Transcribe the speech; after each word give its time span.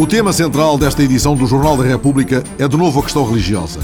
O 0.00 0.06
tema 0.06 0.32
central 0.32 0.78
desta 0.78 1.02
edição 1.02 1.34
do 1.34 1.46
Jornal 1.46 1.76
da 1.76 1.84
República 1.84 2.42
é 2.58 2.66
de 2.66 2.74
novo 2.74 2.98
a 2.98 3.02
questão 3.02 3.22
religiosa. 3.22 3.80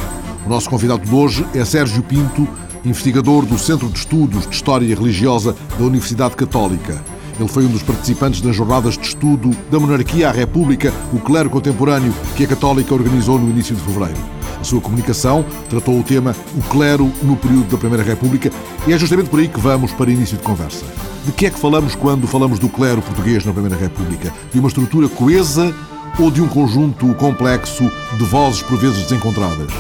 O 0.47 0.49
nosso 0.49 0.71
convidado 0.71 1.05
de 1.05 1.15
hoje 1.15 1.47
é 1.55 1.63
Sérgio 1.63 2.03
Pinto, 2.03 2.49
investigador 2.87 3.45
do 3.45 3.59
Centro 3.59 3.87
de 3.91 3.99
Estudos 3.99 4.47
de 4.47 4.55
História 4.55 4.97
Religiosa 4.97 5.55
da 5.79 5.85
Universidade 5.85 6.35
Católica. 6.35 7.05
Ele 7.39 7.49
foi 7.51 7.67
um 7.67 7.69
dos 7.69 7.83
participantes 7.83 8.41
das 8.41 8.57
jornadas 8.57 8.97
de 8.97 9.07
estudo 9.07 9.51
da 9.71 9.79
monarquia 9.79 10.31
à 10.31 10.33
República, 10.33 10.91
o 11.13 11.19
clero 11.19 11.51
contemporâneo, 11.51 12.15
que 12.35 12.45
a 12.45 12.49
Católica 12.49 12.95
organizou 12.95 13.39
no 13.39 13.51
início 13.51 13.77
de 13.77 13.83
fevereiro. 13.83 14.19
A 14.59 14.65
sua 14.65 14.81
comunicação 14.81 15.45
tratou 15.69 16.01
o 16.01 16.03
tema 16.03 16.35
O 16.57 16.63
clero 16.63 17.13
no 17.23 17.37
período 17.37 17.71
da 17.71 17.77
Primeira 17.77 18.03
República 18.03 18.51
e 18.87 18.93
é 18.95 18.99
justamente 18.99 19.29
por 19.29 19.39
aí 19.39 19.49
que 19.49 19.61
vamos 19.61 19.93
para 19.93 20.11
início 20.11 20.39
de 20.39 20.43
conversa. 20.43 20.87
De 21.27 21.33
que 21.33 21.45
é 21.45 21.51
que 21.51 21.61
falamos 21.61 21.95
quando 21.95 22.27
falamos 22.27 22.59
do 22.59 22.71
clero 22.71 23.03
português 23.03 23.45
na 23.45 23.53
Primeira 23.53 23.77
República? 23.77 24.33
De 24.51 24.59
uma 24.59 24.69
estrutura 24.69 25.11
coesa 25.11 25.75
ou 26.19 26.31
de 26.31 26.41
um 26.41 26.49
conjunto 26.49 27.15
complexo 27.15 27.91
de 28.17 28.25
vozes 28.25 28.63
por 28.63 28.79
vezes 28.79 29.03
desencontradas? 29.03 29.73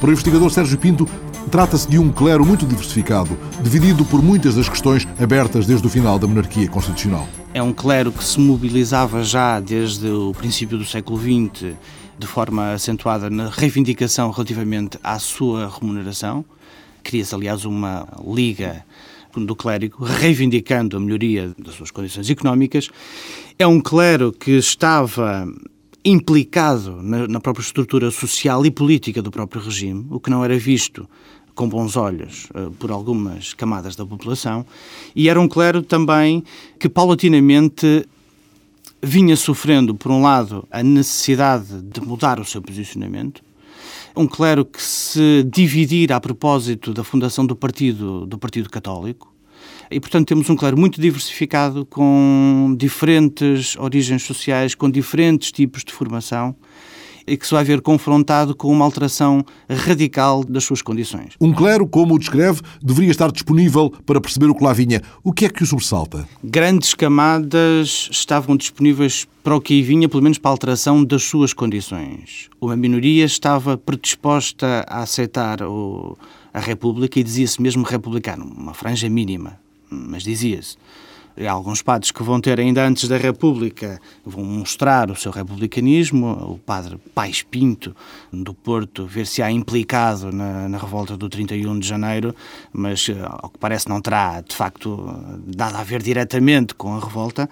Para 0.00 0.08
o 0.08 0.12
investigador 0.12 0.50
Sérgio 0.50 0.78
Pinto, 0.78 1.08
Trata-se 1.50 1.88
de 1.88 1.98
um 1.98 2.12
clero 2.12 2.46
muito 2.46 2.64
diversificado, 2.64 3.36
dividido 3.60 4.04
por 4.04 4.22
muitas 4.22 4.54
das 4.54 4.68
questões 4.68 5.06
abertas 5.18 5.66
desde 5.66 5.84
o 5.84 5.90
final 5.90 6.16
da 6.16 6.24
monarquia 6.24 6.68
constitucional. 6.68 7.26
É 7.52 7.60
um 7.60 7.72
clero 7.72 8.12
que 8.12 8.22
se 8.22 8.38
mobilizava 8.38 9.24
já 9.24 9.58
desde 9.58 10.06
o 10.08 10.32
princípio 10.32 10.78
do 10.78 10.84
século 10.84 11.18
XX 11.18 11.74
de 12.16 12.26
forma 12.26 12.72
acentuada 12.72 13.28
na 13.28 13.48
reivindicação 13.48 14.30
relativamente 14.30 14.96
à 15.02 15.18
sua 15.18 15.68
remuneração. 15.68 16.44
Cria-se, 17.02 17.34
aliás, 17.34 17.64
uma 17.64 18.06
liga 18.24 18.84
do 19.38 19.54
clérigo, 19.54 20.04
reivindicando 20.04 20.96
a 20.96 21.00
melhoria 21.00 21.52
das 21.58 21.74
suas 21.74 21.90
condições 21.90 22.28
económicas. 22.28 22.88
É 23.58 23.66
um 23.66 23.80
clero 23.80 24.32
que 24.32 24.52
estava 24.52 25.46
implicado 26.04 27.02
na, 27.02 27.28
na, 27.28 27.40
própria 27.40 27.62
estrutura 27.62 28.10
social 28.10 28.64
e 28.64 28.70
política 28.70 29.20
do 29.20 29.30
próprio 29.30 29.62
regime, 29.62 30.06
o 30.10 30.18
que 30.18 30.30
não 30.30 30.44
era 30.44 30.58
visto 30.58 31.08
com 31.54 31.68
bons 31.68 31.96
olhos 31.96 32.48
uh, 32.54 32.70
por 32.72 32.90
algumas 32.90 33.52
camadas 33.52 33.96
da 33.96 34.06
população, 34.06 34.64
e 35.14 35.28
era 35.28 35.38
um 35.38 35.46
clero 35.46 35.82
também 35.82 36.42
que 36.78 36.88
paulatinamente 36.88 38.06
vinha 39.02 39.36
sofrendo, 39.36 39.94
por 39.94 40.10
um 40.10 40.22
lado, 40.22 40.66
a 40.70 40.82
necessidade 40.82 41.82
de 41.82 42.00
mudar 42.00 42.40
o 42.40 42.44
seu 42.44 42.62
posicionamento, 42.62 43.42
um 44.20 44.26
clero 44.26 44.64
que 44.64 44.82
se 44.82 45.44
dividir 45.50 46.12
a 46.12 46.20
propósito 46.20 46.92
da 46.92 47.02
fundação 47.02 47.46
do 47.46 47.56
partido 47.56 48.26
do 48.26 48.38
Partido 48.38 48.68
Católico, 48.68 49.30
e, 49.90 49.98
portanto, 49.98 50.28
temos 50.28 50.48
um 50.48 50.56
clero 50.56 50.78
muito 50.78 51.00
diversificado, 51.00 51.84
com 51.84 52.74
diferentes 52.78 53.76
origens 53.76 54.22
sociais, 54.22 54.74
com 54.74 54.88
diferentes 54.88 55.50
tipos 55.50 55.82
de 55.82 55.92
formação 55.92 56.54
e 57.26 57.36
que 57.36 57.46
se 57.46 57.54
vai 57.54 57.64
ver 57.64 57.80
confrontado 57.80 58.54
com 58.54 58.70
uma 58.70 58.84
alteração 58.84 59.44
radical 59.68 60.44
das 60.44 60.64
suas 60.64 60.82
condições. 60.82 61.34
Um 61.40 61.52
clero, 61.52 61.86
como 61.86 62.14
o 62.14 62.18
descreve, 62.18 62.60
deveria 62.82 63.10
estar 63.10 63.30
disponível 63.30 63.92
para 64.04 64.20
perceber 64.20 64.46
o 64.46 64.54
que 64.54 64.64
lá 64.64 64.72
vinha. 64.72 65.02
O 65.22 65.32
que 65.32 65.46
é 65.46 65.48
que 65.48 65.62
o 65.62 65.66
sobressalta? 65.66 66.28
Grandes 66.42 66.94
camadas 66.94 68.08
estavam 68.10 68.56
disponíveis 68.56 69.26
para 69.42 69.56
o 69.56 69.60
que 69.60 69.82
vinha, 69.82 70.08
pelo 70.08 70.22
menos 70.22 70.38
para 70.38 70.50
a 70.50 70.52
alteração 70.52 71.04
das 71.04 71.22
suas 71.24 71.52
condições. 71.52 72.48
Uma 72.60 72.76
minoria 72.76 73.24
estava 73.24 73.76
predisposta 73.76 74.84
a 74.88 75.02
aceitar 75.02 75.62
o, 75.62 76.16
a 76.52 76.60
República 76.60 77.18
e 77.18 77.22
dizia-se 77.22 77.60
mesmo 77.60 77.84
republicano, 77.84 78.44
uma 78.44 78.74
franja 78.74 79.08
mínima 79.08 79.58
mas 79.90 80.22
dizia-se. 80.22 80.76
Alguns 81.48 81.80
padres 81.82 82.10
que 82.10 82.22
vão 82.22 82.40
ter, 82.40 82.60
ainda 82.60 82.86
antes 82.86 83.08
da 83.08 83.16
República, 83.16 84.00
vão 84.24 84.44
mostrar 84.44 85.10
o 85.10 85.16
seu 85.16 85.30
republicanismo. 85.30 86.26
O 86.52 86.58
padre 86.58 86.98
Pais 87.14 87.42
Pinto, 87.42 87.94
do 88.32 88.52
Porto, 88.52 89.06
ver-se-á 89.06 89.50
implicado 89.50 90.32
na, 90.32 90.68
na, 90.68 90.78
revolta 90.78 91.16
do 91.16 91.28
31 91.28 91.78
de 91.78 91.88
janeiro, 91.88 92.34
mas, 92.72 93.08
eh, 93.08 93.16
ao 93.22 93.48
que 93.48 93.58
parece, 93.58 93.88
não 93.88 94.00
terá, 94.00 94.40
de 94.40 94.54
facto, 94.54 94.98
nada 95.56 95.78
a 95.78 95.82
ver 95.82 96.02
diretamente 96.02 96.74
com 96.74 96.94
a 96.94 97.00
revolta. 97.00 97.48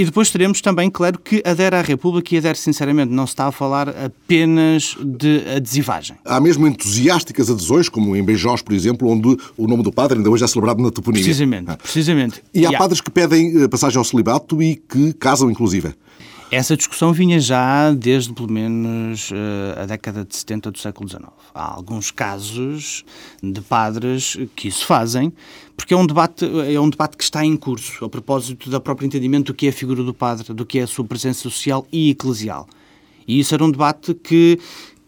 E 0.00 0.04
depois 0.06 0.30
teremos 0.30 0.62
também, 0.62 0.88
claro, 0.88 1.18
que 1.18 1.42
adere 1.44 1.76
à 1.76 1.82
República 1.82 2.34
e 2.34 2.38
adere 2.38 2.56
sinceramente. 2.56 3.12
Não 3.12 3.26
se 3.26 3.32
está 3.32 3.48
a 3.48 3.52
falar 3.52 3.90
apenas 3.90 4.96
de 4.98 5.44
adesivagem. 5.56 6.16
Há 6.24 6.40
mesmo 6.40 6.66
entusiásticas 6.66 7.50
adesões, 7.50 7.86
como 7.86 8.16
em 8.16 8.24
Beijós, 8.24 8.62
por 8.62 8.72
exemplo, 8.72 9.06
onde 9.10 9.36
o 9.58 9.68
nome 9.68 9.82
do 9.82 9.92
padre 9.92 10.16
ainda 10.16 10.30
hoje 10.30 10.42
é 10.42 10.46
celebrado 10.46 10.82
na 10.82 10.90
toponímia. 10.90 11.26
Precisamente, 11.26 11.70
ah. 11.70 11.76
precisamente. 11.76 12.42
E, 12.54 12.64
há, 12.64 12.70
há 12.70 12.78
padres 12.78 13.02
que 13.02 13.10
pedem 13.10 13.62
eh, 13.62 13.68
passagem 13.68 13.98
ao 13.98 14.04
celibato 14.04 14.62
e 14.62 14.76
que 14.76 15.12
casam, 15.12 15.50
inclusive. 15.50 15.92
Essa 16.50 16.76
discussão 16.76 17.12
vinha 17.12 17.38
já 17.38 17.92
desde 17.92 18.32
pelo 18.32 18.50
menos 18.50 19.30
eh, 19.32 19.80
a 19.80 19.86
década 19.86 20.24
de 20.24 20.34
70 20.34 20.72
do 20.72 20.78
século 20.80 21.08
XIX. 21.08 21.26
Há 21.54 21.74
alguns 21.76 22.10
casos 22.10 23.04
de 23.40 23.60
padres 23.60 24.36
que 24.56 24.66
isso 24.66 24.84
fazem, 24.84 25.32
porque 25.76 25.94
é 25.94 25.96
um 25.96 26.04
debate, 26.04 26.44
é 26.66 26.80
um 26.80 26.90
debate 26.90 27.16
que 27.16 27.22
está 27.22 27.44
em 27.44 27.56
curso, 27.56 28.04
a 28.04 28.08
propósito 28.08 28.68
do 28.68 28.80
próprio 28.80 29.06
entendimento 29.06 29.52
do 29.52 29.54
que 29.54 29.66
é 29.66 29.68
a 29.68 29.72
figura 29.72 30.02
do 30.02 30.12
padre, 30.12 30.52
do 30.52 30.66
que 30.66 30.80
é 30.80 30.82
a 30.82 30.86
sua 30.88 31.04
presença 31.04 31.40
social 31.40 31.86
e 31.92 32.10
eclesial. 32.10 32.68
E 33.28 33.38
isso 33.38 33.54
era 33.54 33.64
um 33.64 33.70
debate 33.70 34.12
que, 34.12 34.58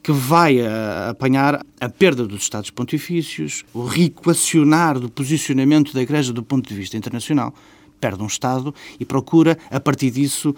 que 0.01 0.13
vai 0.13 0.65
a, 0.65 1.11
apanhar 1.11 1.67
a 1.81 1.89
perda 1.89 2.25
dos 2.25 2.43
Estados 2.43 2.71
Pontifícios, 2.71 3.65
o 3.75 3.85
reequacionar 3.85 5.01
do 5.01 5.11
posicionamento 5.11 5.93
da 5.93 6.03
Igreja 6.03 6.33
do 6.33 6.45
ponto 6.45 6.69
de 6.69 6.75
vista 6.77 6.97
internacional. 6.97 7.53
Perde 8.01 8.23
um 8.23 8.27
Estado 8.27 8.73
e 8.99 9.05
procura, 9.05 9.59
a 9.71 9.79
partir 9.81 10.11
disso, 10.11 10.55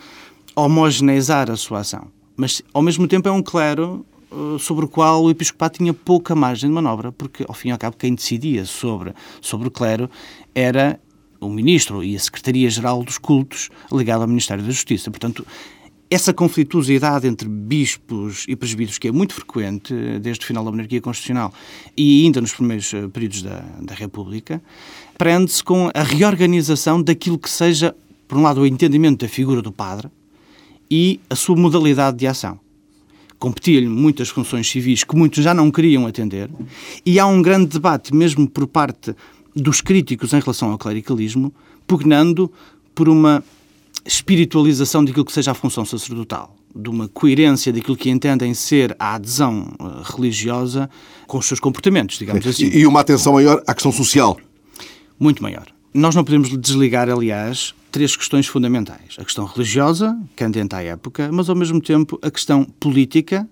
homogeneizar 0.54 1.50
a 1.50 1.56
sua 1.56 1.80
ação. 1.80 2.08
Mas, 2.36 2.62
ao 2.72 2.82
mesmo 2.82 3.06
tempo, 3.06 3.28
é 3.28 3.32
um 3.32 3.42
clero 3.42 4.04
eh, 4.30 4.58
sobre 4.58 4.84
o 4.84 4.88
qual 4.88 5.22
o 5.22 5.30
episcopado 5.30 5.78
tinha 5.78 5.94
pouca 5.94 6.34
margem 6.34 6.68
de 6.68 6.74
manobra, 6.74 7.12
porque, 7.12 7.44
ao 7.48 7.54
fim 7.54 7.68
e 7.68 7.72
ao 7.72 7.78
cabo, 7.78 7.96
quem 7.96 8.14
decidia 8.14 8.64
sobre, 8.64 9.14
sobre 9.40 9.68
o 9.68 9.70
clero 9.70 10.10
era 10.54 11.00
o 11.40 11.48
ministro 11.48 12.02
e 12.02 12.16
a 12.16 12.18
Secretaria-Geral 12.18 13.02
dos 13.02 13.18
Cultos, 13.18 13.70
ligado 13.92 14.22
ao 14.22 14.28
Ministério 14.28 14.64
da 14.64 14.70
Justiça. 14.70 15.10
Portanto, 15.10 15.46
essa 16.10 16.32
conflituosidade 16.32 17.26
entre 17.26 17.48
bispos 17.48 18.44
e 18.48 18.54
presbíteros, 18.54 18.98
que 18.98 19.08
é 19.08 19.12
muito 19.12 19.34
frequente 19.34 19.94
eh, 19.94 20.18
desde 20.18 20.44
o 20.44 20.46
final 20.46 20.64
da 20.64 20.70
monarquia 20.70 21.00
constitucional 21.00 21.52
e 21.96 22.24
ainda 22.24 22.40
nos 22.40 22.52
primeiros 22.52 22.92
eh, 22.92 23.08
períodos 23.08 23.42
da, 23.42 23.64
da 23.80 23.94
República, 23.94 24.62
prende-se 25.16 25.62
com 25.62 25.90
a 25.94 26.02
reorganização 26.02 27.02
daquilo 27.02 27.38
que 27.38 27.50
seja, 27.50 27.94
por 28.26 28.38
um 28.38 28.42
lado, 28.42 28.60
o 28.60 28.66
entendimento 28.66 29.24
da 29.24 29.28
figura 29.28 29.62
do 29.62 29.72
padre, 29.72 30.08
e 30.90 31.20
a 31.28 31.34
sua 31.34 31.56
modalidade 31.56 32.16
de 32.16 32.26
ação. 32.26 32.58
Competia-lhe 33.38 33.88
muitas 33.88 34.28
funções 34.28 34.68
civis 34.70 35.04
que 35.04 35.16
muitos 35.16 35.42
já 35.42 35.52
não 35.52 35.70
queriam 35.70 36.06
atender, 36.06 36.50
e 37.04 37.18
há 37.18 37.26
um 37.26 37.42
grande 37.42 37.66
debate, 37.66 38.14
mesmo 38.14 38.48
por 38.48 38.66
parte 38.66 39.14
dos 39.54 39.80
críticos 39.80 40.32
em 40.32 40.40
relação 40.40 40.70
ao 40.70 40.78
clericalismo, 40.78 41.52
pugnando 41.86 42.50
por 42.94 43.08
uma 43.08 43.42
espiritualização 44.04 45.04
daquilo 45.04 45.24
que 45.24 45.32
seja 45.32 45.52
a 45.52 45.54
função 45.54 45.84
sacerdotal, 45.84 46.54
de 46.74 46.88
uma 46.88 47.08
coerência 47.08 47.72
daquilo 47.72 47.96
que 47.96 48.10
entendem 48.10 48.52
ser 48.52 48.94
a 48.98 49.14
adesão 49.14 49.72
eh, 49.80 49.84
religiosa 50.14 50.90
com 51.26 51.38
os 51.38 51.46
seus 51.46 51.60
comportamentos, 51.60 52.18
digamos 52.18 52.46
assim. 52.46 52.66
E 52.66 52.86
uma 52.86 53.00
atenção 53.00 53.34
maior 53.34 53.62
à 53.66 53.74
questão 53.74 53.92
social. 53.92 54.38
Muito 55.18 55.42
maior. 55.42 55.66
Nós 55.92 56.14
não 56.14 56.24
podemos 56.24 56.50
desligar, 56.58 57.08
aliás, 57.08 57.74
três 57.94 58.16
questões 58.16 58.48
fundamentais. 58.48 59.14
A 59.18 59.24
questão 59.24 59.44
religiosa, 59.44 60.18
candente 60.34 60.74
à 60.74 60.82
época, 60.82 61.30
mas 61.30 61.48
ao 61.48 61.54
mesmo 61.54 61.80
tempo 61.80 62.18
a 62.20 62.28
questão 62.28 62.64
política, 62.64 63.48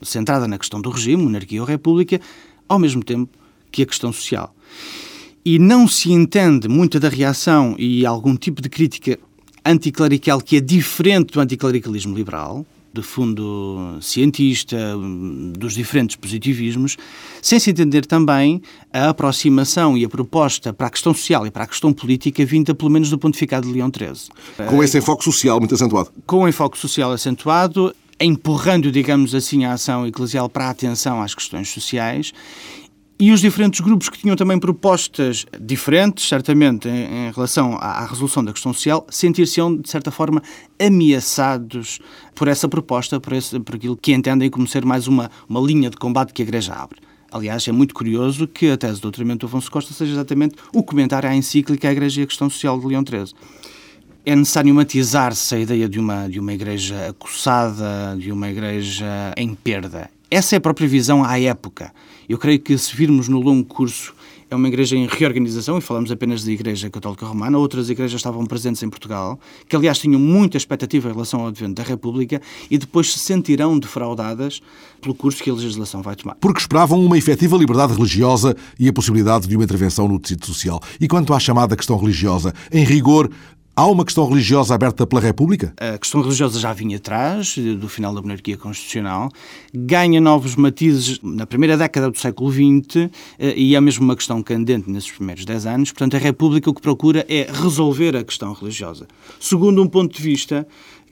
centrada 0.00 0.46
na 0.46 0.56
questão 0.56 0.80
do 0.80 0.90
regime, 0.90 1.24
monarquia 1.24 1.60
ou 1.60 1.66
república, 1.66 2.20
ao 2.68 2.78
mesmo 2.78 3.02
tempo 3.02 3.36
que 3.72 3.82
a 3.82 3.86
questão 3.86 4.12
social. 4.12 4.54
E 5.44 5.58
não 5.58 5.88
se 5.88 6.12
entende 6.12 6.68
muita 6.68 7.00
da 7.00 7.08
reação 7.08 7.74
e 7.76 8.06
algum 8.06 8.36
tipo 8.36 8.62
de 8.62 8.68
crítica 8.68 9.18
anticlerical 9.66 10.40
que 10.40 10.58
é 10.58 10.60
diferente 10.60 11.32
do 11.32 11.40
anticlericalismo 11.40 12.16
liberal, 12.16 12.64
de 12.94 13.02
fundo 13.02 13.98
cientista, 14.00 14.76
dos 15.58 15.74
diferentes 15.74 16.14
positivismos, 16.14 16.96
sem 17.42 17.58
se 17.58 17.70
entender 17.70 18.06
também 18.06 18.62
a 18.92 19.08
aproximação 19.08 19.98
e 19.98 20.04
a 20.04 20.08
proposta 20.08 20.72
para 20.72 20.86
a 20.86 20.90
questão 20.90 21.12
social 21.12 21.44
e 21.46 21.50
para 21.50 21.64
a 21.64 21.66
questão 21.66 21.92
política 21.92 22.44
vinda 22.44 22.74
pelo 22.74 22.90
menos 22.90 23.10
do 23.10 23.18
pontificado 23.18 23.66
de 23.66 23.72
Leão 23.72 23.90
XIII. 23.94 24.68
Com 24.68 24.82
esse 24.82 24.96
enfoque 24.98 25.24
social 25.24 25.58
muito 25.58 25.74
acentuado. 25.74 26.10
Com 26.24 26.44
o 26.44 26.48
enfoque 26.48 26.78
social 26.78 27.10
acentuado, 27.10 27.94
empurrando, 28.20 28.92
digamos 28.92 29.34
assim, 29.34 29.64
a 29.64 29.72
ação 29.72 30.06
eclesial 30.06 30.48
para 30.48 30.66
a 30.66 30.70
atenção 30.70 31.20
às 31.20 31.34
questões 31.34 31.68
sociais 31.68 32.32
e 33.18 33.30
os 33.30 33.40
diferentes 33.40 33.80
grupos 33.80 34.08
que 34.08 34.18
tinham 34.18 34.34
também 34.34 34.58
propostas 34.58 35.46
diferentes, 35.60 36.28
certamente, 36.28 36.88
em, 36.88 37.28
em 37.28 37.32
relação 37.32 37.76
à, 37.76 38.00
à, 38.00 38.06
resolução 38.06 38.44
da 38.44 38.52
questão 38.52 38.72
social, 38.72 39.06
sentir-se-ão, 39.08 39.76
de 39.76 39.88
certa 39.88 40.10
forma, 40.10 40.42
ameaçados 40.80 42.00
por 42.34 42.48
essa 42.48 42.68
proposta, 42.68 43.20
por, 43.20 43.32
esse, 43.32 43.58
por 43.60 43.76
aquilo 43.76 43.96
que 43.96 44.12
entendem 44.12 44.50
como 44.50 44.66
ser 44.66 44.84
mais 44.84 45.06
uma, 45.06 45.30
uma 45.48 45.60
linha 45.60 45.90
de 45.90 45.96
combate 45.96 46.32
que 46.32 46.42
a 46.42 46.44
Igreja 46.44 46.74
abre. 46.74 46.98
Aliás, 47.30 47.66
é 47.68 47.72
muito 47.72 47.94
curioso 47.94 48.48
que 48.48 48.70
a 48.70 48.76
tese 48.76 48.94
do 48.94 49.02
doutoramento 49.02 49.40
do 49.40 49.46
Afonso 49.46 49.70
Costa 49.70 49.94
seja 49.94 50.12
exatamente 50.12 50.56
o 50.72 50.82
comentário 50.82 51.28
à 51.28 51.34
encíclica 51.34 51.88
A 51.88 51.92
Igreja 51.92 52.20
e 52.20 52.24
a 52.24 52.26
Questão 52.26 52.50
Social 52.50 52.78
de 52.78 52.86
Leão 52.86 53.04
XIII. 53.06 53.34
é 54.26 54.34
necessário 54.34 54.74
matizar-se 54.74 55.54
a 55.54 55.58
ideia 55.58 55.88
de 55.88 56.00
uma, 56.00 56.28
de 56.28 56.40
uma 56.40 56.52
igreja 56.52 57.10
acossada, 57.10 58.16
de 58.18 58.32
uma 58.32 58.50
igreja 58.50 59.32
em 59.36 59.54
perda. 59.54 60.10
Essa 60.30 60.56
é 60.56 60.58
a 60.58 60.60
própria 60.60 60.88
visão 60.88 61.22
à 61.22 61.38
época. 61.38 61.92
Eu 62.28 62.38
creio 62.38 62.58
que 62.58 62.76
se 62.78 62.96
virmos 62.96 63.28
no 63.28 63.40
longo 63.40 63.64
curso 63.64 64.14
é 64.50 64.56
uma 64.56 64.68
igreja 64.68 64.96
em 64.96 65.06
reorganização, 65.06 65.78
e 65.78 65.80
falamos 65.80 66.10
apenas 66.10 66.44
da 66.44 66.52
Igreja 66.52 66.88
Católica 66.88 67.26
Romana, 67.26 67.58
outras 67.58 67.90
igrejas 67.90 68.20
estavam 68.20 68.46
presentes 68.46 68.82
em 68.82 68.88
Portugal, 68.88 69.38
que 69.68 69.74
aliás 69.74 69.98
tinham 69.98 70.20
muita 70.20 70.56
expectativa 70.56 71.08
em 71.08 71.12
relação 71.12 71.40
ao 71.40 71.48
advento 71.48 71.74
da 71.74 71.82
República 71.82 72.40
e 72.70 72.78
depois 72.78 73.12
se 73.12 73.18
sentirão 73.18 73.78
defraudadas 73.78 74.60
pelo 75.00 75.14
curso 75.14 75.42
que 75.42 75.50
a 75.50 75.54
legislação 75.54 76.02
vai 76.02 76.14
tomar. 76.14 76.36
Porque 76.36 76.60
esperavam 76.60 77.04
uma 77.04 77.18
efetiva 77.18 77.56
liberdade 77.56 77.94
religiosa 77.94 78.56
e 78.78 78.88
a 78.88 78.92
possibilidade 78.92 79.48
de 79.48 79.56
uma 79.56 79.64
intervenção 79.64 80.06
no 80.06 80.18
tecido 80.18 80.46
social. 80.46 80.80
E 81.00 81.08
quanto 81.08 81.34
à 81.34 81.40
chamada 81.40 81.76
questão 81.76 81.96
religiosa, 81.96 82.54
em 82.70 82.84
rigor, 82.84 83.30
Há 83.76 83.88
uma 83.88 84.04
questão 84.04 84.24
religiosa 84.28 84.72
aberta 84.72 85.04
pela 85.04 85.20
República? 85.20 85.74
A 85.78 85.98
questão 85.98 86.22
religiosa 86.22 86.60
já 86.60 86.72
vinha 86.72 86.96
atrás, 86.96 87.58
do 87.58 87.88
final 87.88 88.14
da 88.14 88.22
monarquia 88.22 88.56
constitucional, 88.56 89.28
ganha 89.74 90.20
novos 90.20 90.54
matizes 90.54 91.18
na 91.20 91.44
primeira 91.44 91.76
década 91.76 92.08
do 92.08 92.16
século 92.16 92.52
XX 92.52 93.10
eh, 93.36 93.52
e 93.56 93.74
é 93.74 93.80
mesmo 93.80 94.04
uma 94.04 94.14
questão 94.14 94.40
candente 94.44 94.88
nesses 94.88 95.10
primeiros 95.10 95.44
dez 95.44 95.66
anos. 95.66 95.90
Portanto, 95.90 96.14
a 96.14 96.20
República 96.20 96.70
o 96.70 96.74
que 96.74 96.80
procura 96.80 97.26
é 97.28 97.50
resolver 97.52 98.16
a 98.16 98.22
questão 98.22 98.52
religiosa, 98.52 99.08
segundo 99.40 99.82
um 99.82 99.88
ponto 99.88 100.14
de 100.14 100.22
vista 100.22 100.64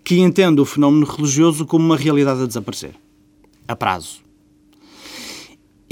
que 0.04 0.20
entende 0.20 0.60
o 0.60 0.64
fenómeno 0.64 1.04
religioso 1.04 1.66
como 1.66 1.84
uma 1.84 1.96
realidade 1.96 2.42
a 2.42 2.46
desaparecer, 2.46 2.94
a 3.66 3.74
prazo. 3.74 4.21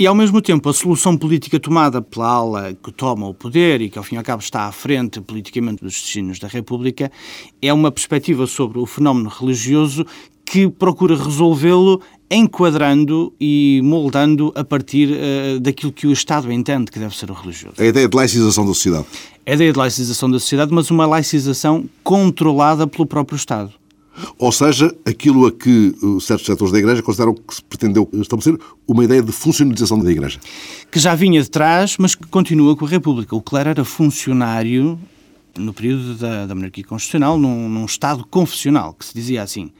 E, 0.01 0.07
ao 0.07 0.15
mesmo 0.15 0.41
tempo, 0.41 0.67
a 0.67 0.73
solução 0.73 1.15
política 1.15 1.61
tomada 1.61 2.01
pela 2.01 2.27
ala 2.27 2.73
que 2.73 2.91
toma 2.91 3.29
o 3.29 3.35
poder 3.35 3.83
e 3.83 3.91
que, 3.91 3.99
ao 3.99 4.03
fim 4.03 4.15
e 4.15 4.19
ao 4.19 4.25
cabo, 4.25 4.43
está 4.43 4.63
à 4.63 4.73
frente 4.73 5.21
politicamente 5.21 5.85
dos 5.85 5.93
destinos 5.93 6.39
da 6.39 6.49
República, 6.49 7.13
é 7.61 7.71
uma 7.71 7.93
perspectiva 7.93 8.47
sobre 8.47 8.79
o 8.79 8.87
fenómeno 8.87 9.29
religioso 9.29 10.07
que 10.43 10.71
procura 10.71 11.23
resolvê-lo 11.23 12.01
enquadrando 12.31 13.35
e 13.39 13.83
moldando 13.85 14.51
a 14.57 14.65
partir 14.65 15.11
uh, 15.11 15.61
daquilo 15.61 15.93
que 15.93 16.07
o 16.07 16.13
Estado 16.13 16.51
entende 16.51 16.91
que 16.91 16.99
deve 16.99 17.15
ser 17.15 17.31
o 17.31 17.35
religioso. 17.35 17.75
A 17.79 17.85
ideia 17.85 18.09
de 18.09 18.17
laicização 18.17 18.65
da 18.65 18.73
sociedade. 18.73 19.07
A 19.45 19.53
ideia 19.53 19.71
de 19.71 19.79
laicização 19.79 20.31
da 20.31 20.41
sociedade, 20.41 20.73
mas 20.73 20.91
uma 20.91 21.05
laicização 21.05 21.85
controlada 22.03 22.87
pelo 22.87 23.05
próprio 23.05 23.37
Estado. 23.37 23.80
Ou 24.39 24.53
seja, 24.53 24.95
aquilo 25.05 25.47
a 25.47 25.53
que 25.53 25.95
certos 26.21 26.47
setores 26.47 26.73
da 26.73 26.79
Igreja 26.79 27.03
consideram 27.03 27.35
que 27.35 27.55
se 27.55 27.63
pretendeu 27.63 28.09
estabelecer 28.15 28.59
uma 28.87 29.05
ideia 29.05 29.23
de 29.23 29.33
funcionalização 29.33 29.99
da 29.99 30.11
Igreja. 30.11 30.41
Que 30.91 30.99
já 30.99 31.15
vinha 31.15 31.43
de 31.43 31.51
trás, 31.51 31.97
mas 31.99 32.15
que 32.15 32.27
continua 32.27 32.77
com 32.77 32.85
a 32.85 32.89
República. 32.89 33.35
O 33.35 33.43
clero 33.43 33.71
era 33.71 33.85
funcionário 33.85 34.99
no 35.59 35.75
período 35.75 36.15
da, 36.15 36.47
da 36.47 36.55
monarquia 36.55 36.85
constitucional, 36.85 37.39
num, 37.39 37.69
num 37.69 37.85
Estado 37.85 38.25
confessional, 38.29 38.95
que 38.95 39.05
se 39.05 39.15
dizia 39.15 39.43
assim 39.43 39.71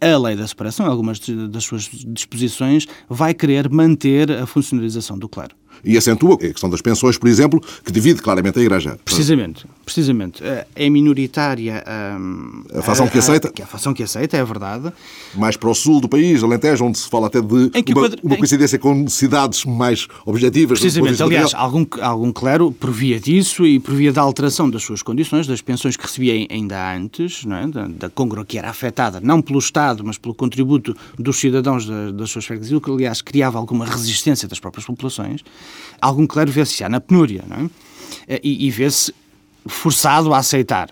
a 0.00 0.18
lei 0.18 0.36
da 0.36 0.46
separação, 0.46 0.84
algumas 0.84 1.18
das 1.18 1.64
suas 1.64 1.84
disposições, 1.84 2.86
vai 3.08 3.32
querer 3.32 3.70
manter 3.70 4.30
a 4.30 4.46
funcionalização 4.46 5.18
do 5.18 5.28
clero 5.28 5.56
e 5.84 5.96
acentua 5.96 6.34
a 6.34 6.38
questão 6.38 6.70
das 6.70 6.80
pensões, 6.80 7.18
por 7.18 7.28
exemplo, 7.28 7.60
que 7.84 7.92
divide 7.92 8.22
claramente 8.22 8.58
a 8.58 8.62
Igreja. 8.62 8.98
Precisamente, 9.04 9.66
precisamente. 9.84 10.42
É 10.74 10.88
minoritária 10.88 11.84
hum, 12.18 12.64
a, 12.72 12.78
a 12.78 12.82
fação 12.82 13.06
que 13.06 13.18
aceita. 13.18 13.52
A, 13.60 13.62
a, 13.62 13.66
fação 13.66 13.92
que 13.92 14.02
aceita, 14.02 14.36
é 14.36 14.44
verdade. 14.44 14.92
Mais 15.34 15.56
para 15.56 15.68
o 15.68 15.74
sul 15.74 16.00
do 16.00 16.08
país, 16.08 16.42
Alentejo, 16.42 16.84
onde 16.84 16.98
se 16.98 17.08
fala 17.08 17.26
até 17.26 17.40
de 17.40 17.54
uma, 17.54 17.70
quadro... 17.92 18.18
uma, 18.22 18.36
coincidência 18.36 18.76
em... 18.76 18.80
com 18.80 19.08
cidades 19.08 19.64
mais 19.64 20.06
objetivas. 20.24 20.80
Precisamente, 20.80 21.22
aliás, 21.22 21.52
algum, 21.54 21.86
algum 22.00 22.32
clero 22.32 22.72
provia 22.72 23.20
disso 23.20 23.66
e 23.66 23.78
provia 23.78 24.12
da 24.12 24.22
alteração 24.22 24.70
das 24.70 24.82
suas 24.82 25.02
condições, 25.02 25.46
das 25.46 25.60
pensões 25.60 25.96
que 25.96 26.02
recebia 26.04 26.46
ainda 26.50 26.94
antes, 26.94 27.44
não 27.44 27.56
é? 27.56 27.66
da, 27.66 27.86
da 27.86 28.08
congro 28.08 28.44
que 28.44 28.58
era 28.58 28.70
afetada, 28.70 29.20
não 29.20 29.42
pelo 29.42 29.58
Estado, 29.58 30.04
mas 30.04 30.18
pelo 30.18 30.34
contributo 30.34 30.96
dos 31.18 31.38
cidadãos 31.38 31.86
da, 31.86 32.10
das 32.10 32.30
suas 32.30 32.44
freguesias, 32.44 32.76
o 32.76 32.80
que 32.80 32.90
aliás 32.90 33.20
criava 33.20 33.58
alguma 33.58 33.84
resistência 33.84 34.48
das 34.48 34.58
próprias 34.58 34.86
populações 34.86 35.42
algum 36.00 36.26
clero 36.26 36.50
vê-se 36.50 36.78
já 36.78 36.88
na 36.88 37.00
penúria 37.00 37.44
é? 38.26 38.40
e, 38.42 38.66
e 38.66 38.70
vê-se 38.70 39.14
forçado 39.66 40.32
a 40.34 40.38
aceitar. 40.38 40.90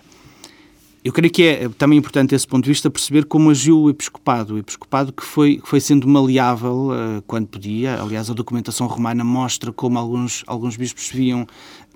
Eu 1.03 1.11
creio 1.11 1.31
que 1.31 1.43
é 1.43 1.69
também 1.77 1.99
importante, 1.99 2.29
desse 2.29 2.47
ponto 2.47 2.63
de 2.63 2.69
vista, 2.69 2.89
perceber 2.89 3.25
como 3.25 3.49
agiu 3.49 3.77
o 3.77 3.89
episcopado. 3.89 4.55
O 4.55 4.57
episcopado 4.57 5.11
que 5.11 5.21
foi, 5.21 5.57
que 5.57 5.67
foi 5.67 5.81
sendo 5.81 6.07
maleável 6.07 6.91
uh, 6.91 7.21
quando 7.27 7.45
podia. 7.45 8.01
Aliás, 8.01 8.29
a 8.29 8.33
documentação 8.33 8.87
romana 8.87 9.21
mostra 9.21 9.73
como 9.73 9.99
alguns, 9.99 10.45
alguns 10.47 10.77
bispos 10.77 11.07
se 11.07 11.17
viam 11.17 11.45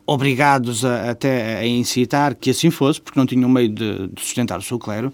obrigados 0.07 0.83
a, 0.83 1.11
até 1.11 1.59
a 1.59 1.67
incitar 1.67 2.33
que 2.33 2.49
assim 2.49 2.71
fosse, 2.71 2.99
porque 2.99 3.19
não 3.19 3.27
tinham 3.27 3.49
meio 3.49 3.69
de, 3.69 4.07
de 4.07 4.21
sustentar 4.21 4.57
o 4.57 4.63
seu 4.63 4.79
clero 4.79 5.13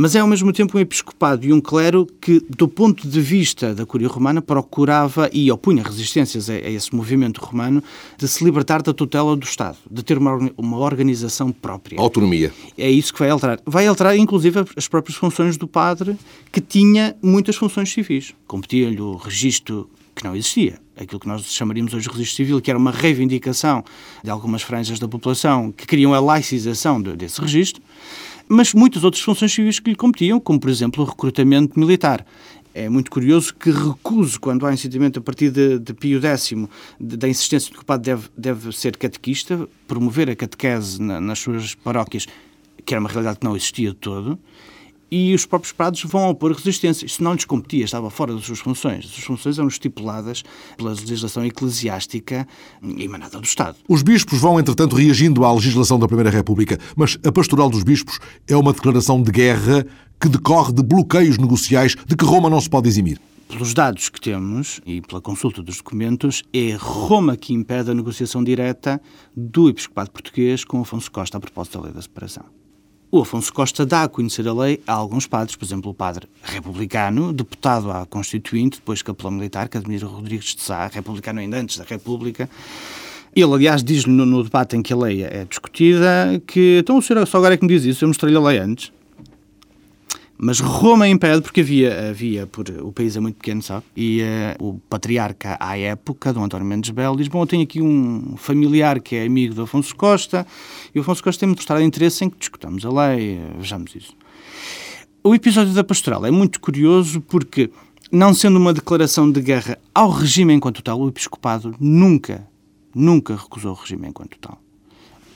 mas 0.00 0.14
é 0.14 0.20
ao 0.20 0.28
mesmo 0.28 0.52
tempo 0.52 0.78
um 0.78 0.80
episcopado 0.80 1.44
e 1.44 1.52
um 1.52 1.60
clero 1.60 2.06
que, 2.20 2.38
do 2.48 2.68
ponto 2.68 3.08
de 3.08 3.20
vista 3.20 3.74
da 3.74 3.84
Curia 3.84 4.06
Romana, 4.06 4.40
procurava 4.40 5.28
e 5.32 5.50
opunha 5.50 5.82
resistências 5.82 6.48
a, 6.48 6.52
a 6.52 6.70
esse 6.70 6.94
movimento 6.94 7.38
romano 7.38 7.82
de 8.16 8.28
se 8.28 8.44
libertar 8.44 8.80
da 8.80 8.94
tutela 8.94 9.34
do 9.34 9.42
Estado, 9.42 9.76
de 9.90 10.04
ter 10.04 10.16
uma, 10.16 10.52
uma 10.56 10.78
organização 10.78 11.50
própria. 11.50 11.98
Autonomia. 11.98 12.52
É 12.78 12.88
isso 12.88 13.12
que 13.12 13.18
vai 13.18 13.30
alterar. 13.30 13.60
Vai 13.66 13.88
alterar, 13.88 14.16
inclusive, 14.16 14.64
as 14.76 14.86
próprias 14.86 15.18
funções 15.18 15.56
do 15.56 15.66
padre, 15.66 16.16
que 16.52 16.60
tinha 16.60 17.16
muitas 17.20 17.56
funções 17.56 17.92
civis. 17.92 18.32
Competia-lhe 18.46 19.00
o 19.00 19.16
registro 19.16 19.90
que 20.14 20.22
não 20.22 20.36
existia. 20.36 20.78
Aquilo 20.98 21.20
que 21.20 21.28
nós 21.28 21.44
chamaríamos 21.44 21.94
hoje 21.94 22.08
de 22.08 22.10
registro 22.10 22.36
civil, 22.36 22.60
que 22.60 22.70
era 22.70 22.78
uma 22.78 22.90
reivindicação 22.90 23.84
de 24.22 24.30
algumas 24.30 24.62
franjas 24.62 24.98
da 24.98 25.06
população 25.06 25.70
que 25.70 25.86
queriam 25.86 26.12
a 26.12 26.20
laicização 26.20 27.00
desse 27.00 27.40
registro 27.40 27.82
mas 28.48 28.72
muitas 28.72 29.04
outras 29.04 29.22
funções 29.22 29.52
civis 29.52 29.78
que 29.78 29.90
lhe 29.90 29.96
competiam, 29.96 30.40
como 30.40 30.58
por 30.58 30.70
exemplo 30.70 31.04
o 31.04 31.06
recrutamento 31.06 31.78
militar. 31.78 32.24
É 32.74 32.88
muito 32.88 33.10
curioso 33.10 33.54
que 33.54 33.70
recuse, 33.70 34.38
quando 34.38 34.66
há 34.66 34.72
incitamento 34.72 35.18
a 35.18 35.22
partir 35.22 35.50
de, 35.50 35.78
de 35.78 35.92
Pio 35.92 36.20
X, 36.20 36.54
de, 36.98 37.16
da 37.16 37.28
insistência 37.28 37.70
de 37.70 37.76
que 37.76 37.82
o 37.82 37.84
padre 37.84 38.12
deve, 38.12 38.28
deve 38.36 38.72
ser 38.72 38.96
catequista, 38.96 39.68
promover 39.86 40.30
a 40.30 40.36
catequese 40.36 41.00
na, 41.02 41.20
nas 41.20 41.38
suas 41.38 41.74
paróquias, 41.74 42.26
que 42.84 42.94
era 42.94 43.00
uma 43.00 43.08
realidade 43.08 43.38
que 43.40 43.44
não 43.44 43.56
existia 43.56 43.90
de 43.90 43.96
todo, 43.96 44.38
e 45.10 45.34
os 45.34 45.46
próprios 45.46 45.72
padres 45.72 46.02
vão 46.04 46.30
opor 46.30 46.52
resistência. 46.52 47.06
Isso 47.06 47.22
não 47.22 47.34
lhes 47.34 47.44
competia, 47.44 47.84
estava 47.84 48.10
fora 48.10 48.34
das 48.34 48.44
suas 48.44 48.58
funções. 48.58 49.04
As 49.04 49.10
suas 49.10 49.24
funções 49.24 49.58
eram 49.58 49.68
estipuladas 49.68 50.42
pela 50.76 50.90
legislação 50.90 51.44
eclesiástica 51.44 52.46
emanada 52.82 53.38
do 53.38 53.44
Estado. 53.44 53.76
Os 53.88 54.02
bispos 54.02 54.40
vão, 54.40 54.58
entretanto, 54.58 54.96
reagindo 54.96 55.44
à 55.44 55.52
legislação 55.52 55.98
da 55.98 56.06
Primeira 56.06 56.30
República, 56.30 56.78
mas 56.96 57.18
a 57.24 57.32
pastoral 57.32 57.70
dos 57.70 57.82
bispos 57.82 58.18
é 58.46 58.56
uma 58.56 58.72
declaração 58.72 59.22
de 59.22 59.30
guerra 59.30 59.86
que 60.20 60.28
decorre 60.28 60.72
de 60.72 60.82
bloqueios 60.82 61.38
negociais 61.38 61.94
de 62.06 62.16
que 62.16 62.24
Roma 62.24 62.50
não 62.50 62.60
se 62.60 62.68
pode 62.68 62.88
eximir. 62.88 63.20
Pelos 63.48 63.72
dados 63.72 64.10
que 64.10 64.20
temos 64.20 64.78
e 64.84 65.00
pela 65.00 65.22
consulta 65.22 65.62
dos 65.62 65.78
documentos, 65.78 66.42
é 66.52 66.76
Roma 66.78 67.34
que 67.34 67.54
impede 67.54 67.90
a 67.90 67.94
negociação 67.94 68.44
direta 68.44 69.00
do 69.34 69.70
episcopado 69.70 70.10
português 70.10 70.64
com 70.64 70.82
Afonso 70.82 71.10
Costa 71.10 71.38
a 71.38 71.40
propósito 71.40 71.78
da 71.78 71.84
lei 71.84 71.94
da 71.94 72.02
separação. 72.02 72.44
O 73.10 73.22
Afonso 73.22 73.50
Costa 73.54 73.86
dá 73.86 74.02
a 74.02 74.08
conhecer 74.08 74.46
a 74.46 74.52
lei 74.52 74.82
a 74.86 74.92
alguns 74.92 75.26
padres, 75.26 75.56
por 75.56 75.64
exemplo, 75.64 75.90
o 75.90 75.94
padre 75.94 76.28
republicano, 76.42 77.32
deputado 77.32 77.90
à 77.90 78.04
Constituinte, 78.04 78.76
depois 78.76 79.00
capelão 79.00 79.30
militar, 79.30 79.66
Cademiro 79.66 80.06
Rodrigues 80.08 80.54
de 80.54 80.60
Sá, 80.60 80.86
republicano 80.88 81.40
ainda 81.40 81.56
antes 81.56 81.78
da 81.78 81.84
República. 81.84 82.50
Ele, 83.34 83.54
aliás, 83.54 83.82
diz 83.82 84.04
no, 84.04 84.26
no 84.26 84.44
debate 84.44 84.76
em 84.76 84.82
que 84.82 84.92
a 84.92 84.96
lei 84.96 85.22
é 85.22 85.46
discutida 85.48 86.42
que, 86.46 86.80
então 86.80 86.98
o 86.98 87.02
senhor 87.02 87.26
só 87.26 87.38
agora 87.38 87.54
é 87.54 87.56
que 87.56 87.64
me 87.64 87.72
diz 87.72 87.84
isso, 87.84 88.04
eu 88.04 88.08
mostrei-lhe 88.08 88.36
a 88.36 88.40
lei 88.40 88.58
antes. 88.58 88.92
Mas 90.40 90.60
Roma 90.60 91.08
impede, 91.08 91.42
porque 91.42 91.62
havia, 91.62 92.10
havia 92.10 92.46
por, 92.46 92.70
o 92.70 92.92
país 92.92 93.16
é 93.16 93.20
muito 93.20 93.34
pequeno, 93.38 93.60
sabe? 93.60 93.84
E 93.96 94.22
uh, 94.22 94.64
o 94.64 94.78
patriarca 94.88 95.56
à 95.58 95.76
época, 95.76 96.32
Dom 96.32 96.44
António 96.44 96.64
Mendes 96.64 96.90
Belo, 96.90 97.16
diz: 97.16 97.26
Bom, 97.26 97.42
eu 97.42 97.46
tenho 97.46 97.64
aqui 97.64 97.82
um 97.82 98.36
familiar 98.36 99.00
que 99.00 99.16
é 99.16 99.26
amigo 99.26 99.52
do 99.52 99.62
Afonso 99.62 99.96
Costa, 99.96 100.46
e 100.94 100.98
o 100.98 101.02
Afonso 101.02 101.24
Costa 101.24 101.40
tem 101.40 101.48
mostrado 101.48 101.82
interesse 101.82 102.24
em 102.24 102.30
que 102.30 102.38
discutamos 102.38 102.86
a 102.86 102.88
lei, 102.88 103.38
eh, 103.38 103.52
vejamos 103.58 103.96
isso. 103.96 104.14
O 105.24 105.34
episódio 105.34 105.74
da 105.74 105.82
pastoral 105.82 106.24
é 106.24 106.30
muito 106.30 106.60
curioso 106.60 107.20
porque, 107.22 107.68
não 108.12 108.32
sendo 108.32 108.58
uma 108.58 108.72
declaração 108.72 109.28
de 109.28 109.40
guerra 109.40 109.76
ao 109.92 110.08
regime 110.08 110.54
enquanto 110.54 110.82
tal, 110.82 111.00
o 111.00 111.08
episcopado 111.08 111.74
nunca, 111.80 112.46
nunca 112.94 113.34
recusou 113.34 113.72
o 113.72 113.74
regime 113.74 114.06
enquanto 114.06 114.38
tal 114.38 114.60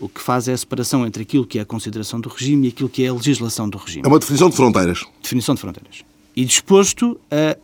o 0.02 0.08
que 0.08 0.20
faz 0.20 0.48
é 0.48 0.52
a 0.52 0.56
separação 0.56 1.06
entre 1.06 1.22
aquilo 1.22 1.46
que 1.46 1.60
é 1.60 1.62
a 1.62 1.64
consideração 1.64 2.20
do 2.20 2.28
regime 2.28 2.66
e 2.66 2.70
aquilo 2.70 2.88
que 2.88 3.04
é 3.04 3.08
a 3.08 3.14
legislação 3.14 3.68
do 3.68 3.78
regime. 3.78 4.02
É 4.04 4.08
uma 4.08 4.18
definição 4.18 4.50
de 4.50 4.56
fronteiras. 4.56 5.04
Definição 5.22 5.54
de 5.54 5.60
fronteiras. 5.60 6.02
E 6.34 6.44
disposto 6.44 7.20
a 7.30 7.56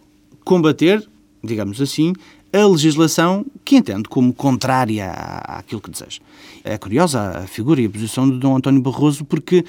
combater, 0.44 1.04
digamos 1.42 1.80
assim, 1.80 2.12
a 2.52 2.64
legislação 2.64 3.44
que 3.64 3.74
entende 3.74 4.08
como 4.08 4.32
contrária 4.32 5.10
àquilo 5.10 5.80
que 5.80 5.90
deseja. 5.90 6.20
É 6.62 6.78
curiosa 6.78 7.40
a 7.40 7.46
figura 7.48 7.80
e 7.80 7.86
a 7.86 7.90
posição 7.90 8.30
de 8.30 8.38
Dom 8.38 8.56
António 8.56 8.80
Barroso 8.80 9.24
porque 9.24 9.64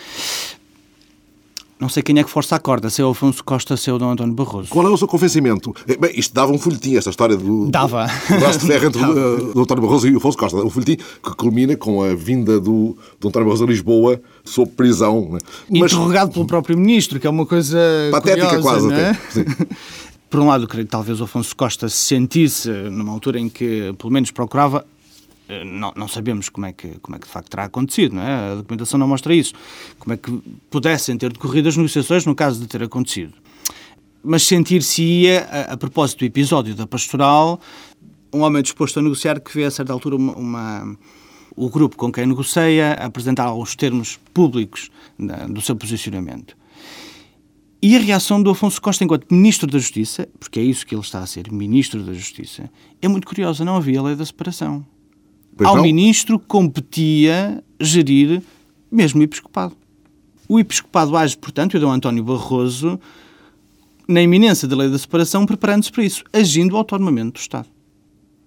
Não 1.80 1.88
sei 1.88 2.04
quem 2.04 2.20
é 2.20 2.24
que 2.24 2.30
força 2.30 2.58
a 2.58 2.60
corda, 2.60 2.90
se 2.90 3.02
é 3.02 3.06
o 3.06 3.12
Afonso 3.12 3.42
Costa, 3.42 3.78
se 3.78 3.90
é 3.90 3.94
o 3.94 3.98
Dom 3.98 4.12
António 4.12 4.34
Barroso. 4.34 4.68
Qual 4.70 4.86
é 4.86 4.90
o 4.90 4.98
seu 4.98 5.08
convencimento? 5.08 5.74
Eh, 5.88 5.96
bem, 5.96 6.12
isto 6.14 6.34
dava 6.34 6.52
um 6.52 6.58
folhetim, 6.58 6.98
esta 6.98 7.10
história 7.10 7.38
do, 7.38 7.72
dava. 7.72 8.06
do 8.06 8.38
braço 8.38 8.60
de 8.60 8.68
ferro 8.68 8.88
entre 8.88 9.02
o 9.02 9.54
Dom 9.56 9.62
António 9.62 9.84
Barroso 9.84 10.06
e 10.10 10.14
o 10.14 10.18
Afonso 10.18 10.38
Costa. 10.38 10.58
Um 10.58 10.70
folhetim 10.70 10.98
que 10.98 11.36
culmina 11.38 11.78
com 11.78 12.04
a 12.04 12.14
vinda 12.14 12.60
do 12.60 12.98
Dom 13.18 13.30
António 13.30 13.46
Barroso 13.48 13.64
a 13.64 13.68
Lisboa 13.68 14.22
sob 14.44 14.70
prisão. 14.72 15.30
Né? 15.32 15.40
Mas... 15.70 15.94
Interrogado 15.94 16.32
pelo 16.34 16.46
próprio 16.46 16.78
ministro, 16.78 17.18
que 17.18 17.26
é 17.26 17.30
uma 17.30 17.46
coisa 17.46 17.80
Patética 18.12 18.48
curiosa, 18.48 18.62
quase 18.62 18.94
é? 18.94 19.10
até. 19.12 19.68
Por 20.30 20.42
um 20.42 20.48
lado, 20.48 20.68
creio 20.68 20.86
que 20.86 20.92
talvez 20.92 21.22
o 21.22 21.24
Afonso 21.24 21.56
Costa 21.56 21.88
se 21.88 21.96
sentisse, 21.96 22.70
numa 22.70 23.12
altura 23.12 23.40
em 23.40 23.48
que, 23.48 23.96
pelo 23.98 24.12
menos, 24.12 24.30
procurava 24.32 24.86
eh, 24.86 24.99
não, 25.66 25.92
não, 25.96 26.08
sabemos 26.08 26.48
como 26.50 26.68
é, 26.68 26.74
que, 26.74 27.00
como 27.00 27.16
é 27.16 27.20
que 27.20 27.26
de 27.26 27.32
facto 27.32 27.50
terá 27.50 27.66
acontecido, 27.66 28.16
não 28.16 28.22
é? 28.22 28.52
A 28.52 28.56
documentação 28.56 29.00
não 29.00 29.08
mostra 29.08 29.34
isso. 29.34 29.54
Como 29.98 30.14
é 30.14 30.18
que 30.18 30.32
pudessem 30.70 31.18
ter 31.18 31.34
decorrido 31.34 31.70
as 31.70 31.76
negociações 31.76 32.26
no 32.26 32.36
caso 32.36 32.60
de 32.60 32.68
ter 32.68 32.84
acontecido. 32.84 33.34
Mas 34.24 34.44
sentir-se-ia, 34.44 35.48
a, 35.50 35.74
a, 35.74 35.78
propósito 35.78 36.20
do 36.20 36.26
episódio 36.26 36.76
da 36.76 36.86
pastoral, 36.86 37.60
um 38.34 38.42
homem 38.42 38.62
disposto 38.62 39.00
a 39.00 39.02
negociar 39.02 39.40
que 39.40 39.54
vê 39.54 39.64
a 39.64 39.72
certa 39.72 39.92
altura 39.92 40.16
uma, 40.16 40.34
uma 40.36 40.98
o 41.56 41.70
grupo 41.70 41.98
com 41.98 42.12
quem 42.12 42.26
negocia 42.26 42.94
apresentar 42.94 43.46
alguns 43.46 43.76
termos 43.76 44.18
públicos 44.34 44.90
do 45.50 45.62
seu 45.62 45.76
posicionamento. 45.76 46.56
E 47.82 47.96
a 47.96 48.00
reação 48.00 48.42
do 48.42 48.50
Afonso 48.50 48.82
Costa 48.82 49.04
enquanto 49.04 49.34
Ministro 49.34 49.66
da 49.66 49.80
Justiça, 49.80 50.28
porque 50.40 50.60
é 50.60 50.64
isso 50.64 50.86
que 50.86 50.94
ele 50.94 51.02
está 51.02 51.20
a 51.20 51.26
ser, 51.26 51.52
Ministro 51.52 52.04
da 52.04 52.14
Justiça, 52.14 52.70
é 53.02 53.08
muito 53.08 53.26
curiosa. 53.26 53.64
Não 53.64 53.78
havia 53.78 54.02
lei 54.02 54.16
da 54.16 54.26
separação. 54.26 54.86
Pois 55.60 55.68
Ao 55.68 55.76
não? 55.76 55.84
ministro 55.84 56.40
competia 56.40 57.62
gerir 57.82 58.42
mesmo 58.90 59.20
o 59.20 59.24
episcopado. 59.24 59.76
O 60.48 60.58
episcopado 60.58 61.18
age, 61.18 61.38
portanto, 61.38 61.74
e 61.74 61.78
o 61.78 61.82
Dom 61.82 61.92
António 61.92 62.24
Barroso, 62.24 62.98
na 64.08 64.22
iminência 64.22 64.70
da 64.70 64.78
lei 64.78 64.88
da 64.88 64.98
separação, 64.98 65.46
preparando-se 65.46 65.92
para 65.92 66.06
isso, 66.06 66.24
agindo 66.32 66.78
autonomamente 66.78 67.34
do 67.34 67.40
Estado. 67.40 67.68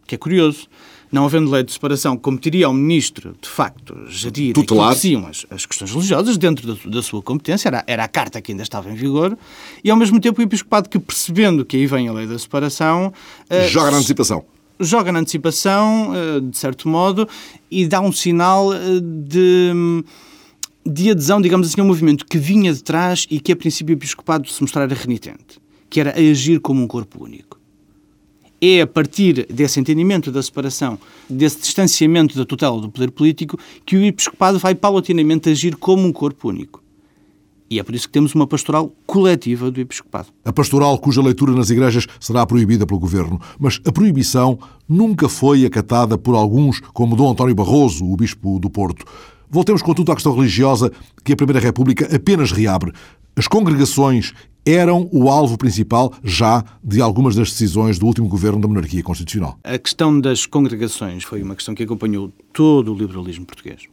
Que 0.07 0.15
é 0.15 0.19
curioso. 0.19 0.67
Não 1.13 1.27
havendo 1.27 1.51
lei 1.51 1.63
de 1.63 1.71
separação, 1.71 2.17
competiria 2.17 2.65
ao 2.65 2.73
ministro, 2.73 3.37
de 3.43 3.47
facto, 3.47 3.95
gerir 4.09 4.55
Tutelar. 4.55 4.99
que 4.99 5.15
as, 5.15 5.45
as 5.51 5.67
questões 5.67 5.91
religiosas 5.91 6.39
dentro 6.39 6.67
da, 6.67 6.91
da, 6.91 7.03
sua 7.03 7.21
competência, 7.21 7.69
era, 7.69 7.85
era 7.87 8.05
a 8.05 8.09
carta 8.09 8.41
que 8.41 8.53
ainda 8.53 8.63
estava 8.63 8.91
em 8.91 8.95
vigor, 8.95 9.37
e 9.85 9.91
ao 9.91 9.99
mesmo 9.99 10.19
tempo 10.19 10.41
o 10.41 10.43
episcopado 10.43 10.89
que, 10.89 10.99
percebendo 10.99 11.63
que 11.63 11.77
aí 11.77 11.87
vem 11.87 12.09
a 12.09 12.13
lei 12.15 12.27
da 12.27 12.39
separação... 12.39 13.13
Uh, 13.51 13.69
Joga 13.69 13.91
na 13.91 13.99
antecipação 13.99 14.47
joga 14.83 15.13
na 15.13 15.21
antecipação, 15.21 16.13
eh, 16.15 16.41
de 16.41 16.57
certo 16.57 16.89
modo, 16.89 17.29
e 17.71 17.87
dá 17.87 18.01
um 18.01 18.13
sinal 18.13 18.73
eh, 18.73 18.79
de, 19.01 20.05
de 20.85 21.11
adesão, 21.11 21.41
digamos 21.41 21.69
assim, 21.69 21.81
a 21.81 21.85
um 21.85 21.87
movimento 21.87 22.27
que 22.27 22.39
vinha 22.39 22.73
de 22.73 22.83
trás 22.83 23.27
e 23.31 23.41
que, 23.41 23.53
a 23.53 23.57
princípio, 23.57 23.95
o 23.95 23.99
episcopado 23.99 24.49
se 24.49 24.61
mostrara 24.61 24.93
renitente, 24.95 25.61
que 25.89 26.01
era 26.01 26.19
agir 26.19 26.61
como 26.61 26.83
um 26.83 26.87
corpo 26.87 27.25
único. 27.25 27.61
É 28.61 28.81
a 28.81 28.87
partir 28.87 29.47
desse 29.53 29.81
entendimento 29.81 30.31
da 30.31 30.43
separação, 30.43 30.99
desse 31.29 31.59
distanciamento 31.61 32.37
da 32.37 32.45
tutela 32.45 32.81
do 32.81 32.91
poder 32.91 33.11
político, 33.11 33.59
que 33.85 33.97
o 33.97 34.05
episcopado 34.05 34.59
vai 34.59 34.75
paulatinamente 34.75 35.49
agir 35.49 35.77
como 35.77 36.07
um 36.07 36.13
corpo 36.13 36.49
único. 36.49 36.82
E 37.73 37.79
é 37.79 37.83
por 37.83 37.95
isso 37.95 38.07
que 38.07 38.13
temos 38.13 38.35
uma 38.35 38.47
pastoral 38.47 38.95
coletiva 39.07 39.71
do 39.71 39.81
episcopado. 39.81 40.29
A 40.45 40.53
pastoral 40.53 40.99
cuja 40.99 41.23
leitura 41.23 41.53
nas 41.53 41.71
igrejas 41.71 42.07
será 42.21 42.45
proibida 42.45 42.87
pelo 42.87 43.01
governo, 43.01 43.41
mas 43.59 43.81
a 43.87 43.91
proibição 43.91 44.59
nunca 44.87 45.27
foi 45.27 45.65
acatada 45.65 46.19
por 46.19 46.35
alguns, 46.35 46.81
como 46.93 47.17
Dom 47.17 47.31
António 47.31 47.55
Barroso, 47.55 48.05
o 48.05 48.15
bispo 48.15 48.59
do 48.59 48.69
Porto. 48.69 49.07
Voltemos, 49.49 49.81
contudo, 49.81 50.13
à 50.13 50.15
questão 50.15 50.35
religiosa 50.35 50.93
que 51.25 51.33
a 51.33 51.37
Primeira 51.37 51.61
República 51.61 52.15
apenas 52.15 52.53
reabre. 52.53 52.93
As 53.35 53.49
congregações 53.49 54.35
eram 54.67 55.09
o 55.11 55.31
alvo 55.31 55.57
principal 55.57 56.13
já 56.23 56.63
de 56.85 57.01
algumas 57.01 57.35
das 57.35 57.49
decisões 57.49 57.99
do 57.99 58.05
último 58.05 58.29
governo 58.29 58.61
da 58.61 58.69
monarquia 58.69 59.03
constitucional. 59.03 59.59
A 59.65 59.79
questão 59.79 60.21
das 60.21 60.45
congregações 60.45 61.25
foi 61.25 61.43
uma 61.43 61.55
questão 61.55 61.75
que 61.75 61.85
acompanhou 61.85 62.31
todo 62.53 62.93
o 62.93 62.95
liberalismo 62.95 63.47
português 63.47 63.89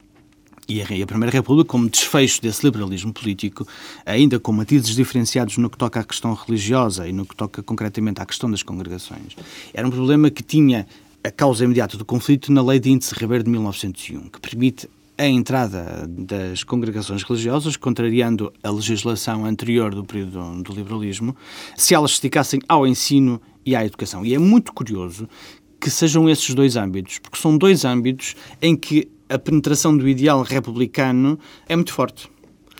e 0.69 1.01
a 1.01 1.07
Primeira 1.07 1.31
República, 1.31 1.67
como 1.67 1.89
desfecho 1.89 2.39
desse 2.41 2.63
liberalismo 2.63 3.11
político, 3.11 3.67
ainda 4.05 4.39
com 4.39 4.51
matizes 4.51 4.95
diferenciados 4.95 5.57
no 5.57 5.67
que 5.67 5.77
toca 5.77 5.99
à 5.99 6.03
questão 6.03 6.33
religiosa 6.33 7.07
e 7.07 7.11
no 7.11 7.25
que 7.25 7.35
toca 7.35 7.63
concretamente 7.63 8.21
à 8.21 8.25
questão 8.25 8.49
das 8.51 8.61
congregações, 8.61 9.35
era 9.73 9.87
um 9.87 9.89
problema 9.89 10.29
que 10.29 10.43
tinha 10.43 10.85
a 11.23 11.31
causa 11.31 11.65
imediata 11.65 11.97
do 11.97 12.05
conflito 12.05 12.51
na 12.51 12.61
Lei 12.61 12.79
de 12.79 12.91
Índice 12.91 13.15
Ribeiro 13.15 13.43
de 13.43 13.49
1901, 13.49 14.29
que 14.29 14.39
permite 14.39 14.87
a 15.17 15.27
entrada 15.27 16.07
das 16.07 16.63
congregações 16.63 17.23
religiosas, 17.23 17.75
contrariando 17.75 18.53
a 18.63 18.69
legislação 18.69 19.45
anterior 19.45 19.93
do 19.93 20.05
período 20.05 20.61
do 20.63 20.71
liberalismo, 20.71 21.35
se 21.75 21.93
elas 21.93 22.15
se 22.15 22.21
dedicassem 22.21 22.61
ao 22.69 22.87
ensino 22.87 23.41
e 23.65 23.75
à 23.75 23.83
educação. 23.83 24.25
E 24.25 24.33
é 24.33 24.39
muito 24.39 24.71
curioso 24.71 25.27
que 25.79 25.89
sejam 25.89 26.29
esses 26.29 26.53
dois 26.53 26.77
âmbitos, 26.77 27.19
porque 27.19 27.37
são 27.37 27.57
dois 27.57 27.83
âmbitos 27.83 28.35
em 28.61 28.77
que 28.77 29.09
a 29.29 29.37
penetração 29.37 29.95
do 29.95 30.07
ideal 30.07 30.41
republicano 30.41 31.39
é 31.67 31.75
muito 31.75 31.93
forte 31.93 32.29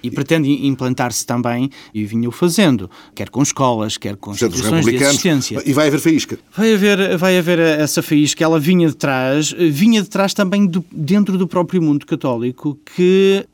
e 0.02 0.10
pretende 0.10 0.66
implantar-se 0.66 1.26
também, 1.26 1.70
e 1.94 2.06
vinha-o 2.06 2.32
fazendo, 2.32 2.90
quer 3.14 3.30
com 3.30 3.44
escolas, 3.44 3.98
quer 3.98 4.16
com 4.16 4.32
instituições 4.32 4.86
de 4.86 5.04
assistência. 5.04 5.62
E 5.66 5.74
vai 5.74 5.88
haver 5.88 6.00
faísca. 6.00 6.40
Vai 6.56 6.74
haver, 6.74 7.18
vai 7.18 7.38
haver 7.38 7.60
essa 7.60 8.02
faísca, 8.02 8.44
ela 8.44 8.60
vinha 8.60 8.88
de 8.88 8.96
trás, 8.96 9.52
vinha 9.52 10.02
de 10.02 10.10
trás 10.10 10.34
também 10.34 10.66
do, 10.66 10.84
dentro 10.92 11.38
do 11.38 11.48
próprio 11.48 11.82
mundo 11.82 12.06
católico, 12.06 12.80
que 12.96 13.46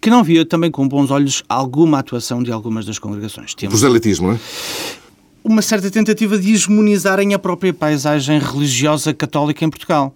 que 0.00 0.10
não 0.10 0.24
via 0.24 0.44
também 0.44 0.68
com 0.68 0.88
bons 0.88 1.12
olhos 1.12 1.44
alguma 1.48 2.00
atuação 2.00 2.42
de 2.42 2.50
algumas 2.50 2.84
das 2.84 2.98
congregações. 2.98 3.54
Temos... 3.54 3.78
Proselitismo, 3.78 4.26
não 4.26 4.34
é? 4.34 4.40
Uma 5.44 5.62
certa 5.62 5.88
tentativa 5.92 6.36
de 6.36 6.52
hegemonizarem 6.52 7.34
a 7.34 7.38
própria 7.38 7.72
paisagem 7.72 8.40
religiosa 8.40 9.14
católica 9.14 9.64
em 9.64 9.70
Portugal. 9.70 10.12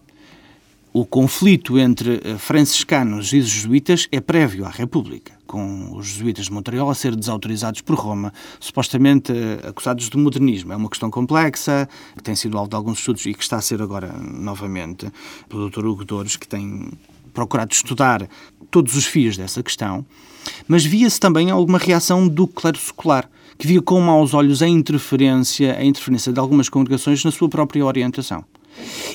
O 0.99 1.05
conflito 1.05 1.79
entre 1.79 2.23
eh, 2.25 2.39
franciscanos 2.39 3.31
e 3.35 3.43
jesuítas 3.43 4.09
é 4.11 4.19
prévio 4.19 4.65
à 4.65 4.71
República, 4.71 5.35
com 5.47 5.95
os 5.95 6.07
jesuítas 6.07 6.47
de 6.47 6.53
Montreal 6.53 6.89
a 6.89 6.95
ser 6.95 7.15
desautorizados 7.15 7.83
por 7.83 7.97
Roma, 7.97 8.33
supostamente 8.59 9.31
eh, 9.31 9.69
acusados 9.69 10.09
de 10.09 10.17
modernismo. 10.17 10.73
É 10.73 10.77
uma 10.77 10.89
questão 10.89 11.11
complexa, 11.11 11.87
que 12.17 12.23
tem 12.23 12.35
sido 12.35 12.57
alvo 12.57 12.71
de 12.71 12.77
alguns 12.77 13.01
estudos 13.01 13.27
e 13.27 13.35
que 13.35 13.43
está 13.43 13.59
a 13.59 13.61
ser 13.61 13.83
agora 13.83 14.11
novamente 14.11 15.13
pelo 15.51 15.69
Dr. 15.69 15.85
Hugo 15.85 16.03
Dores, 16.03 16.37
que 16.37 16.49
tem 16.49 16.91
procurado 17.35 17.75
estudar 17.75 18.27
todos 18.71 18.97
os 18.97 19.05
fios 19.05 19.37
dessa 19.37 19.63
questão, 19.63 20.03
mas 20.67 20.83
via-se 20.83 21.21
também 21.21 21.51
alguma 21.51 21.77
reação 21.77 22.27
do 22.27 22.47
clero 22.47 22.79
secular, 22.79 23.29
que 23.59 23.67
via 23.67 23.83
com 23.83 24.01
maus 24.01 24.33
olhos 24.33 24.63
a 24.63 24.67
interferência, 24.67 25.77
a 25.77 25.85
interferência 25.85 26.33
de 26.33 26.41
algumas 26.41 26.71
congregações 26.71 27.23
na 27.23 27.31
sua 27.31 27.51
própria 27.51 27.85
orientação. 27.85 28.47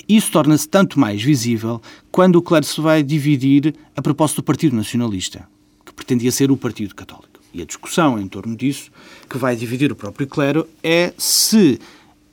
Isso 0.08 0.32
torna-se 0.32 0.68
tanto 0.68 1.00
mais 1.00 1.22
visível 1.22 1.82
quando 2.12 2.36
o 2.38 2.42
clero 2.42 2.66
se 2.66 2.80
vai 2.82 3.04
dividir 3.04 3.76
a 3.96 4.02
propósito 4.02 4.38
do 4.38 4.44
Partido 4.44 4.76
Nacionalista, 4.76 5.48
que 5.86 5.94
pretendia 5.94 6.32
ser 6.32 6.52
o 6.52 6.58
Partido 6.58 6.96
Católico. 6.96 7.40
E 7.54 7.62
a 7.62 7.66
discussão 7.66 8.20
em 8.20 8.28
torno 8.28 8.56
disso, 8.56 8.92
que 9.30 9.38
vai 9.38 9.56
dividir 9.56 9.92
o 9.92 9.96
próprio 9.96 10.26
clero, 10.28 10.68
é 10.84 11.14
se 11.18 11.80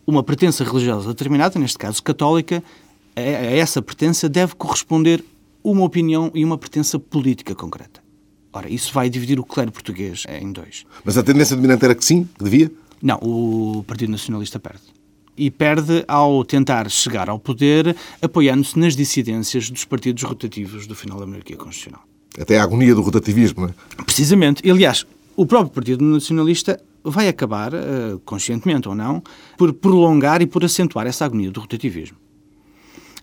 uma 0.06 0.22
pertença 0.22 0.64
religiosa 0.64 1.08
determinada, 1.08 1.58
neste 1.58 1.76
caso 1.76 2.02
católica, 2.02 2.62
a 3.16 3.20
essa 3.20 3.82
pertença 3.82 4.28
deve 4.28 4.54
corresponder 4.54 5.24
uma 5.62 5.84
opinião 5.84 6.30
e 6.34 6.44
uma 6.44 6.56
pertença 6.56 6.98
política 6.98 7.54
concreta. 7.54 8.00
Ora, 8.52 8.70
isso 8.70 8.92
vai 8.92 9.10
dividir 9.10 9.38
o 9.38 9.44
clero 9.44 9.70
português 9.70 10.24
em 10.40 10.50
dois. 10.52 10.86
Mas 11.04 11.18
a 11.18 11.22
tendência 11.22 11.54
dominante 11.54 11.84
era 11.84 11.94
que 11.94 12.04
sim, 12.04 12.28
que 12.38 12.44
devia? 12.44 12.70
Não, 13.02 13.18
o 13.20 13.84
Partido 13.86 14.10
Nacionalista 14.10 14.58
perde 14.58 14.97
e 15.38 15.50
perde 15.50 16.04
ao 16.08 16.44
tentar 16.44 16.90
chegar 16.90 17.30
ao 17.30 17.38
poder 17.38 17.96
apoiando-se 18.20 18.78
nas 18.78 18.96
dissidências 18.96 19.70
dos 19.70 19.84
partidos 19.84 20.24
rotativos 20.24 20.86
do 20.86 20.94
final 20.94 21.18
da 21.18 21.26
monarquia 21.26 21.56
constitucional. 21.56 22.02
Até 22.38 22.58
a 22.58 22.62
agonia 22.62 22.94
do 22.94 23.00
rotativismo, 23.00 23.62
não 23.62 23.68
é? 23.68 24.02
Precisamente. 24.04 24.68
Aliás, 24.68 25.06
o 25.36 25.46
próprio 25.46 25.72
Partido 25.72 26.04
Nacionalista 26.04 26.80
vai 27.02 27.28
acabar, 27.28 27.72
eh, 27.72 28.18
conscientemente 28.24 28.88
ou 28.88 28.94
não, 28.94 29.22
por 29.56 29.72
prolongar 29.72 30.42
e 30.42 30.46
por 30.46 30.64
acentuar 30.64 31.06
essa 31.06 31.24
agonia 31.24 31.50
do 31.50 31.60
rotativismo. 31.60 32.16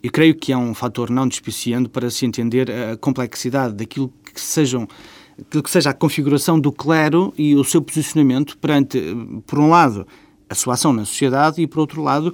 E 0.01 0.09
creio 0.09 0.35
que 0.35 0.51
é 0.51 0.57
um 0.57 0.73
fator 0.73 1.09
não 1.09 1.27
despiciando 1.27 1.89
para 1.89 2.09
se 2.09 2.25
entender 2.25 2.69
a 2.71 2.97
complexidade 2.97 3.73
daquilo 3.73 4.13
que 4.33 4.39
sejam 4.39 4.87
aquilo 5.39 5.63
que 5.63 5.69
seja 5.69 5.89
a 5.89 5.93
configuração 5.93 6.59
do 6.59 6.71
clero 6.71 7.33
e 7.37 7.55
o 7.55 7.63
seu 7.63 7.81
posicionamento 7.81 8.57
perante, 8.57 9.01
por 9.45 9.59
um 9.59 9.69
lado, 9.69 10.07
a 10.49 10.55
sua 10.55 10.75
ação 10.75 10.93
na 10.93 11.05
sociedade 11.05 11.61
e, 11.61 11.67
por 11.67 11.79
outro 11.79 12.01
lado, 12.01 12.33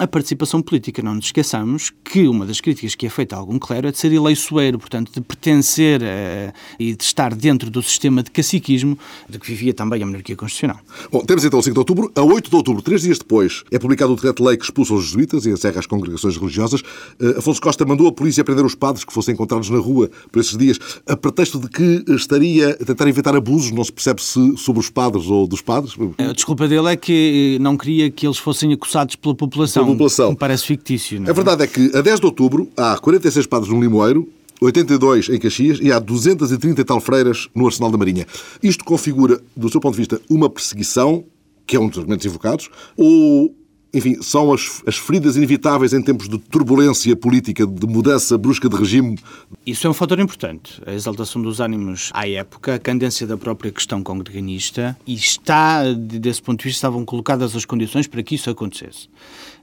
a 0.00 0.06
participação 0.06 0.62
política. 0.62 1.02
Não 1.02 1.14
nos 1.14 1.26
esqueçamos 1.26 1.92
que 2.02 2.26
uma 2.26 2.46
das 2.46 2.58
críticas 2.58 2.94
que 2.94 3.04
é 3.04 3.10
feita 3.10 3.36
a 3.36 3.38
algum 3.38 3.58
clero 3.58 3.86
é 3.86 3.92
de 3.92 3.98
ser 3.98 4.10
eleiçoeiro, 4.10 4.78
portanto, 4.78 5.12
de 5.12 5.20
pertencer 5.20 6.00
uh, 6.00 6.52
e 6.78 6.96
de 6.96 7.04
estar 7.04 7.34
dentro 7.34 7.70
do 7.70 7.82
sistema 7.82 8.22
de 8.22 8.30
caciquismo 8.30 8.98
de 9.28 9.38
que 9.38 9.46
vivia 9.46 9.74
também 9.74 10.02
a 10.02 10.06
monarquia 10.06 10.34
constitucional. 10.34 10.80
Bom, 11.12 11.20
temos 11.20 11.44
então 11.44 11.58
o 11.58 11.62
5 11.62 11.74
de 11.74 11.78
outubro. 11.78 12.10
A 12.14 12.22
8 12.22 12.48
de 12.48 12.56
outubro, 12.56 12.80
três 12.80 13.02
dias 13.02 13.18
depois, 13.18 13.62
é 13.70 13.78
publicado 13.78 14.14
o 14.14 14.16
decreto-lei 14.16 14.56
que 14.56 14.64
expulsa 14.64 14.94
os 14.94 15.04
jesuítas 15.04 15.44
e 15.44 15.50
encerra 15.50 15.80
as 15.80 15.86
congregações 15.86 16.34
religiosas. 16.38 16.80
Uh, 17.20 17.38
Afonso 17.38 17.60
Costa 17.60 17.84
mandou 17.84 18.08
a 18.08 18.12
polícia 18.12 18.42
prender 18.42 18.64
os 18.64 18.74
padres 18.74 19.04
que 19.04 19.12
fossem 19.12 19.34
encontrados 19.34 19.68
na 19.68 19.78
rua 19.78 20.10
por 20.32 20.40
esses 20.40 20.56
dias, 20.56 20.78
a 21.06 21.14
pretexto 21.14 21.58
de 21.58 21.68
que 21.68 22.04
estaria 22.14 22.70
a 22.70 22.84
tentar 22.86 23.06
evitar 23.06 23.36
abusos, 23.36 23.70
não 23.70 23.84
se 23.84 23.92
percebe 23.92 24.22
se 24.22 24.56
sobre 24.56 24.80
os 24.80 24.88
padres 24.88 25.26
ou 25.26 25.46
dos 25.46 25.60
padres. 25.60 25.94
A 26.16 26.32
desculpa 26.32 26.66
dele 26.66 26.88
é 26.88 26.96
que 26.96 27.58
não 27.60 27.76
queria 27.76 28.10
que 28.10 28.26
eles 28.26 28.38
fossem 28.38 28.72
acusados 28.72 29.14
pela 29.14 29.34
população. 29.34 29.89
População. 29.92 30.34
Parece 30.34 30.66
fictício. 30.66 31.20
Não 31.20 31.26
é? 31.26 31.30
A 31.30 31.32
verdade 31.32 31.62
é 31.64 31.66
que, 31.66 31.90
a 31.96 32.00
10 32.00 32.20
de 32.20 32.26
outubro, 32.26 32.68
há 32.76 32.98
46 32.98 33.46
padres 33.46 33.72
no 33.72 33.80
Limoeiro, 33.80 34.28
82 34.60 35.30
em 35.30 35.38
Caxias 35.38 35.78
e 35.80 35.90
há 35.90 35.98
230 35.98 36.80
e 36.80 36.84
tal 36.84 37.00
freiras 37.00 37.48
no 37.54 37.66
Arsenal 37.66 37.90
da 37.90 37.98
Marinha. 37.98 38.26
Isto 38.62 38.84
configura, 38.84 39.40
do 39.56 39.70
seu 39.70 39.80
ponto 39.80 39.94
de 39.94 39.98
vista, 39.98 40.20
uma 40.28 40.50
perseguição, 40.50 41.24
que 41.66 41.76
é 41.76 41.80
um 41.80 41.88
dos 41.88 41.98
argumentos 41.98 42.26
invocados, 42.26 42.68
ou 42.96 43.54
enfim, 43.92 44.22
são 44.22 44.52
as, 44.52 44.82
as 44.86 44.96
feridas 44.96 45.36
inevitáveis 45.36 45.92
em 45.92 46.00
tempos 46.00 46.28
de 46.28 46.38
turbulência 46.38 47.14
política, 47.16 47.66
de 47.66 47.86
mudança 47.86 48.38
brusca 48.38 48.68
de 48.68 48.76
regime. 48.76 49.18
Isso 49.66 49.86
é 49.86 49.90
um 49.90 49.94
fator 49.94 50.20
importante. 50.20 50.80
A 50.86 50.92
exaltação 50.92 51.42
dos 51.42 51.60
ânimos 51.60 52.10
à 52.14 52.28
época, 52.28 52.76
a 52.76 52.78
candência 52.78 53.26
da 53.26 53.36
própria 53.36 53.72
questão 53.72 54.02
congreganista, 54.02 54.96
e 55.06 55.14
está, 55.14 55.82
desse 55.92 56.40
ponto 56.40 56.60
de 56.60 56.64
vista, 56.66 56.78
estavam 56.78 57.04
colocadas 57.04 57.56
as 57.56 57.64
condições 57.64 58.06
para 58.06 58.22
que 58.22 58.36
isso 58.36 58.48
acontecesse. 58.48 59.08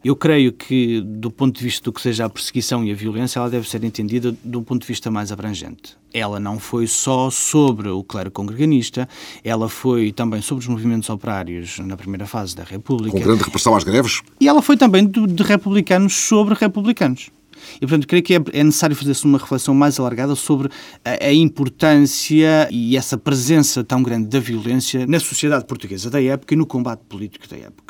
Eu 0.07 0.15
creio 0.15 0.53
que, 0.53 1.01
do 1.01 1.29
ponto 1.29 1.57
de 1.57 1.65
vista 1.65 1.83
do 1.83 1.91
que 1.91 1.99
seja 1.99 2.23
a 2.23 2.29
perseguição 2.29 2.81
e 2.81 2.89
a 2.93 2.95
violência, 2.95 3.39
ela 3.39 3.49
deve 3.49 3.67
ser 3.67 3.83
entendida 3.83 4.33
de 4.41 4.57
um 4.57 4.63
ponto 4.63 4.83
de 4.83 4.87
vista 4.87 5.11
mais 5.11 5.33
abrangente. 5.33 5.97
Ela 6.13 6.39
não 6.39 6.59
foi 6.59 6.87
só 6.87 7.29
sobre 7.29 7.89
o 7.89 8.01
clero 8.05 8.31
congreganista, 8.31 9.05
ela 9.43 9.67
foi 9.67 10.13
também 10.13 10.41
sobre 10.41 10.61
os 10.61 10.67
movimentos 10.69 11.09
operários 11.09 11.79
na 11.79 11.97
primeira 11.97 12.25
fase 12.25 12.55
da 12.55 12.63
República. 12.63 13.17
Com 13.17 13.21
grande 13.21 13.43
repressão 13.43 13.75
às 13.75 13.83
greves? 13.83 14.21
E 14.39 14.47
ela 14.47 14.61
foi 14.61 14.77
também 14.77 15.05
de, 15.05 15.27
de 15.27 15.43
republicanos 15.43 16.15
sobre 16.15 16.53
republicanos. 16.53 17.29
E, 17.75 17.79
portanto, 17.81 18.07
creio 18.07 18.23
que 18.23 18.35
é, 18.35 18.41
é 18.53 18.63
necessário 18.63 18.95
fazer-se 18.95 19.25
uma 19.25 19.37
reflexão 19.37 19.75
mais 19.75 19.99
alargada 19.99 20.35
sobre 20.35 20.69
a, 21.03 21.25
a, 21.25 21.33
importância 21.33 22.69
e 22.71 22.95
essa 22.95 23.17
presença 23.17 23.83
tão 23.83 24.01
grande 24.01 24.29
da 24.29 24.39
violência 24.39 25.05
na 25.05 25.19
sociedade 25.19 25.65
portuguesa 25.65 26.09
da 26.09 26.23
época 26.23 26.53
e 26.53 26.57
no 26.57 26.65
combate 26.65 27.01
político 27.09 27.45
da 27.49 27.57
época 27.57 27.87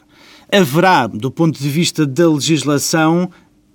haverá, 0.51 1.07
do 1.07 1.31
ponto 1.31 1.59
de 1.59 1.69
vista 1.69 2.05
da 2.05 2.29
legislação, 2.29 3.29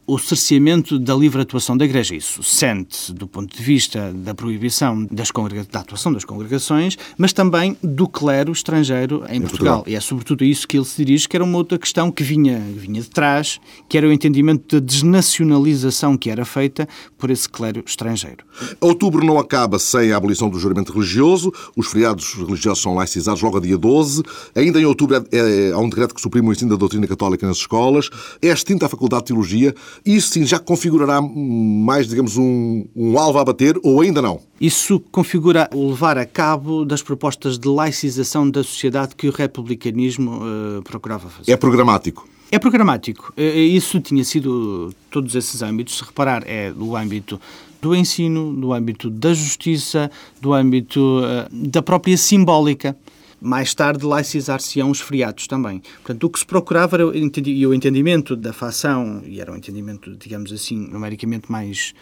o 0.06 0.18
cerceamento 0.18 0.98
da 0.98 1.14
livre 1.14 1.42
atuação 1.42 1.76
da 1.76 1.84
Igreja. 1.84 2.14
Isso 2.14 2.42
sente 2.42 3.12
do 3.12 3.26
ponto 3.26 3.56
de 3.56 3.62
vista 3.62 4.12
da 4.12 4.34
proibição 4.34 5.06
das 5.10 5.30
da 5.70 5.80
atuação 5.80 6.12
das 6.12 6.24
congregações, 6.24 6.96
mas 7.16 7.32
também 7.32 7.76
do 7.82 8.08
clero 8.08 8.52
estrangeiro 8.52 9.24
em, 9.28 9.36
em 9.36 9.40
Portugal. 9.40 9.76
Portugal. 9.76 9.84
E 9.86 9.94
é 9.94 10.00
sobretudo 10.00 10.44
a 10.44 10.46
isso 10.46 10.66
que 10.66 10.76
ele 10.76 10.84
se 10.84 11.04
dirige, 11.04 11.28
que 11.28 11.36
era 11.36 11.44
uma 11.44 11.56
outra 11.56 11.78
questão 11.78 12.10
que 12.10 12.22
vinha, 12.22 12.58
vinha 12.58 13.00
de 13.00 13.08
trás, 13.08 13.60
que 13.88 13.96
era 13.96 14.06
o 14.06 14.12
entendimento 14.12 14.80
da 14.80 14.84
desnacionalização 14.84 16.16
que 16.16 16.30
era 16.30 16.44
feita 16.44 16.88
por 17.16 17.30
esse 17.30 17.48
clero 17.48 17.82
estrangeiro. 17.86 18.44
Outubro 18.80 19.24
não 19.24 19.38
acaba 19.38 19.78
sem 19.78 20.12
a 20.12 20.16
abolição 20.16 20.50
do 20.50 20.58
juramento 20.58 20.92
religioso. 20.92 21.52
Os 21.76 21.86
feriados 21.88 22.34
religiosos 22.34 22.82
são 22.82 22.94
laicizados 22.94 23.40
logo 23.40 23.58
a 23.58 23.60
dia 23.60 23.78
12. 23.78 24.22
Ainda 24.54 24.80
em 24.80 24.84
outubro 24.84 25.16
é, 25.16 25.22
é, 25.32 25.72
há 25.72 25.78
um 25.78 25.88
decreto 25.88 26.14
que 26.14 26.20
suprime 26.20 26.48
o 26.48 26.52
ensino 26.52 26.70
da 26.70 26.76
doutrina 26.76 27.06
católica 27.06 27.46
nas 27.46 27.58
escolas. 27.58 28.10
É 28.40 28.48
extinta 28.48 28.86
a 28.86 28.88
Faculdade 28.88 29.22
de 29.22 29.26
Teologia 29.28 29.74
isso 30.04 30.28
sim 30.28 30.44
já 30.44 30.58
configurará 30.58 31.20
mais, 31.20 32.06
digamos, 32.06 32.36
um, 32.36 32.84
um 32.94 33.18
alvo 33.18 33.38
a 33.38 33.44
bater 33.44 33.78
ou 33.82 34.00
ainda 34.00 34.20
não? 34.20 34.40
Isso 34.60 35.00
configura 35.10 35.68
o 35.74 35.90
levar 35.90 36.18
a 36.18 36.24
cabo 36.24 36.84
das 36.84 37.02
propostas 37.02 37.58
de 37.58 37.68
laicização 37.68 38.48
da 38.48 38.62
sociedade 38.62 39.14
que 39.16 39.28
o 39.28 39.32
republicanismo 39.32 40.40
uh, 40.42 40.82
procurava 40.82 41.28
fazer. 41.28 41.50
É 41.50 41.56
programático? 41.56 42.28
É 42.50 42.58
programático. 42.58 43.32
Eh, 43.34 43.44
eh, 43.44 43.62
isso 43.62 43.98
tinha 43.98 44.22
sido, 44.24 44.94
todos 45.10 45.34
esses 45.34 45.62
âmbitos, 45.62 45.96
se 45.96 46.04
reparar, 46.04 46.42
é 46.46 46.70
do 46.70 46.94
âmbito 46.94 47.40
do 47.80 47.96
ensino, 47.96 48.52
do 48.52 48.72
âmbito 48.72 49.10
da 49.10 49.34
justiça, 49.34 50.10
do 50.40 50.52
âmbito 50.52 51.00
uh, 51.00 51.48
da 51.50 51.82
própria 51.82 52.16
simbólica 52.16 52.96
mais 53.42 53.74
tarde 53.74 54.06
laicizar-se-ão 54.06 54.90
os 54.90 55.00
feriados 55.00 55.46
também. 55.46 55.80
Portanto, 55.96 56.24
o 56.24 56.30
que 56.30 56.38
se 56.38 56.46
procurava 56.46 56.96
era 56.96 57.04
e 57.14 57.66
o 57.66 57.74
entendimento 57.74 58.36
da 58.36 58.52
facção, 58.52 59.22
e 59.26 59.40
era 59.40 59.50
um 59.52 59.56
entendimento, 59.56 60.16
digamos 60.16 60.52
assim, 60.52 60.76
numericamente 60.76 61.50
mais, 61.50 61.92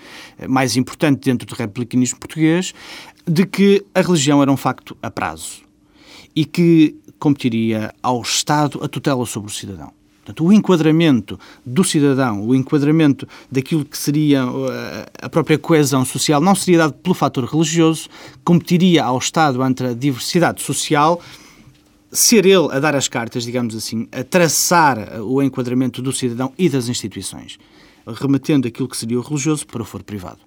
mais 0.48 0.76
importante 0.76 1.24
dentro 1.24 1.46
do 1.46 1.54
republicanismo 1.54 2.18
português, 2.18 2.74
de 3.26 3.46
que 3.46 3.84
a 3.94 4.02
religião 4.02 4.42
era 4.42 4.52
um 4.52 4.56
facto 4.56 4.96
a 5.02 5.10
prazo 5.10 5.62
e 6.36 6.44
que 6.44 6.96
competiria 7.18 7.92
ao 8.02 8.20
Estado 8.22 8.82
a 8.82 8.88
tutela 8.88 9.24
sobre 9.26 9.50
o 9.50 9.54
cidadão. 9.54 9.99
Portanto, 10.30 10.44
o 10.44 10.52
enquadramento 10.52 11.38
do 11.66 11.82
cidadão, 11.82 12.46
o 12.46 12.54
enquadramento 12.54 13.26
daquilo 13.50 13.84
que 13.84 13.98
seria 13.98 14.46
uh, 14.46 14.68
a 15.20 15.28
própria 15.28 15.58
coesão 15.58 16.04
social, 16.04 16.40
não 16.40 16.54
seria 16.54 16.78
dado 16.78 16.92
pelo 16.94 17.14
fator 17.14 17.44
religioso, 17.44 18.08
competiria 18.44 19.04
ao 19.04 19.18
Estado 19.18 19.62
entre 19.64 19.88
a 19.88 19.94
diversidade 19.94 20.62
social, 20.62 21.20
ser 22.12 22.46
ele 22.46 22.68
a 22.70 22.78
dar 22.78 22.94
as 22.94 23.08
cartas, 23.08 23.44
digamos 23.44 23.74
assim, 23.74 24.06
a 24.12 24.22
traçar 24.22 25.20
o 25.20 25.42
enquadramento 25.42 26.00
do 26.00 26.12
cidadão 26.12 26.52
e 26.56 26.68
das 26.68 26.88
instituições, 26.88 27.58
remetendo 28.06 28.68
aquilo 28.68 28.88
que 28.88 28.96
seria 28.96 29.18
o 29.18 29.22
religioso 29.22 29.66
para 29.66 29.82
o 29.82 29.84
foro 29.84 30.04
privado. 30.04 30.38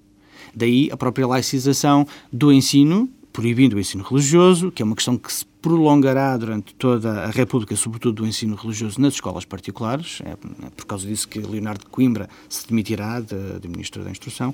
Daí 0.56 0.89
a 0.91 0.98
própria 0.98 1.28
laicização 1.28 2.08
do 2.32 2.54
ensino, 2.54 3.10
proibindo 3.34 3.76
o 3.76 3.80
ensino 3.80 4.04
religioso, 4.04 4.72
que 4.72 4.82
é 4.82 4.86
uma 4.86 4.96
questão 4.96 5.17
que 5.17 5.32
se 5.32 5.46
prolongará 5.63 6.36
durante 6.36 6.76
toda 6.76 7.23
a 7.23 7.30
República, 7.30 7.73
sobretudo 7.78 8.21
do 8.21 8.28
ensino 8.28 8.54
religioso 8.56 8.99
nas 8.99 9.13
escolas 9.13 9.45
particulares. 9.45 10.21
É, 10.26 10.32
é 10.32 10.69
por 10.76 10.86
causa 10.86 11.08
disso 11.08 11.26
que 11.26 11.39
Leonardo 11.39 11.86
de 11.86 11.89
Coimbra 11.89 12.30
se 12.49 12.67
demitirá 12.67 13.21
de, 13.21 13.60
de, 13.62 13.67
Ministro 13.69 14.04
da 14.04 14.12
Instrução. 14.12 14.54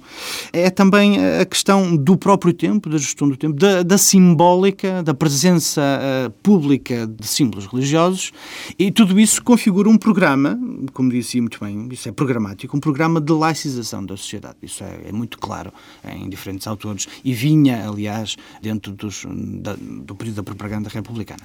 É 0.54 0.70
também 0.70 1.18
a 1.18 1.46
questão 1.46 1.98
do 1.98 2.16
próprio 2.16 2.54
tempo, 2.54 2.90
da 2.90 3.00
gestão 3.00 3.28
do 3.28 3.36
tempo, 3.36 3.58
da, 3.58 3.82
da 3.82 3.98
simbólica, 3.98 5.02
da 5.02 5.16
presença 5.16 5.82
uh, 5.82 6.30
pública 6.44 7.08
de 7.08 7.28
símbolos 7.28 7.66
religiosos 7.66 8.32
e 8.78 8.92
tudo 8.92 9.20
isso 9.20 9.44
configura 9.44 9.90
um 9.90 9.98
programa, 9.98 10.60
como 10.94 11.10
disse 11.10 11.42
muito 11.42 11.60
bem, 11.60 11.90
isso 11.92 12.08
é 12.08 12.12
programático, 12.12 12.78
um 12.78 12.80
programa 12.80 13.20
de 13.20 13.34
laicização 13.34 14.06
da 14.06 14.16
sociedade. 14.16 14.58
Isso 14.62 14.84
é, 14.84 15.10
é 15.10 15.12
muito 15.12 15.40
claro 15.40 15.74
em 16.04 16.30
diferentes 16.30 16.68
autores 16.68 17.08
e 17.26 17.34
vinha, 17.34 17.90
aliás, 17.90 18.38
dentro 18.62 18.92
dos, 18.92 19.26
da, 19.28 19.76
do 19.76 20.14
período 20.14 20.36
da 20.36 20.44
propaganda 20.44 20.88
republicana. 21.00 21.42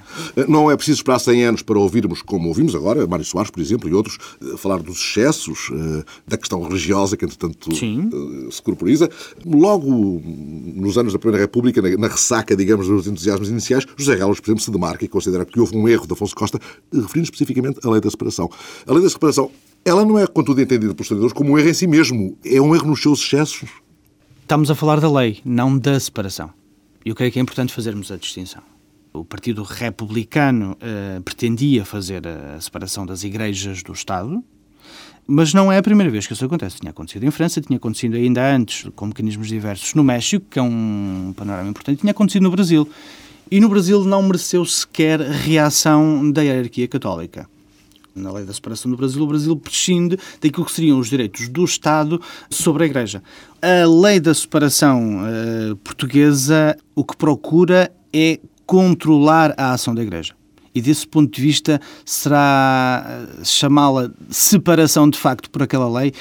Não 0.47 0.69
é 0.69 0.75
preciso 0.75 0.99
esperar 0.99 1.19
100 1.19 1.43
anos 1.45 1.61
para 1.61 1.79
ouvirmos, 1.79 2.21
como 2.21 2.47
ouvimos 2.47 2.75
agora, 2.75 3.05
Mário 3.07 3.25
Soares, 3.25 3.51
por 3.51 3.61
exemplo, 3.61 3.89
e 3.89 3.93
outros, 3.93 4.17
eh, 4.41 4.57
falar 4.57 4.81
dos 4.81 4.97
excessos, 4.97 5.69
eh, 5.71 6.03
da 6.27 6.37
questão 6.37 6.61
religiosa 6.61 7.17
que, 7.17 7.25
entretanto, 7.25 7.73
Sim. 7.75 8.09
Eh, 8.13 8.51
se 8.51 8.61
corporiza. 8.61 9.09
Logo 9.45 10.21
nos 10.75 10.97
anos 10.97 11.13
da 11.13 11.19
Primeira 11.19 11.43
República, 11.43 11.81
na 11.97 12.07
ressaca, 12.07 12.55
digamos, 12.55 12.87
dos 12.87 13.07
entusiasmos 13.07 13.49
iniciais, 13.49 13.85
José 13.97 14.15
Relos, 14.15 14.39
por 14.39 14.49
exemplo, 14.49 14.63
se 14.63 14.71
demarca 14.71 15.05
e 15.05 15.07
considera 15.07 15.45
que 15.45 15.59
houve 15.59 15.75
um 15.75 15.87
erro 15.87 16.05
de 16.05 16.13
Afonso 16.13 16.35
Costa, 16.35 16.59
referindo 16.93 17.25
especificamente 17.25 17.79
a 17.83 17.89
lei 17.89 18.01
da 18.01 18.09
separação. 18.09 18.49
A 18.85 18.93
lei 18.93 19.01
da 19.01 19.09
separação, 19.09 19.51
ela 19.83 20.05
não 20.05 20.17
é, 20.19 20.27
contudo, 20.27 20.61
entendida 20.61 20.93
pelos 20.93 21.05
historiadores 21.05 21.33
como 21.33 21.51
um 21.51 21.59
erro 21.59 21.69
em 21.69 21.73
si 21.73 21.87
mesmo. 21.87 22.37
É 22.43 22.61
um 22.61 22.75
erro 22.75 22.87
nos 22.87 23.01
seus 23.01 23.19
excessos. 23.19 23.69
Estamos 24.41 24.69
a 24.69 24.75
falar 24.75 24.99
da 24.99 25.11
lei, 25.11 25.39
não 25.43 25.77
da 25.77 25.99
separação. 25.99 26.51
Eu 27.03 27.15
creio 27.15 27.31
que 27.31 27.39
é 27.39 27.41
importante 27.41 27.73
fazermos 27.73 28.11
a 28.11 28.17
distinção 28.17 28.61
o 29.15 29.25
Partido 29.25 29.63
Republicano 29.63 30.73
uh, 30.73 31.21
pretendia 31.23 31.85
fazer 31.85 32.27
a 32.27 32.59
separação 32.59 33.05
das 33.05 33.23
igrejas 33.23 33.81
do 33.81 33.93
Estado, 33.93 34.43
mas 35.27 35.53
não 35.53 35.71
é 35.71 35.77
a 35.77 35.83
primeira 35.83 36.11
vez 36.11 36.27
que 36.27 36.33
isso 36.33 36.45
acontece. 36.45 36.79
Tinha 36.79 36.91
acontecido 36.91 37.25
em 37.25 37.31
França, 37.31 37.61
tinha 37.61 37.77
acontecido 37.77 38.15
ainda 38.15 38.55
antes, 38.55 38.87
com 38.95 39.07
mecanismos 39.07 39.47
diversos, 39.47 39.93
no 39.93 40.03
México, 40.03 40.45
que 40.49 40.59
é 40.59 40.61
um 40.61 41.33
panorama 41.35 41.69
importante, 41.69 42.01
tinha 42.01 42.11
acontecido 42.11 42.43
no 42.43 42.51
Brasil. 42.51 42.87
E 43.49 43.59
no 43.59 43.69
Brasil 43.69 44.03
não 44.03 44.23
mereceu 44.23 44.65
sequer 44.65 45.19
reação 45.19 46.31
da 46.31 46.41
hierarquia 46.41 46.87
católica. 46.87 47.47
Na 48.15 48.31
lei 48.31 48.45
da 48.45 48.53
separação 48.53 48.89
do 48.89 48.95
Brasil, 48.95 49.21
o 49.21 49.27
Brasil 49.27 49.57
prescinde 49.57 50.17
daquilo 50.41 50.65
que 50.65 50.71
seriam 50.71 50.97
os 50.99 51.09
direitos 51.09 51.49
do 51.49 51.65
Estado 51.65 52.21
sobre 52.49 52.83
a 52.83 52.85
Igreja. 52.85 53.21
A 53.61 53.85
lei 53.85 54.19
da 54.19 54.33
separação 54.33 55.19
uh, 55.19 55.75
portuguesa 55.77 56.77
o 56.95 57.03
que 57.03 57.17
procura 57.17 57.91
é 58.13 58.39
controlar 58.65 59.53
a 59.57 59.73
ação 59.73 59.93
da 59.93 60.01
Igreja. 60.01 60.33
E 60.73 60.81
desse 60.81 61.07
ponto 61.07 61.33
de 61.33 61.41
vista, 61.41 61.79
será 62.03 63.05
eh, 63.07 63.43
chamá-la 63.45 64.11
separação 64.29 65.09
de 65.09 65.17
facto 65.17 65.49
por 65.49 65.63
aquela 65.63 65.89
lei 65.89 66.11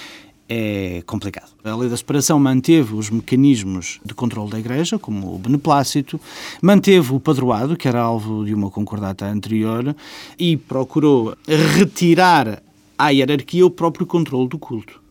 é 0.49 1.03
complicado. 1.07 1.51
A 1.65 1.75
lei 1.75 1.89
da 1.89 1.97
separação 1.97 2.39
manteve 2.39 2.95
os 2.95 3.09
mecanismos 3.11 3.99
de 4.05 4.15
controle 4.15 4.51
da 4.51 4.59
Igreja, 4.59 4.99
como 4.99 5.35
o 5.35 5.39
beneplácito, 5.39 6.21
manteve 6.61 7.15
o 7.15 7.21
padroado, 7.21 7.77
que 7.77 7.89
era 7.89 8.01
alvo 8.01 8.45
de 8.45 8.55
uma 8.55 8.71
concordata 8.71 9.27
anterior, 9.27 9.97
e 10.39 10.57
procurou 10.57 11.35
retirar 11.49 12.63
à 12.99 13.09
hierarquia 13.09 13.65
o 13.65 13.71
próprio 13.71 14.07
controle 14.07 14.49
do 14.49 14.59
culto 14.59 15.04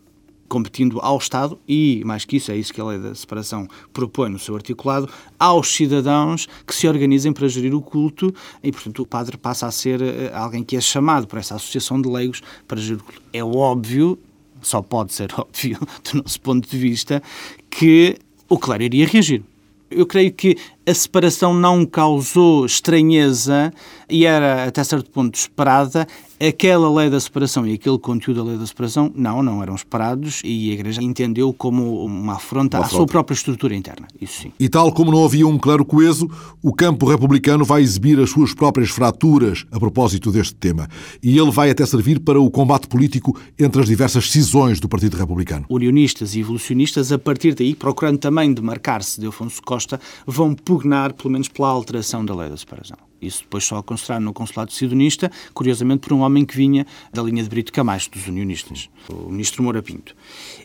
competindo 0.48 1.00
ao 1.02 1.18
Estado 1.18 1.60
e, 1.68 2.04
mais 2.06 2.26
que 2.26 2.38
isso, 2.38 2.52
é 2.52 2.58
isso 2.58 2.74
que 2.74 2.80
a 2.80 2.86
lei 2.86 3.00
da 3.00 3.16
separação 3.16 3.68
propõe 3.92 4.30
no 4.30 4.40
seu 4.40 4.56
articulado, 4.56 5.10
aos 5.40 5.74
cidadãos 5.74 6.48
que 6.66 6.76
se 6.76 6.88
organizem 6.88 7.34
para 7.34 7.48
gerir 7.48 7.74
o 7.74 7.82
culto 7.82 8.34
e, 8.62 8.72
portanto, 8.72 9.02
o 9.02 9.06
padre 9.06 9.38
passa 9.38 9.66
a 9.66 9.72
ser 9.72 10.02
eh, 10.02 10.32
alguém 10.34 10.64
que 10.64 10.76
é 10.76 10.82
chamado 10.82 11.28
por 11.28 11.40
essa 11.40 11.56
associação 11.56 12.02
de 12.02 12.08
leigos 12.08 12.42
para 12.68 12.80
gerir 12.80 13.02
o 13.02 13.04
culto. 13.04 13.22
É 13.32 13.44
óbvio, 13.44 14.20
só 14.62 14.82
pode 14.82 15.14
ser 15.14 15.30
óbvio, 15.38 15.80
do 16.12 16.24
nosso 16.24 16.40
ponto 16.42 16.70
de 16.70 16.78
vista, 16.78 17.22
que 17.70 18.18
o 18.48 18.58
clero 18.58 18.84
iria 18.84 19.08
reagir. 19.08 19.44
Eu 19.90 20.06
creio 20.06 20.34
que 20.34 20.58
a 20.86 20.94
separação 20.94 21.54
não 21.54 21.86
causou 21.86 22.66
estranheza 22.66 23.74
e 24.10 24.26
era 24.26 24.66
até 24.66 24.84
certo 24.84 25.10
ponto 25.10 25.36
esperada. 25.36 26.08
Aquela 26.40 26.94
lei 26.94 27.10
da 27.10 27.20
separação 27.20 27.66
e 27.66 27.74
aquele 27.74 27.98
conteúdo 27.98 28.44
da 28.44 28.50
lei 28.50 28.58
da 28.58 28.68
separação, 28.68 29.10
não, 29.16 29.42
não 29.42 29.64
eram 29.64 29.76
esperados 29.76 30.42
e 30.44 30.72
a 30.72 30.74
Igreja 30.74 31.02
entendeu 31.02 31.54
como 31.54 32.04
uma 32.04 32.34
afronta 32.34 32.80
uma 32.80 32.86
à 32.86 32.90
sua 32.90 33.06
própria 33.06 33.34
estrutura 33.34 33.74
interna. 33.74 34.08
Isso 34.20 34.42
sim. 34.42 34.52
E 34.60 34.68
tal 34.68 34.92
como 34.92 35.10
não 35.10 35.24
havia 35.24 35.48
um 35.48 35.58
claro 35.58 35.86
coeso, 35.86 36.30
o 36.62 36.74
campo 36.74 37.06
republicano 37.06 37.64
vai 37.64 37.82
exibir 37.82 38.20
as 38.20 38.30
suas 38.30 38.54
próprias 38.54 38.90
fraturas 38.90 39.66
a 39.72 39.80
propósito 39.80 40.32
deste 40.32 40.56
tema. 40.56 40.90
E 41.22 41.38
ele 41.38 41.52
vai 41.52 41.70
até 41.70 41.86
servir 41.86 42.20
para 42.20 42.42
o 42.42 42.52
combate 42.52 42.88
político 42.88 43.40
entre 43.58 43.82
as 43.82 43.88
diversas 43.88 44.30
cisões 44.30 44.82
do 44.82 44.90
Partido 44.90 45.16
Republicano. 45.16 45.66
Unionistas 45.70 46.36
e 46.36 46.42
evolucionistas, 46.42 47.14
a 47.14 47.18
partir 47.18 47.56
daí, 47.56 47.74
procurando 47.74 48.18
também 48.18 48.54
demarcar-se 48.54 49.22
de 49.22 49.28
Afonso 49.28 49.62
Costa, 49.62 49.98
vão 50.28 50.54
pugnar, 50.74 51.14
pelo 51.14 51.30
menos, 51.30 51.48
pela 51.48 51.68
alteração 51.68 52.26
da 52.26 52.34
lei 52.34 52.50
da 52.50 52.58
separação. 52.58 52.98
Isso 53.22 53.44
depois 53.44 53.64
só 53.64 53.82
a 53.82 54.20
no 54.20 54.34
consulado 54.34 54.74
sidonista, 54.74 55.32
curiosamente 55.54 56.02
por 56.02 56.14
um 56.14 56.22
homem 56.22 56.44
que 56.44 56.58
vinha 56.58 56.86
da 57.14 57.22
linha 57.22 57.42
de 57.42 57.48
Brito 57.48 57.72
Camacho, 57.72 58.10
dos 58.12 58.28
unionistas, 58.28 58.90
o 59.08 59.30
ministro 59.30 59.64
Moura 59.64 59.82
Pinto. 59.82 60.16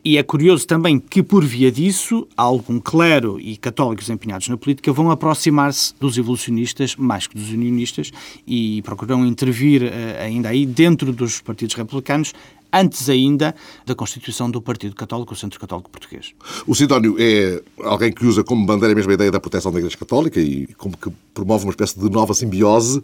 E 0.05 0.19
é 0.19 0.23
curioso 0.23 0.67
também 0.67 0.99
que, 0.99 1.23
por 1.23 1.45
via 1.45 1.71
disso, 1.71 2.27
algum 2.37 2.81
clero 2.81 3.39
e 3.39 3.57
católicos 3.57 4.11
empenhados 4.11 4.49
na 4.49 4.57
política 4.57 4.93
vão 4.93 5.11
aproximar-se 5.11 5.95
dos 6.01 6.19
evolucionistas 6.19 6.97
mais 6.97 7.27
que 7.27 7.37
dos 7.37 7.51
unionistas 7.51 8.11
e 8.47 8.83
procurarão 8.83 9.25
intervir 9.27 9.85
eh, 9.85 10.21
ainda 10.21 10.49
aí 10.49 10.67
dentro 10.67 11.13
dos 11.13 11.41
partidos 11.41 11.77
republicanos 11.77 12.33
antes 12.73 13.09
ainda 13.09 13.55
da 13.87 13.95
constituição 13.95 14.51
do 14.51 14.61
Partido 14.61 14.95
Católico, 14.95 15.33
o 15.33 15.37
Centro 15.37 15.59
Católico 15.59 15.91
Português. 15.91 16.35
O 16.67 16.75
Sidónio 16.75 17.17
é 17.19 17.63
alguém 17.83 18.13
que 18.13 18.27
usa 18.27 18.45
como 18.45 18.65
bandeira 18.67 18.93
a 18.93 18.97
mesma 18.97 19.13
ideia 19.13 19.31
da 19.31 19.41
proteção 19.41 19.73
da 19.73 19.79
Igreja 19.79 19.97
Católica 19.97 20.41
e 20.41 20.67
como 20.75 20.97
que 20.97 21.11
promove 21.33 21.65
uma 21.65 21.71
espécie 21.71 21.99
de 21.99 22.11
nova 22.11 22.35
simbiose, 22.35 23.03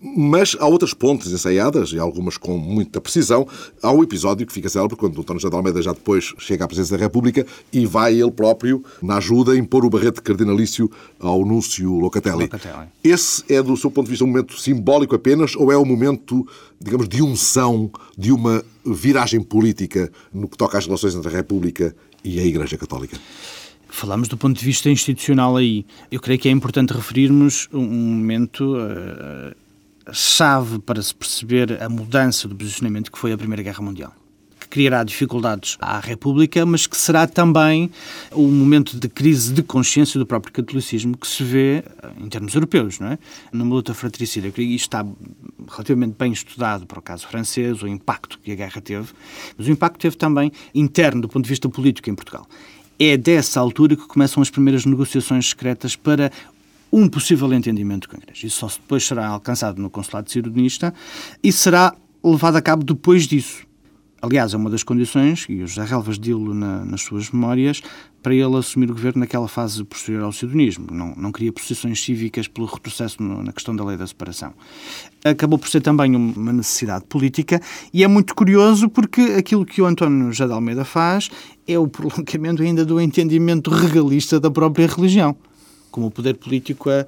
mas 0.00 0.56
há 0.60 0.66
outras 0.66 0.92
pontes 0.92 1.32
ensaiadas, 1.32 1.92
e 1.92 1.98
algumas 1.98 2.36
com 2.36 2.58
muita 2.58 3.00
precisão. 3.00 3.46
Há 3.82 3.90
um 3.92 4.02
episódio 4.02 4.46
que 4.46 4.52
fica 4.52 4.68
célebre 4.68 4.96
quando 4.96 5.16
o 5.16 5.20
António 5.20 5.40
José 5.40 5.50
de 5.50 5.56
Almeida 5.56 5.80
já 5.80 5.92
depois 5.92 6.34
chega 6.38 6.64
à 6.64 6.68
presidência 6.68 6.96
da 6.98 7.02
República 7.02 7.46
e 7.72 7.86
vai 7.86 8.14
ele 8.14 8.30
próprio, 8.30 8.84
na 9.02 9.16
ajuda, 9.16 9.52
a 9.52 9.56
impor 9.56 9.84
o 9.84 9.90
barrete 9.90 10.20
cardinalício 10.20 10.90
ao 11.18 11.44
Núncio 11.44 11.94
Locatelli. 11.98 12.44
Locatelli. 12.44 12.88
Esse 13.02 13.42
é, 13.48 13.62
do 13.62 13.76
seu 13.76 13.90
ponto 13.90 14.06
de 14.06 14.10
vista, 14.10 14.24
um 14.24 14.28
momento 14.28 14.58
simbólico 14.60 15.14
apenas 15.14 15.56
ou 15.56 15.72
é 15.72 15.78
um 15.78 15.84
momento, 15.84 16.46
digamos, 16.80 17.08
de 17.08 17.22
unção, 17.22 17.90
de 18.16 18.32
uma 18.32 18.64
viragem 18.84 19.40
política 19.40 20.10
no 20.32 20.48
que 20.48 20.56
toca 20.56 20.78
às 20.78 20.86
relações 20.86 21.14
entre 21.14 21.28
a 21.28 21.36
República 21.36 21.94
e 22.22 22.38
a 22.38 22.44
Igreja 22.44 22.76
Católica? 22.76 23.18
Falamos 23.88 24.28
do 24.28 24.36
ponto 24.36 24.58
de 24.58 24.64
vista 24.64 24.90
institucional 24.90 25.56
aí. 25.56 25.86
Eu 26.10 26.20
creio 26.20 26.38
que 26.38 26.48
é 26.48 26.52
importante 26.52 26.92
referirmos 26.92 27.68
um 27.72 27.86
momento 27.86 28.76
uh, 28.76 29.54
chave 30.12 30.78
para 30.80 31.00
se 31.00 31.14
perceber 31.14 31.82
a 31.82 31.88
mudança 31.88 32.46
do 32.46 32.54
posicionamento 32.54 33.10
que 33.10 33.18
foi 33.18 33.32
a 33.32 33.38
Primeira 33.38 33.62
Guerra 33.62 33.82
Mundial 33.82 34.12
que 34.66 34.68
criará 34.68 35.04
dificuldades 35.04 35.76
à 35.80 36.00
República, 36.00 36.66
mas 36.66 36.86
que 36.86 36.96
será 36.96 37.26
também 37.26 37.90
um 38.32 38.48
momento 38.50 38.98
de 38.98 39.08
crise 39.08 39.52
de 39.52 39.62
consciência 39.62 40.18
do 40.18 40.26
próprio 40.26 40.52
catolicismo 40.52 41.16
que 41.16 41.26
se 41.26 41.42
vê 41.42 41.76
eh, 41.78 42.10
em 42.18 42.28
termos 42.28 42.54
europeus, 42.54 42.98
não 42.98 43.08
é? 43.08 43.18
Numa 43.52 43.74
luta 43.74 43.94
fratricida. 43.94 44.48
Isto 44.48 44.60
está 44.60 45.06
relativamente 45.70 46.16
bem 46.18 46.32
estudado 46.32 46.86
para 46.86 46.98
o 46.98 47.02
caso 47.02 47.26
francês, 47.26 47.82
o 47.82 47.88
impacto 47.88 48.38
que 48.42 48.52
a 48.52 48.54
guerra 48.54 48.80
teve, 48.80 49.08
mas 49.56 49.66
o 49.66 49.70
impacto 49.70 49.98
teve 49.98 50.16
também 50.16 50.52
interno 50.74 51.22
do 51.22 51.28
ponto 51.28 51.44
de 51.44 51.50
vista 51.50 51.68
político 51.68 52.10
em 52.10 52.14
Portugal. 52.14 52.46
É 52.98 53.16
dessa 53.16 53.60
altura 53.60 53.94
que 53.94 54.06
começam 54.06 54.42
as 54.42 54.50
primeiras 54.50 54.86
negociações 54.86 55.50
secretas 55.50 55.94
para 55.94 56.32
um 56.92 57.08
possível 57.08 57.52
entendimento 57.52 58.08
com 58.08 58.16
a 58.16 58.18
Igreja. 58.18 58.46
Isso 58.46 58.58
só 58.60 58.66
depois 58.68 59.04
será 59.04 59.26
alcançado 59.26 59.80
no 59.80 59.90
consulado 59.90 60.30
cironista 60.30 60.94
e 61.42 61.52
será 61.52 61.94
levado 62.24 62.56
a 62.56 62.62
cabo 62.62 62.84
depois 62.84 63.26
disso. 63.26 63.65
Aliás, 64.22 64.54
é 64.54 64.56
uma 64.56 64.70
das 64.70 64.82
condições, 64.82 65.44
e 65.48 65.62
o 65.62 65.66
José 65.66 65.84
Relvas 65.84 66.18
dilo 66.18 66.54
na, 66.54 66.84
nas 66.84 67.02
suas 67.02 67.30
memórias, 67.30 67.82
para 68.22 68.34
ele 68.34 68.56
assumir 68.56 68.90
o 68.90 68.94
governo 68.94 69.20
naquela 69.20 69.46
fase 69.46 69.84
posterior 69.84 70.24
ao 70.24 70.32
sidonismo. 70.32 70.88
Não, 70.90 71.14
não 71.14 71.30
queria 71.30 71.52
posições 71.52 72.02
cívicas 72.02 72.48
pelo 72.48 72.66
retrocesso 72.66 73.22
no, 73.22 73.42
na 73.42 73.52
questão 73.52 73.76
da 73.76 73.84
lei 73.84 73.96
da 73.96 74.06
separação. 74.06 74.52
Acabou 75.24 75.58
por 75.58 75.68
ser 75.68 75.80
também 75.80 76.16
uma 76.16 76.52
necessidade 76.52 77.04
política 77.04 77.60
e 77.92 78.02
é 78.02 78.08
muito 78.08 78.34
curioso 78.34 78.88
porque 78.88 79.20
aquilo 79.38 79.64
que 79.64 79.80
o 79.80 79.86
António 79.86 80.32
José 80.32 80.46
de 80.46 80.52
Almeida 80.52 80.84
faz 80.84 81.30
é 81.68 81.78
o 81.78 81.86
prolongamento 81.86 82.62
ainda 82.62 82.84
do 82.84 83.00
entendimento 83.00 83.70
regalista 83.70 84.40
da 84.40 84.50
própria 84.50 84.88
religião, 84.88 85.36
como 85.90 86.06
o 86.06 86.10
poder 86.10 86.34
político 86.34 86.90
a 86.90 87.06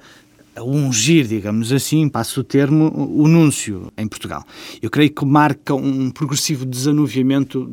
a 0.55 0.63
ungir, 0.63 1.27
digamos 1.27 1.71
assim, 1.71 2.09
passo 2.09 2.41
o 2.41 2.43
termo, 2.43 2.91
o 2.93 3.27
núncio 3.27 3.91
em 3.97 4.07
Portugal. 4.07 4.43
Eu 4.81 4.89
creio 4.89 5.11
que 5.11 5.25
marca 5.25 5.73
um 5.73 6.11
progressivo 6.11 6.65
desanuviamento 6.65 7.67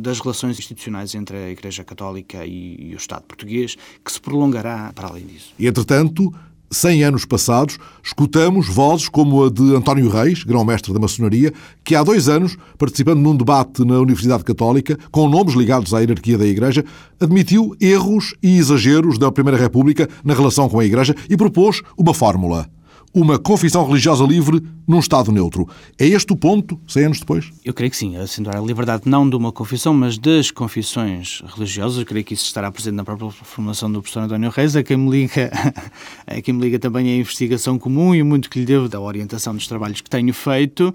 das 0.00 0.20
relações 0.20 0.58
institucionais 0.58 1.14
entre 1.14 1.36
a 1.36 1.50
Igreja 1.50 1.84
Católica 1.84 2.44
e, 2.44 2.90
e 2.90 2.94
o 2.94 2.96
Estado 2.96 3.22
português, 3.22 3.76
que 4.04 4.12
se 4.12 4.20
prolongará 4.20 4.92
para 4.94 5.08
além 5.08 5.26
disso. 5.26 5.52
E, 5.58 5.66
entretanto, 5.66 6.32
100 6.72 7.04
anos 7.04 7.24
passados, 7.24 7.78
escutamos 8.02 8.66
vozes 8.68 9.08
como 9.08 9.44
a 9.44 9.50
de 9.50 9.76
António 9.76 10.08
Reis, 10.08 10.42
grão-mestre 10.42 10.92
da 10.92 10.98
maçonaria, 10.98 11.52
que 11.84 11.94
há 11.94 12.02
dois 12.02 12.28
anos, 12.28 12.56
participando 12.78 13.20
num 13.20 13.36
debate 13.36 13.84
na 13.84 14.00
Universidade 14.00 14.42
Católica, 14.42 14.98
com 15.10 15.28
nomes 15.28 15.54
ligados 15.54 15.92
à 15.92 16.00
hierarquia 16.00 16.38
da 16.38 16.46
Igreja, 16.46 16.84
admitiu 17.20 17.76
erros 17.80 18.34
e 18.42 18.56
exageros 18.56 19.18
da 19.18 19.30
Primeira 19.30 19.58
República 19.58 20.08
na 20.24 20.34
relação 20.34 20.68
com 20.68 20.80
a 20.80 20.84
Igreja 20.84 21.14
e 21.28 21.36
propôs 21.36 21.82
uma 21.96 22.14
fórmula 22.14 22.68
uma 23.14 23.38
confissão 23.38 23.86
religiosa 23.86 24.24
livre 24.24 24.62
num 24.86 24.98
Estado 24.98 25.30
neutro. 25.30 25.68
É 25.98 26.06
este 26.06 26.32
o 26.32 26.36
ponto, 26.36 26.80
100 26.88 27.04
anos 27.04 27.20
depois? 27.20 27.50
Eu 27.64 27.74
creio 27.74 27.90
que 27.90 27.96
sim. 27.96 28.16
Acentuar 28.16 28.56
a 28.56 28.60
liberdade 28.60 29.02
não 29.06 29.28
de 29.28 29.36
uma 29.36 29.52
confissão, 29.52 29.92
mas 29.92 30.16
das 30.16 30.50
confissões 30.50 31.42
religiosas. 31.54 31.98
Eu 31.98 32.06
creio 32.06 32.24
que 32.24 32.34
isso 32.34 32.46
estará 32.46 32.70
presente 32.70 32.94
na 32.94 33.04
própria 33.04 33.30
formação 33.30 33.92
do 33.92 34.00
professor 34.00 34.20
António 34.20 34.50
Reis, 34.50 34.74
a 34.74 34.82
quem 34.82 34.96
me 34.96 35.10
liga, 35.10 35.50
a 36.26 36.40
quem 36.40 36.54
me 36.54 36.62
liga 36.62 36.78
também 36.78 37.10
a 37.10 37.16
investigação 37.16 37.78
comum 37.78 38.14
e 38.14 38.22
muito 38.22 38.48
que 38.48 38.58
lhe 38.58 38.66
devo 38.66 38.88
da 38.88 39.00
orientação 39.00 39.54
dos 39.54 39.66
trabalhos 39.66 40.00
que 40.00 40.08
tenho 40.08 40.32
feito 40.32 40.94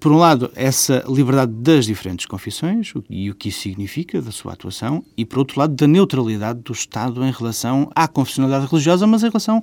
por 0.00 0.10
um 0.10 0.16
lado, 0.16 0.50
essa 0.56 1.04
liberdade 1.08 1.52
das 1.52 1.86
diferentes 1.86 2.26
confissões 2.26 2.92
e 3.08 3.30
o 3.30 3.34
que 3.34 3.48
isso 3.48 3.60
significa 3.60 4.20
da 4.20 4.32
sua 4.32 4.52
atuação, 4.52 5.04
e 5.16 5.24
por 5.24 5.38
outro 5.38 5.60
lado, 5.60 5.74
da 5.74 5.86
neutralidade 5.86 6.60
do 6.60 6.72
Estado 6.72 7.24
em 7.24 7.30
relação 7.30 7.88
à 7.94 8.08
confessionalidade 8.08 8.66
religiosa, 8.70 9.06
mas 9.06 9.22
em 9.22 9.28
relação 9.28 9.62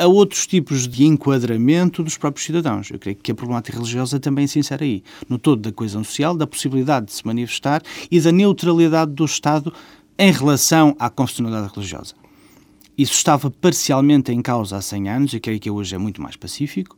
a 0.00 0.06
outros 0.06 0.46
tipos 0.46 0.88
de 0.88 1.04
enquadramento 1.04 2.02
dos 2.02 2.16
próprios 2.16 2.46
cidadãos. 2.46 2.90
Eu 2.90 2.98
creio 2.98 3.16
que 3.16 3.30
a 3.30 3.34
problemática 3.34 3.76
religiosa 3.76 4.18
também 4.18 4.46
se 4.46 4.58
insere 4.58 4.84
aí, 4.84 5.04
no 5.28 5.38
todo 5.38 5.60
da 5.60 5.70
coesão 5.70 6.02
social, 6.02 6.34
da 6.34 6.46
possibilidade 6.46 7.06
de 7.06 7.12
se 7.12 7.26
manifestar 7.26 7.82
e 8.10 8.18
da 8.18 8.32
neutralidade 8.32 9.12
do 9.12 9.26
Estado 9.26 9.72
em 10.18 10.32
relação 10.32 10.96
à 10.98 11.10
confessionalidade 11.10 11.70
religiosa. 11.74 12.14
Isso 12.96 13.12
estava 13.12 13.50
parcialmente 13.50 14.32
em 14.32 14.40
causa 14.40 14.78
há 14.78 14.82
100 14.82 15.08
anos, 15.08 15.34
e 15.34 15.40
creio 15.40 15.60
que 15.60 15.70
hoje 15.70 15.94
é 15.94 15.98
muito 15.98 16.20
mais 16.20 16.36
pacífico. 16.36 16.96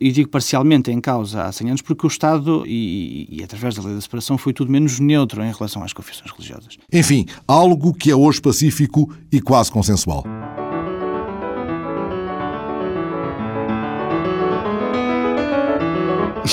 E 0.00 0.10
digo 0.10 0.28
parcialmente 0.28 0.90
em 0.90 1.00
causa 1.00 1.44
há 1.44 1.52
100 1.52 1.68
anos 1.68 1.82
porque 1.82 2.06
o 2.06 2.08
Estado, 2.08 2.64
e, 2.66 3.26
e, 3.30 3.42
através 3.42 3.74
da 3.74 3.82
lei 3.82 3.94
da 3.94 4.00
separação, 4.00 4.36
foi 4.36 4.52
tudo 4.52 4.70
menos 4.70 4.98
neutro 4.98 5.42
em 5.42 5.52
relação 5.52 5.82
às 5.82 5.92
confissões 5.92 6.30
religiosas. 6.30 6.76
Enfim, 6.92 7.26
algo 7.46 7.94
que 7.94 8.10
é 8.10 8.16
hoje 8.16 8.40
pacífico 8.40 9.14
e 9.30 9.40
quase 9.40 9.70
consensual. 9.70 10.24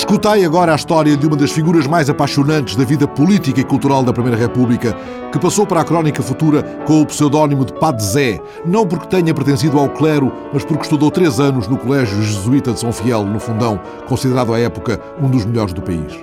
Escutai 0.02 0.44
agora 0.44 0.72
a 0.72 0.74
história 0.74 1.16
de 1.16 1.24
uma 1.28 1.36
das 1.36 1.52
figuras 1.52 1.86
mais 1.86 2.10
apaixonantes 2.10 2.74
da 2.74 2.82
vida 2.82 3.06
política 3.06 3.60
e 3.60 3.64
cultural 3.64 4.02
da 4.02 4.12
Primeira 4.12 4.36
República, 4.36 4.96
que 5.30 5.38
passou 5.38 5.64
para 5.64 5.80
a 5.80 5.84
crónica 5.84 6.20
futura 6.20 6.60
com 6.84 7.00
o 7.00 7.06
pseudónimo 7.06 7.64
de 7.64 7.72
Padre 7.74 8.04
Zé, 8.04 8.40
não 8.66 8.84
porque 8.84 9.06
tenha 9.06 9.32
pertencido 9.32 9.78
ao 9.78 9.88
clero, 9.88 10.32
mas 10.52 10.64
porque 10.64 10.82
estudou 10.82 11.08
três 11.08 11.38
anos 11.38 11.68
no 11.68 11.78
Colégio 11.78 12.20
Jesuíta 12.20 12.72
de 12.72 12.80
São 12.80 12.92
Fiel, 12.92 13.24
no 13.24 13.38
Fundão, 13.38 13.80
considerado 14.08 14.52
à 14.52 14.58
época 14.58 15.00
um 15.22 15.30
dos 15.30 15.44
melhores 15.44 15.72
do 15.72 15.80
país. 15.80 16.18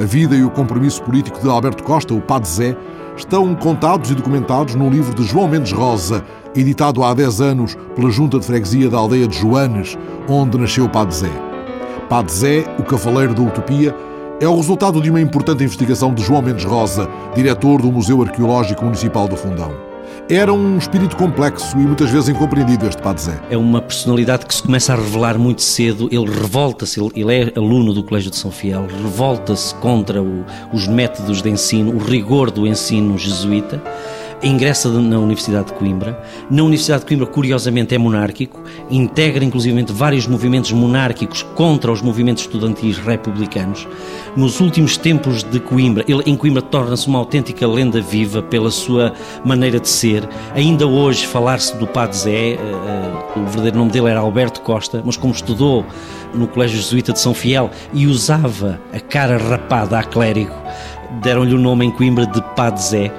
A 0.00 0.04
vida 0.04 0.34
e 0.34 0.42
o 0.42 0.50
compromisso 0.50 1.02
político 1.02 1.38
de 1.38 1.50
Alberto 1.50 1.84
Costa, 1.84 2.14
o 2.14 2.22
Padre 2.22 2.48
Zé, 2.48 2.76
estão 3.14 3.54
contados 3.54 4.10
e 4.10 4.14
documentados 4.14 4.74
num 4.74 4.88
livro 4.88 5.14
de 5.14 5.24
João 5.24 5.48
Mendes 5.48 5.72
Rosa, 5.72 6.24
editado 6.56 7.04
há 7.04 7.12
10 7.12 7.42
anos 7.42 7.76
pela 7.94 8.10
Junta 8.10 8.38
de 8.38 8.46
Freguesia 8.46 8.88
da 8.88 8.96
aldeia 8.96 9.28
de 9.28 9.38
Joanes, 9.38 9.98
onde 10.26 10.56
nasceu 10.56 10.86
o 10.86 10.88
Padre 10.88 11.14
Zé. 11.14 11.47
Padre 12.08 12.32
Zé, 12.32 12.64
o 12.78 12.82
cavaleiro 12.82 13.34
da 13.34 13.42
utopia, 13.42 13.94
é 14.40 14.48
o 14.48 14.56
resultado 14.56 14.98
de 14.98 15.10
uma 15.10 15.20
importante 15.20 15.62
investigação 15.62 16.14
de 16.14 16.22
João 16.22 16.40
Mendes 16.40 16.64
Rosa, 16.64 17.06
diretor 17.34 17.82
do 17.82 17.92
Museu 17.92 18.22
Arqueológico 18.22 18.82
Municipal 18.82 19.28
do 19.28 19.36
Fundão. 19.36 19.74
Era 20.26 20.50
um 20.50 20.78
espírito 20.78 21.16
complexo 21.16 21.76
e 21.76 21.80
muitas 21.80 22.10
vezes 22.10 22.30
incompreendido 22.30 22.86
este 22.86 23.02
Padre 23.02 23.22
Zé. 23.22 23.40
É 23.50 23.58
uma 23.58 23.82
personalidade 23.82 24.46
que 24.46 24.54
se 24.54 24.62
começa 24.62 24.94
a 24.94 24.96
revelar 24.96 25.38
muito 25.38 25.60
cedo. 25.60 26.08
Ele 26.10 26.30
revolta-se, 26.30 26.98
ele 27.14 27.34
é 27.34 27.52
aluno 27.54 27.92
do 27.92 28.02
Colégio 28.02 28.30
de 28.30 28.36
São 28.36 28.50
Fiel, 28.50 28.86
revolta-se 28.86 29.74
contra 29.74 30.22
o, 30.22 30.46
os 30.72 30.86
métodos 30.86 31.42
de 31.42 31.50
ensino, 31.50 31.94
o 31.94 31.98
rigor 31.98 32.50
do 32.50 32.66
ensino 32.66 33.18
jesuíta 33.18 33.82
ingressa 34.42 34.88
na 34.88 35.18
Universidade 35.18 35.68
de 35.68 35.72
Coimbra. 35.74 36.22
Na 36.50 36.62
Universidade 36.62 37.02
de 37.02 37.08
Coimbra, 37.08 37.26
curiosamente, 37.26 37.94
é 37.94 37.98
monárquico, 37.98 38.60
integra 38.90 39.44
inclusivamente 39.44 39.92
vários 39.92 40.26
movimentos 40.26 40.72
monárquicos 40.72 41.42
contra 41.54 41.90
os 41.90 42.02
movimentos 42.02 42.44
estudantis 42.44 42.98
republicanos. 42.98 43.86
Nos 44.36 44.60
últimos 44.60 44.96
tempos 44.96 45.42
de 45.42 45.58
Coimbra, 45.58 46.04
ele 46.06 46.22
em 46.26 46.36
Coimbra 46.36 46.62
torna-se 46.62 47.08
uma 47.08 47.18
autêntica 47.18 47.66
lenda 47.66 48.00
viva 48.00 48.42
pela 48.42 48.70
sua 48.70 49.12
maneira 49.44 49.80
de 49.80 49.88
ser. 49.88 50.28
Ainda 50.54 50.86
hoje, 50.86 51.26
falar-se 51.26 51.76
do 51.76 51.86
Padre 51.86 52.16
Zé, 52.16 52.56
uh, 52.56 53.40
o 53.40 53.44
verdadeiro 53.46 53.78
nome 53.78 53.90
dele 53.90 54.08
era 54.08 54.20
Alberto 54.20 54.60
Costa, 54.60 55.02
mas 55.04 55.16
como 55.16 55.32
estudou 55.32 55.84
no 56.34 56.46
Colégio 56.46 56.76
Jesuíta 56.76 57.12
de 57.12 57.20
São 57.20 57.34
Fiel 57.34 57.70
e 57.92 58.06
usava 58.06 58.80
a 58.92 59.00
cara 59.00 59.38
rapada 59.38 59.98
a 59.98 60.04
clérigo, 60.04 60.54
deram-lhe 61.22 61.54
o 61.54 61.58
nome 61.58 61.86
em 61.86 61.90
Coimbra 61.90 62.26
de 62.26 62.42
Padre 62.54 62.82
Zé. 62.82 63.12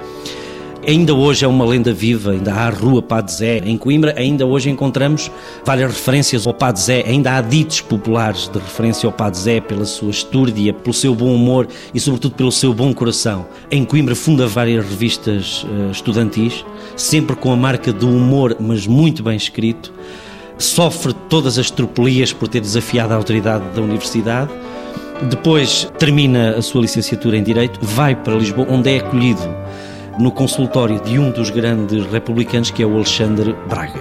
Ainda 0.90 1.14
hoje 1.14 1.44
é 1.44 1.48
uma 1.48 1.64
lenda 1.64 1.92
viva, 1.92 2.32
ainda 2.32 2.52
há 2.52 2.66
a 2.66 2.68
Rua 2.68 3.00
Padre 3.00 3.32
Zé. 3.32 3.58
Em 3.58 3.78
Coimbra, 3.78 4.12
ainda 4.18 4.44
hoje 4.44 4.68
encontramos 4.68 5.30
várias 5.64 5.92
referências 5.92 6.48
ao 6.48 6.52
Padre 6.52 6.82
Zé. 6.82 7.04
Ainda 7.06 7.36
há 7.36 7.40
ditos 7.40 7.80
populares 7.80 8.48
de 8.48 8.58
referência 8.58 9.06
ao 9.06 9.12
Padre 9.12 9.38
Zé 9.38 9.60
pela 9.60 9.84
sua 9.84 10.10
estúrdia, 10.10 10.74
pelo 10.74 10.92
seu 10.92 11.14
bom 11.14 11.32
humor 11.32 11.68
e, 11.94 12.00
sobretudo, 12.00 12.34
pelo 12.34 12.50
seu 12.50 12.74
bom 12.74 12.92
coração. 12.92 13.46
Em 13.70 13.84
Coimbra, 13.84 14.16
funda 14.16 14.48
várias 14.48 14.84
revistas 14.84 15.62
uh, 15.62 15.92
estudantis, 15.92 16.64
sempre 16.96 17.36
com 17.36 17.52
a 17.52 17.56
marca 17.56 17.92
do 17.92 18.08
humor, 18.08 18.56
mas 18.58 18.84
muito 18.84 19.22
bem 19.22 19.36
escrito. 19.36 19.92
Sofre 20.58 21.12
todas 21.28 21.56
as 21.56 21.70
tropelias 21.70 22.32
por 22.32 22.48
ter 22.48 22.60
desafiado 22.60 23.14
a 23.14 23.16
autoridade 23.16 23.62
da 23.76 23.80
universidade. 23.80 24.50
Depois 25.28 25.88
termina 26.00 26.56
a 26.56 26.62
sua 26.62 26.80
licenciatura 26.80 27.36
em 27.36 27.44
Direito, 27.44 27.78
vai 27.80 28.16
para 28.16 28.34
Lisboa, 28.34 28.66
onde 28.68 28.90
é 28.90 28.98
acolhido 28.98 29.48
no 30.20 30.30
consultório 30.30 31.00
de 31.00 31.18
um 31.18 31.30
dos 31.30 31.48
grandes 31.48 32.04
republicanos, 32.06 32.70
que 32.70 32.82
é 32.82 32.86
o 32.86 32.94
Alexandre 32.94 33.56
Braga. 33.68 33.98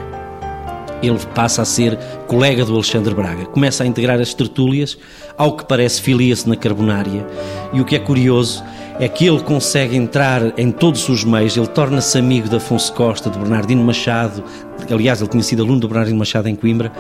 Ele 1.02 1.18
passa 1.34 1.62
a 1.62 1.66
ser 1.66 1.98
colega 2.28 2.66
do 2.66 2.74
Alexandre 2.76 3.16
Braga, 3.16 3.46
começa 3.46 3.86
a 3.86 3.88
integrar 3.88 4.20
as 4.20 4.34
tertúlias, 4.34 4.98
ao 5.38 5.56
que 5.56 5.64
parece 5.64 6.02
filia-se 6.02 6.48
na 6.48 6.58
carbonária. 6.58 7.26
E 7.72 7.80
o 7.80 7.86
que 7.86 7.96
é 7.96 8.00
curioso 8.00 8.62
é 9.00 9.08
que 9.08 9.26
ele 9.26 9.40
consegue 9.40 9.96
entrar 9.96 10.60
em 10.60 10.72
todos 10.72 11.08
os 11.08 11.24
meios, 11.24 11.56
ele 11.56 11.68
torna-se 11.68 12.18
amigo 12.18 12.50
de 12.50 12.58
Afonso 12.58 12.92
Costa, 12.92 13.30
de 13.30 13.40
Bernardino 13.40 13.82
Machado, 13.82 14.44
aliás, 14.92 15.22
ele 15.22 15.30
tinha 15.30 15.44
sido 15.44 15.64
aluno 15.64 15.80
do 15.80 15.88
Bernardino 15.88 16.20
Machado 16.20 16.50
em 16.50 16.56
Coimbra, 16.56 16.92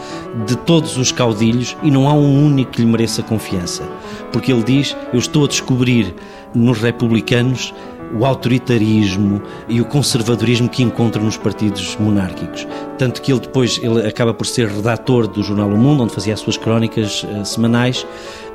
de 0.47 0.55
todos 0.59 0.95
os 0.95 1.11
caudilhos, 1.11 1.75
e 1.83 1.91
não 1.91 2.07
há 2.07 2.13
um 2.13 2.45
único 2.45 2.71
que 2.71 2.81
lhe 2.81 2.87
mereça 2.87 3.21
confiança. 3.21 3.83
Porque 4.31 4.49
ele 4.49 4.63
diz: 4.63 4.95
Eu 5.11 5.19
estou 5.19 5.43
a 5.43 5.47
descobrir 5.49 6.15
nos 6.55 6.79
republicanos 6.79 7.73
o 8.13 8.25
autoritarismo 8.25 9.41
e 9.67 9.81
o 9.81 9.85
conservadorismo 9.85 10.69
que 10.69 10.83
encontra 10.83 11.21
nos 11.21 11.37
partidos 11.37 11.95
monárquicos. 11.99 12.67
Tanto 12.97 13.21
que 13.21 13.31
ele 13.31 13.41
depois 13.41 13.79
ele 13.81 14.05
acaba 14.07 14.33
por 14.33 14.45
ser 14.45 14.67
redator 14.67 15.27
do 15.27 15.43
jornal 15.43 15.69
O 15.69 15.77
Mundo, 15.77 16.03
onde 16.03 16.13
fazia 16.13 16.33
as 16.33 16.39
suas 16.39 16.57
crónicas 16.57 17.23
uh, 17.23 17.45
semanais. 17.45 18.05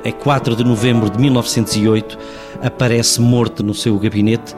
É 0.03 0.11
4 0.11 0.55
de 0.55 0.63
novembro 0.63 1.09
de 1.09 1.19
1908, 1.19 2.17
aparece 2.61 3.21
morto 3.21 3.63
no 3.63 3.73
seu 3.73 3.97
gabinete. 3.97 4.55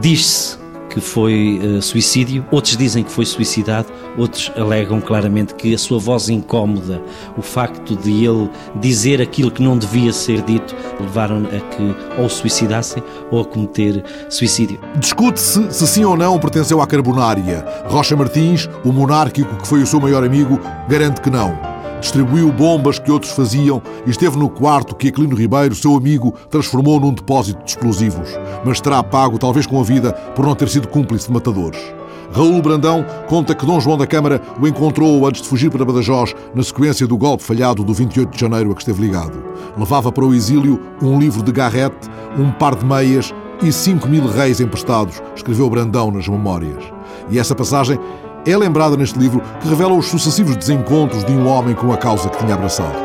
Diz-se 0.00 0.58
que 0.90 1.00
foi 1.00 1.60
uh, 1.62 1.82
suicídio, 1.82 2.44
outros 2.50 2.76
dizem 2.76 3.04
que 3.04 3.10
foi 3.10 3.26
suicidado, 3.26 3.88
outros 4.18 4.52
alegam 4.56 5.00
claramente 5.00 5.54
que 5.54 5.74
a 5.74 5.78
sua 5.78 5.98
voz 5.98 6.28
incómoda, 6.28 7.00
o 7.36 7.42
facto 7.42 7.96
de 7.96 8.24
ele 8.24 8.50
dizer 8.76 9.22
aquilo 9.22 9.50
que 9.50 9.62
não 9.62 9.78
devia 9.78 10.12
ser 10.12 10.42
dito, 10.42 10.74
levaram 11.00 11.46
a 11.46 11.60
que 11.74 12.20
ou 12.20 12.28
suicidassem 12.28 13.02
ou 13.30 13.40
a 13.40 13.44
cometer 13.44 14.04
suicídio. 14.28 14.78
Discute-se 14.96 15.72
se 15.72 15.86
sim 15.86 16.04
ou 16.04 16.16
não 16.16 16.38
pertenceu 16.38 16.82
à 16.82 16.86
Carbonária. 16.86 17.64
Rocha 17.86 18.16
Martins, 18.16 18.68
o 18.84 18.92
monárquico 18.92 19.56
que 19.56 19.66
foi 19.66 19.82
o 19.82 19.86
seu 19.86 20.00
maior 20.00 20.24
amigo, 20.24 20.60
garante 20.88 21.20
que 21.20 21.30
não 21.30 21.78
distribuiu 22.00 22.52
bombas 22.52 22.98
que 22.98 23.10
outros 23.10 23.32
faziam 23.32 23.82
e 24.06 24.10
esteve 24.10 24.38
no 24.38 24.48
quarto 24.48 24.94
que 24.94 25.08
Aquilino 25.08 25.34
Ribeiro, 25.34 25.74
seu 25.74 25.96
amigo, 25.96 26.34
transformou 26.50 27.00
num 27.00 27.12
depósito 27.12 27.62
de 27.64 27.70
explosivos, 27.70 28.28
mas 28.64 28.80
terá 28.80 29.02
pago, 29.02 29.38
talvez 29.38 29.66
com 29.66 29.80
a 29.80 29.82
vida, 29.82 30.12
por 30.12 30.46
não 30.46 30.54
ter 30.54 30.68
sido 30.68 30.88
cúmplice 30.88 31.26
de 31.26 31.32
matadores. 31.32 31.97
Raul 32.32 32.60
Brandão 32.60 33.04
conta 33.26 33.54
que 33.54 33.64
Dom 33.64 33.80
João 33.80 33.96
da 33.96 34.06
Câmara 34.06 34.40
o 34.60 34.68
encontrou 34.68 35.26
antes 35.26 35.42
de 35.42 35.48
fugir 35.48 35.70
para 35.70 35.84
Badajoz 35.84 36.34
na 36.54 36.62
sequência 36.62 37.06
do 37.06 37.16
golpe 37.16 37.42
falhado 37.42 37.82
do 37.82 37.94
28 37.94 38.30
de 38.30 38.40
janeiro 38.40 38.70
a 38.70 38.74
que 38.74 38.82
esteve 38.82 39.00
ligado. 39.00 39.42
Levava 39.76 40.12
para 40.12 40.24
o 40.24 40.34
exílio 40.34 40.80
um 41.02 41.18
livro 41.18 41.42
de 41.42 41.52
garrete, 41.52 42.08
um 42.38 42.50
par 42.50 42.74
de 42.74 42.84
meias 42.84 43.34
e 43.62 43.72
5 43.72 44.06
mil 44.08 44.26
reis 44.26 44.60
emprestados, 44.60 45.20
escreveu 45.34 45.68
Brandão 45.68 46.10
nas 46.10 46.28
memórias. 46.28 46.84
E 47.30 47.38
essa 47.38 47.54
passagem 47.54 47.98
é 48.46 48.56
lembrada 48.56 48.96
neste 48.96 49.18
livro 49.18 49.42
que 49.60 49.68
revela 49.68 49.94
os 49.94 50.06
sucessivos 50.06 50.56
desencontros 50.56 51.24
de 51.24 51.32
um 51.32 51.46
homem 51.46 51.74
com 51.74 51.92
a 51.92 51.96
causa 51.96 52.28
que 52.28 52.38
tinha 52.38 52.54
abraçado. 52.54 52.96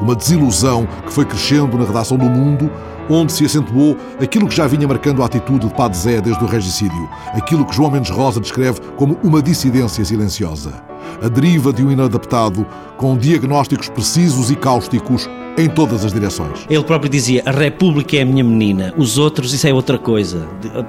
Uma 0.00 0.14
desilusão 0.14 0.86
que 1.06 1.12
foi 1.12 1.24
crescendo 1.24 1.78
na 1.78 1.84
redação 1.84 2.18
do 2.18 2.26
Mundo, 2.26 2.70
onde 3.08 3.32
se 3.32 3.44
acentuou 3.44 3.96
aquilo 4.20 4.48
que 4.48 4.56
já 4.56 4.66
vinha 4.66 4.86
marcando 4.86 5.22
a 5.22 5.26
atitude 5.26 5.68
de 5.68 5.74
Padre 5.74 5.98
Zé 5.98 6.20
desde 6.20 6.42
o 6.42 6.46
regicídio, 6.46 7.08
aquilo 7.32 7.64
que 7.64 7.74
João 7.74 7.90
Mendes 7.90 8.10
Rosa 8.10 8.40
descreve 8.40 8.80
como 8.96 9.18
uma 9.22 9.42
dissidência 9.42 10.04
silenciosa. 10.04 10.82
A 11.22 11.28
deriva 11.28 11.72
de 11.72 11.84
um 11.84 11.90
inadaptado 11.90 12.66
com 12.96 13.16
diagnósticos 13.16 13.88
precisos 13.88 14.50
e 14.50 14.56
cáusticos 14.56 15.28
em 15.56 15.68
todas 15.68 16.04
as 16.04 16.12
direções. 16.12 16.66
Ele 16.68 16.82
próprio 16.82 17.10
dizia: 17.10 17.42
a 17.46 17.50
República 17.50 18.16
é 18.16 18.22
a 18.22 18.24
minha 18.24 18.44
menina, 18.44 18.92
os 18.96 19.18
outros, 19.18 19.52
isso 19.52 19.66
é 19.66 19.72
outra 19.72 19.98
coisa. 19.98 20.46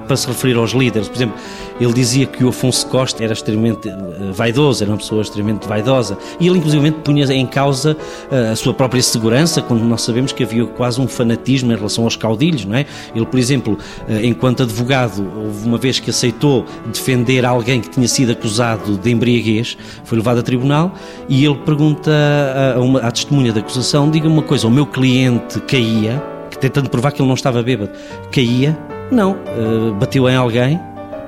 Para 0.07 0.15
se 0.15 0.27
referir 0.27 0.55
aos 0.57 0.71
líderes, 0.71 1.07
por 1.07 1.15
exemplo, 1.15 1.35
ele 1.79 1.93
dizia 1.93 2.25
que 2.25 2.43
o 2.43 2.49
Afonso 2.49 2.87
Costa 2.87 3.23
era 3.23 3.33
extremamente 3.33 3.89
eh, 3.89 3.93
vaidoso, 4.33 4.83
era 4.83 4.91
uma 4.91 4.97
pessoa 4.97 5.21
extremamente 5.21 5.67
vaidosa, 5.67 6.17
e 6.39 6.47
ele, 6.47 6.57
inclusive, 6.57 6.91
punha 6.91 7.25
em 7.25 7.45
causa 7.45 7.97
eh, 8.31 8.51
a 8.51 8.55
sua 8.55 8.73
própria 8.73 9.01
segurança, 9.01 9.61
quando 9.61 9.83
nós 9.83 10.01
sabemos 10.01 10.31
que 10.31 10.43
havia 10.43 10.65
quase 10.65 11.01
um 11.01 11.07
fanatismo 11.07 11.71
em 11.71 11.75
relação 11.75 12.03
aos 12.03 12.15
caudilhos, 12.15 12.65
não 12.65 12.75
é? 12.75 12.85
Ele, 13.13 13.25
por 13.25 13.39
exemplo, 13.39 13.77
eh, 14.07 14.25
enquanto 14.25 14.63
advogado, 14.63 15.25
houve 15.35 15.67
uma 15.67 15.77
vez 15.77 15.99
que 15.99 16.09
aceitou 16.09 16.65
defender 16.91 17.45
alguém 17.45 17.81
que 17.81 17.89
tinha 17.89 18.07
sido 18.07 18.31
acusado 18.31 18.97
de 18.97 19.11
embriaguez, 19.11 19.77
foi 20.05 20.17
levado 20.17 20.39
a 20.39 20.43
tribunal, 20.43 20.93
e 21.27 21.45
ele 21.45 21.55
pergunta 21.55 22.11
à, 22.75 22.79
uma, 22.79 22.99
à 22.99 23.11
testemunha 23.11 23.51
da 23.51 23.59
acusação: 23.59 24.09
diga-me 24.09 24.33
uma 24.33 24.43
coisa 24.43 24.54
coisa, 24.55 24.67
o 24.67 24.71
meu 24.71 24.85
cliente 24.85 25.59
caía, 25.61 26.23
tentando 26.61 26.89
provar 26.89 27.11
que 27.11 27.21
ele 27.21 27.27
não 27.27 27.35
estava 27.35 27.61
bêbado, 27.61 27.91
caía, 28.31 28.77
não. 29.11 29.33
Uh, 29.33 29.93
bateu 29.99 30.29
em 30.29 30.35
alguém, 30.35 30.79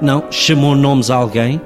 não. 0.02 0.24
Chamou 0.32 0.76
nomes 0.76 1.12
a 1.12 1.16
alguém, 1.16 1.60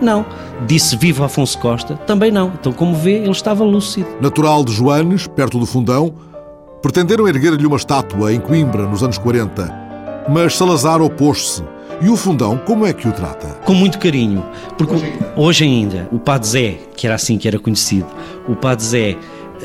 não. 0.00 0.26
Disse 0.66 0.96
vivo 0.96 1.22
Afonso 1.22 1.58
Costa, 1.58 1.94
também 2.08 2.32
não. 2.32 2.52
Então, 2.58 2.72
como 2.72 2.96
vê, 2.96 3.18
ele 3.18 3.30
estava 3.30 3.62
lúcido. 3.62 4.08
Natural 4.20 4.64
de 4.64 4.72
Joanes, 4.72 5.28
perto 5.28 5.60
do 5.60 5.66
Fundão, 5.66 6.12
pretenderam 6.82 7.28
erguer-lhe 7.28 7.66
uma 7.66 7.76
estátua 7.76 8.32
em 8.32 8.40
Coimbra 8.40 8.82
nos 8.82 9.04
anos 9.04 9.16
40, 9.16 10.26
mas 10.28 10.56
Salazar 10.56 11.00
opôs-se. 11.00 11.62
E 12.02 12.08
o 12.08 12.16
Fundão, 12.16 12.58
como 12.66 12.84
é 12.84 12.92
que 12.92 13.08
o 13.08 13.12
trata? 13.12 13.46
Com 13.64 13.74
muito 13.74 13.98
carinho, 13.98 14.44
porque 14.76 14.92
hoje 14.92 15.04
ainda, 15.06 15.30
hoje 15.36 15.64
ainda 15.64 16.08
o 16.10 16.18
Padre 16.18 16.48
Zé, 16.48 16.78
que 16.96 17.06
era 17.06 17.14
assim 17.14 17.38
que 17.38 17.46
era 17.48 17.58
conhecido, 17.58 18.06
o 18.46 18.54
Padre 18.54 18.84
Zé 18.84 19.16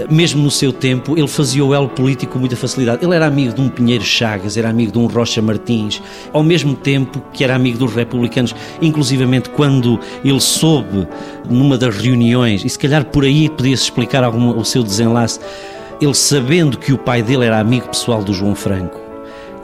mesmo 0.10 0.41
no 0.41 0.51
seu 0.51 0.71
tempo, 0.71 1.17
ele 1.17 1.27
fazia 1.27 1.63
o 1.63 1.73
elo 1.73 1.89
político 1.89 2.34
com 2.34 2.39
muita 2.39 2.56
facilidade. 2.56 3.04
Ele 3.04 3.15
era 3.15 3.25
amigo 3.25 3.54
de 3.54 3.62
um 3.62 3.69
Pinheiro 3.69 4.04
Chagas, 4.04 4.58
era 4.58 4.69
amigo 4.69 4.91
de 4.91 4.97
um 4.97 5.08
Rocha 5.08 5.41
Martins, 5.41 6.01
ao 6.32 6.43
mesmo 6.43 6.75
tempo 6.75 7.21
que 7.34 7.43
era 7.43 7.56
amigo 7.56 7.77
dos 7.77 7.93
republicanos, 7.93 8.56
inclusivamente 8.82 9.49
quando 9.49 9.99
ele 10.23 10.39
soube, 10.39 11.08
numa 11.49 11.77
das 11.77 11.97
reuniões, 11.97 12.63
e 12.63 12.69
se 12.69 12.77
calhar 12.77 13.06
por 13.06 13.23
aí 13.23 13.49
podia-se 13.49 13.84
explicar 13.84 14.23
algum, 14.23 14.58
o 14.58 14.63
seu 14.63 14.84
desenlace, 14.84 15.39
ele 15.99 16.13
sabendo 16.13 16.77
que 16.77 16.93
o 16.93 16.97
pai 16.97 17.21
dele 17.21 17.45
era 17.45 17.60
amigo 17.60 17.88
pessoal 17.88 18.23
do 18.23 18.34
João 18.34 18.56
Franco, 18.56 19.01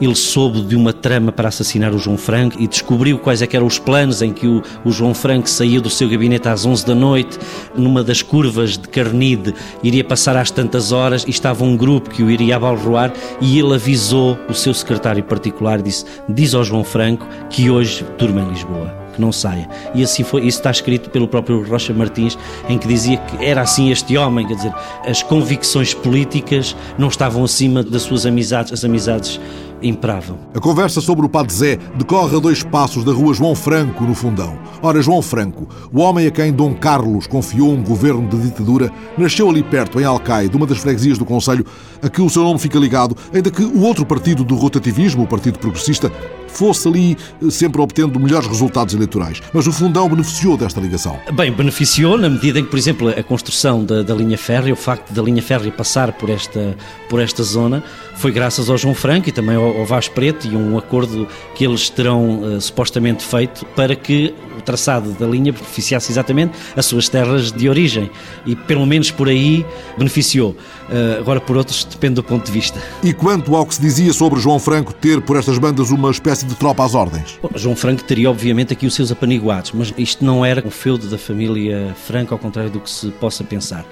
ele 0.00 0.14
soube 0.14 0.62
de 0.62 0.76
uma 0.76 0.92
trama 0.92 1.32
para 1.32 1.48
assassinar 1.48 1.92
o 1.92 1.98
João 1.98 2.16
Franco 2.16 2.56
e 2.58 2.66
descobriu 2.66 3.18
quais 3.18 3.42
é 3.42 3.48
eram 3.50 3.66
os 3.66 3.78
planos 3.78 4.22
em 4.22 4.32
que 4.32 4.46
o, 4.46 4.62
o, 4.84 4.90
João 4.90 5.14
Franco 5.14 5.48
saía 5.48 5.80
do 5.80 5.88
seu 5.88 6.08
gabinete 6.08 6.48
às 6.48 6.66
11 6.66 6.86
da 6.86 6.94
noite, 6.94 7.38
numa 7.74 8.04
das 8.04 8.20
curvas 8.22 8.76
de 8.76 8.86
Carnide, 8.88 9.54
iria 9.82 10.04
passar 10.04 10.36
às 10.36 10.50
tantas 10.50 10.92
horas 10.92 11.24
e 11.26 11.30
estava 11.30 11.64
um 11.64 11.76
grupo 11.76 12.10
que 12.10 12.22
o 12.22 12.30
iria 12.30 12.56
abalroar 12.56 13.12
e 13.40 13.58
ele 13.58 13.74
avisou 13.74 14.38
o 14.48 14.54
seu 14.54 14.74
secretário 14.74 15.24
particular, 15.24 15.80
disse, 15.80 16.04
diz 16.28 16.54
ao 16.54 16.62
João 16.62 16.84
Franco 16.84 17.26
que 17.48 17.70
hoje 17.70 18.04
durma 18.18 18.42
em 18.42 18.50
Lisboa. 18.50 19.08
que 19.14 19.20
não 19.20 19.32
saia. 19.32 19.68
E 19.94 20.02
assim 20.04 20.22
foi, 20.22 20.46
isso 20.46 20.58
está 20.58 20.70
escrito 20.70 21.10
pelo 21.10 21.26
próprio 21.26 21.62
Rocha 21.64 21.92
Martins, 21.92 22.38
em 22.68 22.78
que 22.78 22.86
dizia 22.86 23.16
que 23.16 23.44
era 23.44 23.62
assim 23.62 23.90
este 23.90 24.16
homem, 24.16 24.46
quer 24.46 24.54
dizer, 24.54 24.72
as 25.04 25.22
convicções 25.22 25.92
políticas 25.92 26.76
não 26.96 27.08
estavam 27.08 27.42
acima 27.42 27.82
das 27.82 28.02
suas 28.02 28.24
amizades, 28.24 28.72
as 28.72 28.84
amizades 28.84 29.40
imperavam. 29.82 30.38
A 30.54 30.60
conversa 30.60 31.00
sobre 31.00 31.24
o 31.26 31.28
Padre 31.28 31.52
Zé 31.52 31.78
decorre 31.96 32.36
a 32.36 32.40
dois 32.40 32.62
passos 32.62 33.04
da 33.04 33.12
rua 33.12 33.34
João 33.34 33.54
Franco, 33.54 34.04
no 34.04 34.14
Fundão. 34.14 34.58
Ora, 34.82 35.02
João 35.02 35.22
Franco, 35.22 35.68
o 35.92 36.00
homem 36.00 36.26
a 36.26 36.30
quem 36.30 36.52
Dom 36.52 36.74
Carlos 36.74 37.26
confiou 37.26 37.72
um 37.72 37.82
governo 37.82 38.26
de 38.28 38.38
ditadura, 38.38 38.90
nasceu 39.16 39.48
ali 39.48 39.62
perto, 39.62 40.00
em 40.00 40.04
Alcaide, 40.04 40.56
uma 40.56 40.66
das 40.66 40.78
freguesias 40.78 41.18
do 41.18 41.24
Conselho, 41.24 41.64
a 42.02 42.08
que 42.08 42.22
o 42.22 42.30
seu 42.30 42.42
nome 42.42 42.58
fica 42.58 42.78
ligado, 42.78 43.16
ainda 43.32 43.50
que 43.50 43.62
o 43.62 43.82
outro 43.82 44.04
partido 44.06 44.44
do 44.44 44.54
rotativismo, 44.54 45.24
o 45.24 45.26
Partido 45.26 45.58
Progressista, 45.58 46.10
fosse 46.52 46.88
ali 46.88 47.16
eh, 47.42 47.50
sempre 47.50 47.80
obtendo 47.80 48.18
melhores 48.18 48.46
resultados 48.46 48.94
eleitorais. 48.94 49.40
Mas 49.52 49.66
o 49.66 49.72
Fundão 49.72 50.08
beneficiou 50.08 50.56
desta 50.56 50.80
ligação. 50.80 51.18
Bem, 51.32 51.52
beneficiou 51.52 52.18
na 52.18 52.28
medida 52.28 52.58
em 52.58 52.64
que, 52.64 52.70
por 52.70 52.78
exemplo, 52.78 53.08
a 53.08 53.22
construção 53.22 53.84
da, 53.84 54.02
da 54.02 54.14
linha 54.14 54.38
férrea, 54.38 54.72
o 54.72 54.76
facto 54.76 55.12
da 55.12 55.22
linha 55.22 55.42
férrea 55.42 55.70
passar 55.70 56.12
por 56.12 56.30
esta, 56.30 56.76
por 57.08 57.20
esta 57.20 57.42
zona, 57.42 57.82
foi 58.16 58.32
graças 58.32 58.68
ao 58.68 58.76
João 58.76 58.94
Franco 58.94 59.28
e 59.28 59.32
também 59.32 59.56
ao, 59.56 59.78
ao 59.78 59.86
Vaz 59.86 60.08
Preto 60.08 60.46
e 60.46 60.56
um 60.56 60.76
acordo 60.76 61.26
que 61.54 61.64
eles 61.64 61.88
terão 61.88 62.42
uh, 62.42 62.60
supostamente 62.60 63.24
feito 63.24 63.64
para 63.76 63.94
que 63.94 64.34
traçado 64.68 65.12
da 65.12 65.26
linha 65.26 65.50
beneficiasse 65.50 66.12
exatamente 66.12 66.52
as 66.76 66.84
suas 66.84 67.08
terras 67.08 67.50
de 67.50 67.70
origem. 67.70 68.10
E 68.44 68.54
pelo 68.54 68.84
menos 68.84 69.10
por 69.10 69.26
aí 69.26 69.64
beneficiou. 69.96 70.50
Uh, 70.50 71.20
agora, 71.20 71.40
por 71.40 71.56
outros, 71.56 71.84
depende 71.84 72.16
do 72.16 72.22
ponto 72.22 72.44
de 72.44 72.52
vista. 72.52 72.78
E 73.02 73.14
quanto 73.14 73.56
ao 73.56 73.64
que 73.64 73.74
se 73.74 73.80
dizia 73.80 74.12
sobre 74.12 74.38
João 74.38 74.58
Franco 74.58 74.92
ter 74.92 75.22
por 75.22 75.38
estas 75.38 75.56
bandas 75.56 75.90
uma 75.90 76.10
espécie 76.10 76.44
de 76.44 76.54
tropa 76.54 76.84
às 76.84 76.94
ordens? 76.94 77.38
Bom, 77.42 77.50
João 77.54 77.74
Franco 77.74 78.04
teria, 78.04 78.28
obviamente, 78.28 78.74
aqui 78.74 78.86
os 78.86 78.94
seus 78.94 79.10
apaniguados, 79.10 79.72
mas 79.72 79.94
isto 79.96 80.22
não 80.22 80.44
era 80.44 80.66
um 80.66 80.70
feudo 80.70 81.06
da 81.08 81.16
família 81.16 81.94
Franco, 82.06 82.34
ao 82.34 82.38
contrário 82.38 82.70
do 82.70 82.80
que 82.80 82.90
se 82.90 83.08
possa 83.12 83.42
pensar. 83.42 83.86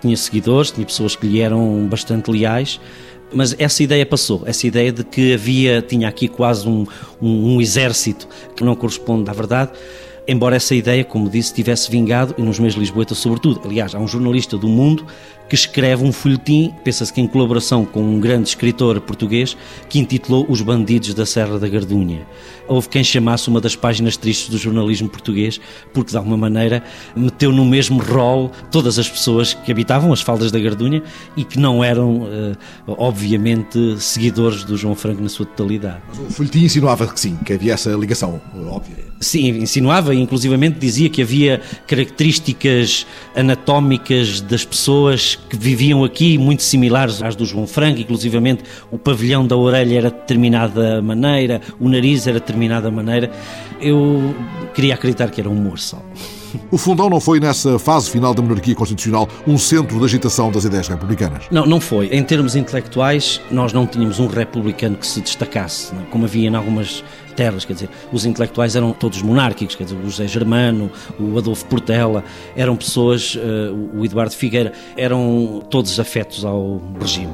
Tinha 0.00 0.16
seguidores, 0.16 0.72
tinha 0.72 0.84
pessoas 0.84 1.14
que 1.14 1.26
lhe 1.26 1.40
eram 1.40 1.86
bastante 1.88 2.30
leais, 2.30 2.80
mas 3.32 3.54
essa 3.58 3.82
ideia 3.82 4.06
passou, 4.06 4.42
essa 4.46 4.66
ideia 4.66 4.92
de 4.92 5.02
que 5.02 5.34
havia, 5.34 5.82
tinha 5.82 6.08
aqui 6.08 6.28
quase 6.28 6.68
um, 6.68 6.86
um, 7.20 7.54
um 7.54 7.60
exército 7.60 8.28
que 8.54 8.62
não 8.62 8.74
corresponde 8.76 9.28
à 9.28 9.32
verdade, 9.32 9.72
embora 10.26 10.56
essa 10.56 10.74
ideia, 10.74 11.04
como 11.04 11.28
disse, 11.28 11.54
tivesse 11.54 11.90
vingado, 11.90 12.34
e 12.36 12.42
nos 12.42 12.58
meios 12.58 12.74
de 12.74 12.80
Lisboeta 12.80 13.14
sobretudo. 13.14 13.60
Aliás, 13.64 13.94
há 13.94 13.98
um 13.98 14.08
jornalista 14.08 14.56
do 14.56 14.68
Mundo 14.68 15.06
que 15.48 15.54
escreve 15.54 16.04
um 16.04 16.12
folhetim, 16.12 16.74
pensa-se 16.84 17.12
que 17.12 17.20
em 17.20 17.26
colaboração 17.26 17.84
com 17.84 18.02
um 18.02 18.18
grande 18.20 18.48
escritor 18.48 19.00
português, 19.00 19.56
que 19.88 19.98
intitulou 19.98 20.46
Os 20.48 20.60
Bandidos 20.60 21.14
da 21.14 21.24
Serra 21.24 21.58
da 21.58 21.68
Gardunha. 21.68 22.26
Houve 22.68 22.88
quem 22.88 23.04
chamasse 23.04 23.48
uma 23.48 23.60
das 23.60 23.76
páginas 23.76 24.16
tristes 24.16 24.48
do 24.48 24.58
jornalismo 24.58 25.08
português, 25.08 25.60
porque 25.92 26.10
de 26.10 26.16
alguma 26.16 26.36
maneira 26.36 26.82
meteu 27.14 27.52
no 27.52 27.64
mesmo 27.64 28.02
rol 28.02 28.50
todas 28.72 28.98
as 28.98 29.08
pessoas 29.08 29.54
que 29.54 29.70
habitavam 29.70 30.12
as 30.12 30.20
faldas 30.20 30.50
da 30.50 30.58
Gardunha 30.58 31.02
e 31.36 31.44
que 31.44 31.58
não 31.58 31.84
eram, 31.84 32.26
eh, 32.28 32.56
obviamente, 32.86 34.00
seguidores 34.00 34.64
do 34.64 34.76
João 34.76 34.96
Franco 34.96 35.22
na 35.22 35.28
sua 35.28 35.46
totalidade. 35.46 36.02
O 36.28 36.32
folhetim 36.32 36.64
insinuava 36.64 37.06
que 37.06 37.20
sim, 37.20 37.36
que 37.44 37.52
havia 37.52 37.74
essa 37.74 37.90
ligação 37.90 38.40
óbvia. 38.68 39.06
Sim, 39.20 39.48
insinuava 39.48 40.14
e 40.14 40.18
inclusivamente 40.18 40.78
dizia 40.78 41.08
que 41.08 41.22
havia 41.22 41.60
características 41.86 43.06
anatómicas 43.34 44.40
das 44.40 44.64
pessoas 44.64 45.35
que 45.48 45.56
viviam 45.56 46.04
aqui 46.04 46.38
muito 46.38 46.62
similares 46.62 47.22
às 47.22 47.36
do 47.36 47.44
João 47.44 47.66
Franco, 47.66 48.00
inclusivamente 48.00 48.64
o 48.90 48.98
pavilhão 48.98 49.46
da 49.46 49.56
orelha 49.56 49.98
era 49.98 50.10
de 50.10 50.16
determinada 50.16 51.00
maneira, 51.02 51.60
o 51.80 51.88
nariz 51.88 52.26
era 52.26 52.38
de 52.38 52.46
determinada 52.46 52.90
maneira. 52.90 53.30
Eu 53.80 54.34
queria 54.74 54.94
acreditar 54.94 55.30
que 55.30 55.40
era 55.40 55.50
um 55.50 55.52
humor 55.52 55.78
só. 55.78 56.02
O 56.70 56.78
Fundão 56.78 57.10
não 57.10 57.20
foi, 57.20 57.40
nessa 57.40 57.78
fase 57.78 58.10
final 58.10 58.32
da 58.32 58.42
monarquia 58.42 58.74
constitucional, 58.74 59.28
um 59.46 59.58
centro 59.58 59.98
de 59.98 60.04
agitação 60.04 60.50
das 60.50 60.64
ideias 60.64 60.88
republicanas? 60.88 61.44
Não, 61.50 61.66
não 61.66 61.80
foi. 61.80 62.06
Em 62.06 62.22
termos 62.22 62.56
intelectuais, 62.56 63.40
nós 63.50 63.72
não 63.72 63.86
tínhamos 63.86 64.18
um 64.18 64.26
republicano 64.26 64.96
que 64.96 65.06
se 65.06 65.20
destacasse, 65.20 65.92
como 66.10 66.24
havia 66.24 66.48
em 66.48 66.54
algumas 66.54 67.04
terras, 67.36 67.64
quer 67.64 67.74
dizer, 67.74 67.90
os 68.10 68.24
intelectuais 68.24 68.74
eram 68.74 68.92
todos 68.92 69.22
monárquicos, 69.22 69.76
quer 69.76 69.84
dizer, 69.84 69.96
o 69.96 70.04
José 70.10 70.26
Germano, 70.26 70.90
o 71.20 71.38
Adolfo 71.38 71.64
Portela, 71.66 72.24
eram 72.56 72.76
pessoas, 72.76 73.34
uh, 73.36 73.98
o 73.98 74.04
Eduardo 74.04 74.34
Figueira, 74.34 74.72
eram 74.96 75.62
todos 75.70 76.00
afetos 76.00 76.44
ao 76.44 76.80
regime. 77.00 77.32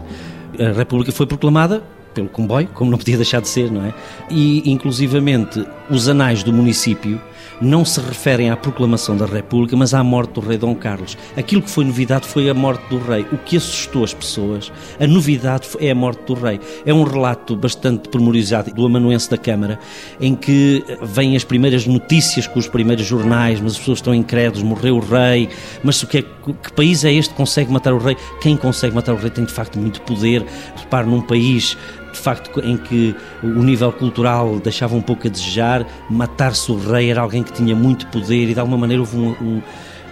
A 0.58 0.76
República 0.76 1.12
foi 1.12 1.26
proclamada 1.26 1.82
pelo 2.12 2.28
comboio, 2.28 2.68
como 2.74 2.90
não 2.90 2.98
podia 2.98 3.16
deixar 3.16 3.40
de 3.40 3.48
ser, 3.48 3.70
não 3.70 3.86
é? 3.86 3.94
E, 4.30 4.70
inclusivamente, 4.70 5.64
os 5.88 6.08
anais 6.08 6.42
do 6.42 6.52
município 6.52 7.20
não 7.60 7.84
se 7.84 8.00
referem 8.00 8.50
à 8.50 8.56
proclamação 8.56 9.16
da 9.16 9.26
República, 9.26 9.76
mas 9.76 9.94
à 9.94 10.02
morte 10.02 10.34
do 10.34 10.40
rei 10.40 10.58
Dom 10.58 10.74
Carlos. 10.74 11.16
Aquilo 11.36 11.62
que 11.62 11.70
foi 11.70 11.84
novidade 11.84 12.26
foi 12.26 12.48
a 12.50 12.54
morte 12.54 12.82
do 12.88 12.98
rei. 12.98 13.26
O 13.32 13.38
que 13.38 13.56
assustou 13.56 14.04
as 14.04 14.12
pessoas, 14.12 14.72
a 14.98 15.06
novidade 15.06 15.68
é 15.78 15.90
a 15.90 15.94
morte 15.94 16.24
do 16.24 16.34
rei. 16.34 16.60
É 16.84 16.92
um 16.92 17.04
relato 17.04 17.56
bastante 17.56 18.08
pormenorizado 18.08 18.72
do 18.72 18.86
amanuense 18.86 19.30
da 19.30 19.38
Câmara, 19.38 19.78
em 20.20 20.34
que 20.34 20.84
vêm 21.02 21.36
as 21.36 21.44
primeiras 21.44 21.86
notícias 21.86 22.46
com 22.46 22.58
os 22.58 22.68
primeiros 22.68 23.06
jornais, 23.06 23.60
mas 23.60 23.72
as 23.72 23.78
pessoas 23.78 23.98
estão 23.98 24.14
incrédulas, 24.14 24.62
morreu 24.62 24.96
o 24.96 25.00
rei, 25.00 25.48
mas 25.82 26.02
o 26.02 26.06
que, 26.06 26.18
é, 26.18 26.22
que 26.22 26.72
país 26.72 27.04
é 27.04 27.12
este 27.12 27.30
que 27.30 27.36
consegue 27.36 27.70
matar 27.70 27.92
o 27.92 27.98
rei? 27.98 28.16
Quem 28.40 28.56
consegue 28.56 28.94
matar 28.94 29.12
o 29.12 29.16
rei 29.16 29.30
tem 29.30 29.44
de 29.44 29.52
facto 29.52 29.78
muito 29.78 30.00
poder. 30.02 30.44
Repare, 30.76 31.06
num 31.06 31.20
país 31.20 31.76
facto 32.22 32.60
em 32.60 32.76
que 32.76 33.14
o 33.42 33.62
nível 33.62 33.92
cultural 33.92 34.58
deixava 34.60 34.94
um 34.94 35.02
pouco 35.02 35.26
a 35.26 35.30
desejar, 35.30 35.86
matar-se 36.08 36.70
o 36.70 36.78
rei 36.78 37.10
era 37.10 37.20
alguém 37.20 37.42
que 37.42 37.52
tinha 37.52 37.74
muito 37.74 38.06
poder 38.06 38.48
e 38.48 38.54
de 38.54 38.60
alguma 38.60 38.78
maneira 38.78 39.02
houve 39.02 39.16
um, 39.16 39.30
um 39.40 39.62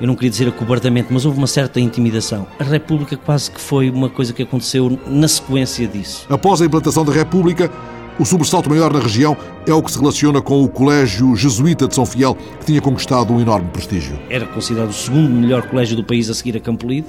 eu 0.00 0.06
não 0.06 0.14
queria 0.14 0.30
dizer 0.30 0.48
acobardamento, 0.48 1.12
mas 1.12 1.26
houve 1.26 1.36
uma 1.36 1.46
certa 1.46 1.78
intimidação. 1.78 2.46
A 2.58 2.64
República 2.64 3.18
quase 3.18 3.50
que 3.50 3.60
foi 3.60 3.90
uma 3.90 4.08
coisa 4.08 4.32
que 4.32 4.42
aconteceu 4.42 4.98
na 5.06 5.28
sequência 5.28 5.86
disso. 5.86 6.24
Após 6.30 6.62
a 6.62 6.64
implantação 6.64 7.04
da 7.04 7.12
República, 7.12 7.70
o 8.18 8.24
sobressalto 8.24 8.68
maior 8.68 8.92
na 8.92 8.98
região 8.98 9.36
é 9.66 9.72
o 9.72 9.82
que 9.82 9.92
se 9.92 9.98
relaciona 9.98 10.40
com 10.40 10.62
o 10.62 10.68
Colégio 10.68 11.36
Jesuíta 11.36 11.86
de 11.86 11.94
São 11.94 12.06
Fiel, 12.06 12.34
que 12.60 12.66
tinha 12.66 12.80
conquistado 12.80 13.32
um 13.32 13.40
enorme 13.40 13.68
prestígio. 13.70 14.18
Era 14.28 14.46
considerado 14.46 14.90
o 14.90 14.92
segundo 14.92 15.30
melhor 15.30 15.62
colégio 15.62 15.96
do 15.96 16.04
país 16.04 16.30
a 16.30 16.34
seguir 16.34 16.56
a 16.56 16.60
Campolide 16.60 17.08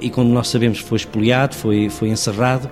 e, 0.00 0.10
como 0.10 0.32
nós 0.32 0.48
sabemos, 0.48 0.78
foi 0.78 0.96
expoliado, 0.96 1.54
foi, 1.54 1.88
foi 1.88 2.08
encerrado. 2.08 2.68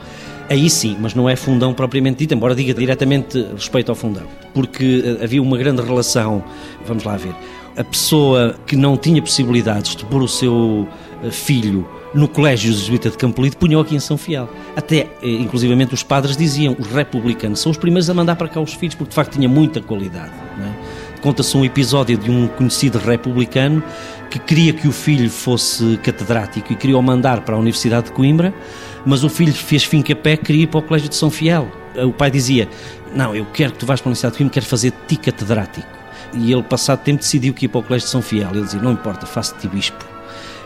Aí 0.51 0.69
sim, 0.69 0.97
mas 1.01 1.15
não 1.15 1.29
é 1.29 1.37
fundão 1.37 1.73
propriamente 1.73 2.19
dito, 2.19 2.35
embora 2.35 2.57
diga 2.57 2.75
diretamente 2.75 3.41
respeito 3.55 3.89
ao 3.89 3.95
fundão, 3.95 4.25
porque 4.53 5.17
eh, 5.21 5.25
havia 5.25 5.41
uma 5.41 5.57
grande 5.57 5.81
relação, 5.81 6.43
vamos 6.85 7.05
lá 7.05 7.17
ver, 7.17 7.33
a 7.77 7.85
pessoa 7.85 8.57
que 8.67 8.75
não 8.75 8.97
tinha 8.97 9.23
possibilidades 9.23 9.95
de 9.95 10.05
pôr 10.05 10.21
o 10.21 10.27
seu 10.27 10.89
eh, 11.23 11.31
filho 11.31 11.89
no 12.13 12.27
Colégio 12.27 12.73
Jesuíta 12.73 13.11
de 13.11 13.17
Campolide 13.17 13.57
punham 13.57 13.81
aqui 13.81 13.95
em 13.95 14.01
São 14.01 14.19
Fiel. 14.19 14.49
Até, 14.75 15.07
eh, 15.23 15.29
inclusivamente, 15.29 15.95
os 15.95 16.03
padres 16.03 16.37
diziam, 16.37 16.75
os 16.77 16.89
republicanos 16.89 17.61
são 17.61 17.71
os 17.71 17.79
primeiros 17.79 18.11
a 18.11 18.15
mandar 18.15 18.35
para 18.35 18.49
cá 18.49 18.61
os 18.61 18.75
filhos, 18.75 18.97
porque 18.97 19.11
de 19.11 19.15
facto 19.15 19.35
tinha 19.35 19.49
muita 19.49 19.81
qualidade. 19.81 20.33
É? 20.33 20.80
Conta-se 21.21 21.57
um 21.57 21.65
episódio 21.65 22.17
de 22.17 22.31
um 22.31 22.49
conhecido 22.49 22.99
republicano 22.99 23.83
que 24.31 24.39
queria 24.39 24.73
que 24.73 24.89
o 24.89 24.93
filho 24.93 25.29
fosse 25.29 25.99
catedrático 26.03 26.73
e 26.73 26.77
queria 26.77 26.97
o 26.97 27.03
mandar 27.03 27.43
para 27.43 27.57
a 27.57 27.59
Universidade 27.59 28.07
de 28.07 28.13
Coimbra, 28.13 28.55
mas 29.05 29.23
o 29.23 29.29
filho 29.29 29.53
fez 29.53 29.85
fim 29.85 30.01
que 30.01 30.13
a 30.13 30.17
pé 30.17 30.37
queria 30.37 30.65
ir 30.65 30.67
para 30.69 30.79
o 30.79 30.83
Colégio 30.83 31.09
de 31.09 31.17
São 31.17 31.31
Fiel. 31.31 31.71
O 31.97 32.13
pai 32.13 32.31
dizia: 32.31 32.69
Não, 33.15 33.35
eu 33.35 33.45
quero 33.53 33.73
que 33.73 33.79
tu 33.79 33.87
vás 33.87 34.01
para 34.01 34.09
a 34.09 34.11
Universidade 34.11 34.33
de 34.33 34.39
Coimbra, 34.39 34.55
quero 34.55 34.67
fazer 34.67 34.93
ti 35.07 35.17
catedrático. 35.17 35.89
E 36.33 36.53
ele, 36.53 36.63
passado 36.63 37.01
tempo, 37.01 37.21
decidiu 37.21 37.53
que 37.53 37.67
ia 37.67 37.69
para 37.69 37.81
o 37.81 37.83
Colégio 37.83 38.07
de 38.07 38.11
São 38.13 38.23
Fiel. 38.23 38.51
Ele 38.53 38.63
dizia: 38.63 38.81
Não 38.81 38.93
importa, 38.93 39.27
faço-te 39.27 39.69
bispo. 39.69 40.20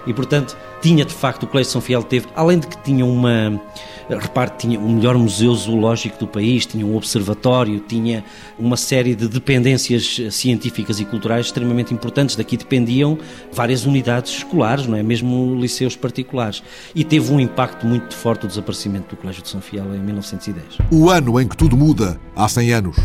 E 0.06 0.12
portanto, 0.12 0.56
tinha 0.80 1.04
de 1.04 1.14
facto, 1.14 1.44
o 1.44 1.46
Colégio 1.46 1.72
São 1.72 1.80
Fiel 1.80 2.02
teve, 2.02 2.26
além 2.34 2.58
de 2.58 2.66
que 2.66 2.76
tinha 2.82 3.04
uma 3.04 3.60
repare, 4.08 4.52
tinha 4.58 4.78
o 4.78 4.88
melhor 4.88 5.16
museu 5.16 5.54
zoológico 5.54 6.18
do 6.18 6.26
país, 6.26 6.66
tinha 6.66 6.84
um 6.84 6.96
observatório, 6.96 7.80
tinha 7.80 8.24
uma 8.58 8.76
série 8.76 9.14
de 9.14 9.28
dependências 9.28 10.20
científicas 10.30 11.00
e 11.00 11.04
culturais 11.04 11.46
extremamente 11.46 11.94
importantes. 11.94 12.36
Daqui 12.36 12.56
dependiam 12.56 13.18
várias 13.52 13.86
unidades 13.86 14.32
escolares, 14.32 14.86
não 14.86 14.96
é? 14.96 15.02
Mesmo 15.02 15.58
liceus 15.58 15.96
particulares. 15.96 16.62
E 16.94 17.04
teve 17.04 17.32
um 17.32 17.40
impacto 17.40 17.86
muito 17.86 18.14
forte 18.14 18.44
o 18.44 18.48
desaparecimento 18.48 19.14
do 19.14 19.16
Colégio 19.16 19.42
de 19.42 19.48
São 19.48 19.60
Fiel 19.60 19.94
em 19.94 20.00
1910. 20.00 20.78
O 20.90 21.08
ano 21.08 21.40
em 21.40 21.48
que 21.48 21.56
tudo 21.56 21.76
muda, 21.76 22.20
há 22.36 22.48
100 22.48 22.72
anos. 22.72 22.96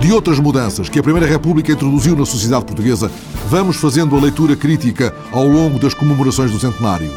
De 0.00 0.14
outras 0.14 0.38
mudanças 0.38 0.88
que 0.88 0.98
a 0.98 1.02
Primeira 1.02 1.26
República 1.26 1.72
introduziu 1.72 2.16
na 2.16 2.24
sociedade 2.24 2.64
portuguesa, 2.64 3.10
vamos 3.50 3.76
fazendo 3.76 4.16
a 4.16 4.20
leitura 4.20 4.56
crítica 4.56 5.14
ao 5.30 5.46
longo 5.46 5.78
das 5.78 5.92
comemorações 5.92 6.50
do 6.50 6.58
centenário. 6.58 7.12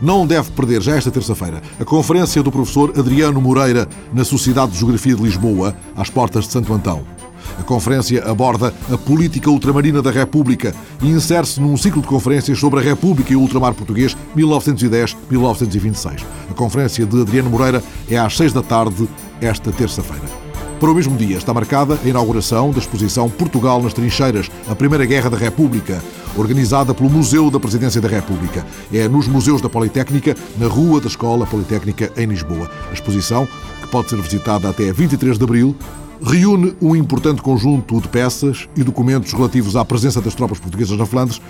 Não 0.00 0.24
deve 0.24 0.48
perder, 0.52 0.80
já 0.80 0.94
esta 0.94 1.10
terça-feira, 1.10 1.60
a 1.80 1.84
conferência 1.84 2.40
do 2.40 2.52
professor 2.52 2.96
Adriano 2.96 3.40
Moreira 3.40 3.88
na 4.14 4.24
Sociedade 4.24 4.70
de 4.70 4.78
Geografia 4.78 5.16
de 5.16 5.22
Lisboa, 5.22 5.74
às 5.96 6.08
portas 6.10 6.44
de 6.44 6.52
Santo 6.52 6.72
Antão. 6.72 7.02
A 7.58 7.62
conferência 7.64 8.22
aborda 8.24 8.72
a 8.88 8.96
política 8.96 9.50
ultramarina 9.50 10.00
da 10.00 10.12
República 10.12 10.72
e 11.02 11.08
insere-se 11.08 11.60
num 11.60 11.76
ciclo 11.76 12.00
de 12.00 12.06
conferências 12.06 12.56
sobre 12.56 12.78
a 12.78 12.82
República 12.84 13.32
e 13.32 13.36
o 13.36 13.40
ultramar 13.40 13.74
português 13.74 14.16
1910-1926. 14.36 16.24
A 16.48 16.54
conferência 16.54 17.04
de 17.04 17.20
Adriano 17.20 17.50
Moreira 17.50 17.82
é 18.08 18.16
às 18.16 18.36
seis 18.36 18.52
da 18.52 18.62
tarde, 18.62 19.08
esta 19.40 19.72
terça-feira. 19.72 20.47
Para 20.80 20.92
o 20.92 20.94
mesmo 20.94 21.16
dia 21.16 21.36
está 21.36 21.52
marcada 21.52 21.98
a 22.04 22.08
inauguração 22.08 22.70
da 22.70 22.78
exposição 22.78 23.28
Portugal 23.28 23.82
nas 23.82 23.92
Trincheiras, 23.92 24.48
a 24.68 24.76
Primeira 24.76 25.04
Guerra 25.04 25.28
da 25.28 25.36
República, 25.36 26.00
organizada 26.36 26.94
pelo 26.94 27.10
Museu 27.10 27.50
da 27.50 27.58
Presidência 27.58 28.00
da 28.00 28.06
República. 28.06 28.64
É 28.92 29.08
nos 29.08 29.26
Museus 29.26 29.60
da 29.60 29.68
Politécnica, 29.68 30.36
na 30.56 30.68
Rua 30.68 31.00
da 31.00 31.08
Escola 31.08 31.44
Politécnica, 31.46 32.12
em 32.16 32.26
Lisboa. 32.26 32.70
A 32.90 32.92
exposição, 32.92 33.48
que 33.82 33.88
pode 33.88 34.08
ser 34.08 34.22
visitada 34.22 34.70
até 34.70 34.92
23 34.92 35.36
de 35.36 35.42
abril, 35.42 35.74
reúne 36.22 36.76
um 36.80 36.94
importante 36.94 37.42
conjunto 37.42 38.00
de 38.00 38.06
peças 38.06 38.68
e 38.76 38.84
documentos 38.84 39.32
relativos 39.32 39.74
à 39.74 39.84
presença 39.84 40.20
das 40.20 40.34
tropas 40.36 40.60
portuguesas 40.60 40.96
na 40.96 41.06
Flandres 41.06 41.40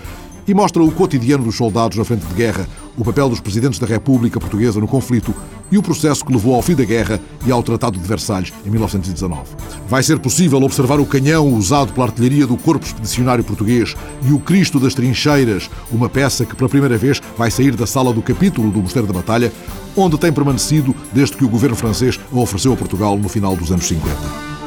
e 0.49 0.53
mostra 0.55 0.81
o 0.81 0.91
cotidiano 0.91 1.43
dos 1.43 1.55
soldados 1.55 1.95
na 1.95 2.03
frente 2.03 2.25
de 2.25 2.33
guerra, 2.33 2.67
o 2.97 3.05
papel 3.05 3.29
dos 3.29 3.39
presidentes 3.39 3.77
da 3.77 3.85
República 3.85 4.39
Portuguesa 4.39 4.79
no 4.79 4.87
conflito 4.87 5.31
e 5.71 5.77
o 5.77 5.83
processo 5.83 6.25
que 6.25 6.33
levou 6.33 6.55
ao 6.55 6.61
fim 6.63 6.73
da 6.73 6.83
guerra 6.83 7.21
e 7.45 7.51
ao 7.51 7.61
Tratado 7.61 7.99
de 7.99 8.07
Versalhes 8.07 8.51
em 8.65 8.69
1919. 8.71 9.43
Vai 9.87 10.01
ser 10.01 10.17
possível 10.17 10.59
observar 10.63 10.99
o 10.99 11.05
canhão 11.05 11.53
usado 11.53 11.93
pela 11.93 12.07
artilharia 12.07 12.47
do 12.47 12.57
Corpo 12.57 12.83
Expedicionário 12.83 13.43
Português 13.43 13.95
e 14.27 14.33
o 14.33 14.39
Cristo 14.39 14.79
das 14.79 14.95
Trincheiras, 14.95 15.69
uma 15.91 16.09
peça 16.09 16.43
que 16.43 16.55
pela 16.55 16.67
primeira 16.67 16.97
vez 16.97 17.21
vai 17.37 17.51
sair 17.51 17.75
da 17.75 17.85
sala 17.85 18.11
do 18.11 18.23
capítulo 18.23 18.71
do 18.71 18.79
Mosteiro 18.79 19.07
da 19.07 19.13
Batalha, 19.13 19.53
onde 19.95 20.17
tem 20.17 20.33
permanecido 20.33 20.95
desde 21.13 21.37
que 21.37 21.45
o 21.45 21.49
governo 21.49 21.75
francês 21.75 22.19
a 22.33 22.35
ofereceu 22.35 22.73
a 22.73 22.75
Portugal 22.75 23.15
no 23.19 23.29
final 23.29 23.55
dos 23.55 23.71
anos 23.71 23.87
50. 23.87 24.58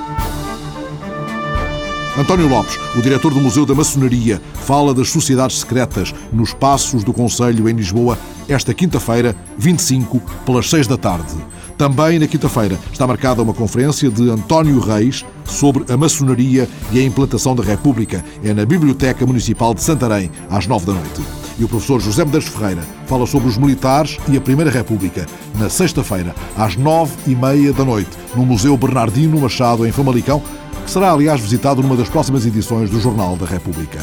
António 2.16 2.46
Lopes, 2.46 2.78
o 2.94 3.00
diretor 3.00 3.32
do 3.32 3.40
Museu 3.40 3.64
da 3.64 3.74
Maçonaria, 3.74 4.40
fala 4.52 4.92
das 4.92 5.08
sociedades 5.08 5.60
secretas 5.60 6.14
nos 6.30 6.52
Passos 6.52 7.02
do 7.02 7.12
Conselho 7.12 7.68
em 7.70 7.72
Lisboa 7.72 8.18
esta 8.46 8.74
quinta-feira, 8.74 9.34
25, 9.56 10.20
pelas 10.44 10.68
6 10.68 10.86
da 10.86 10.98
tarde. 10.98 11.34
Também 11.78 12.18
na 12.18 12.26
quinta-feira 12.26 12.78
está 12.92 13.06
marcada 13.06 13.40
uma 13.40 13.54
conferência 13.54 14.10
de 14.10 14.28
António 14.28 14.78
Reis 14.78 15.24
sobre 15.46 15.90
a 15.90 15.96
maçonaria 15.96 16.68
e 16.92 17.00
a 17.00 17.02
implantação 17.02 17.56
da 17.56 17.62
República. 17.62 18.22
É 18.44 18.52
na 18.52 18.66
Biblioteca 18.66 19.24
Municipal 19.24 19.72
de 19.72 19.82
Santarém, 19.82 20.30
às 20.50 20.66
9 20.66 20.84
da 20.84 20.92
noite. 20.92 21.22
E 21.58 21.64
o 21.64 21.68
professor 21.68 21.98
José 21.98 22.24
Medeiros 22.24 22.48
Ferreira 22.48 22.82
fala 23.06 23.26
sobre 23.26 23.48
os 23.48 23.56
militares 23.56 24.18
e 24.28 24.36
a 24.36 24.40
Primeira 24.40 24.70
República, 24.70 25.26
na 25.58 25.70
sexta-feira, 25.70 26.34
às 26.56 26.76
nove 26.76 27.12
e 27.26 27.34
meia 27.34 27.72
da 27.72 27.84
noite, 27.84 28.10
no 28.34 28.44
Museu 28.44 28.76
Bernardino 28.76 29.40
Machado, 29.40 29.86
em 29.86 29.92
Famalicão, 29.92 30.42
que 30.83 30.91
será, 30.91 31.12
aliás, 31.12 31.41
visitado 31.41 31.83
numa 31.83 31.97
das 31.97 32.09
próximas 32.09 32.45
edições 32.47 32.91
do 32.91 33.01
Jornal 33.01 33.37
da 33.37 33.47
República. 33.47 34.01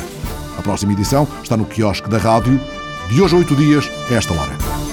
A 0.58 0.62
próxima 0.62 0.94
edição 0.94 1.28
está 1.44 1.56
no 1.56 1.66
quiosque 1.66 2.10
da 2.10 2.18
rádio, 2.18 2.60
de 3.10 3.22
hoje 3.22 3.36
a 3.36 3.38
oito 3.38 3.56
dias, 3.56 3.90
a 4.10 4.14
esta 4.14 4.34
hora. 4.34 4.89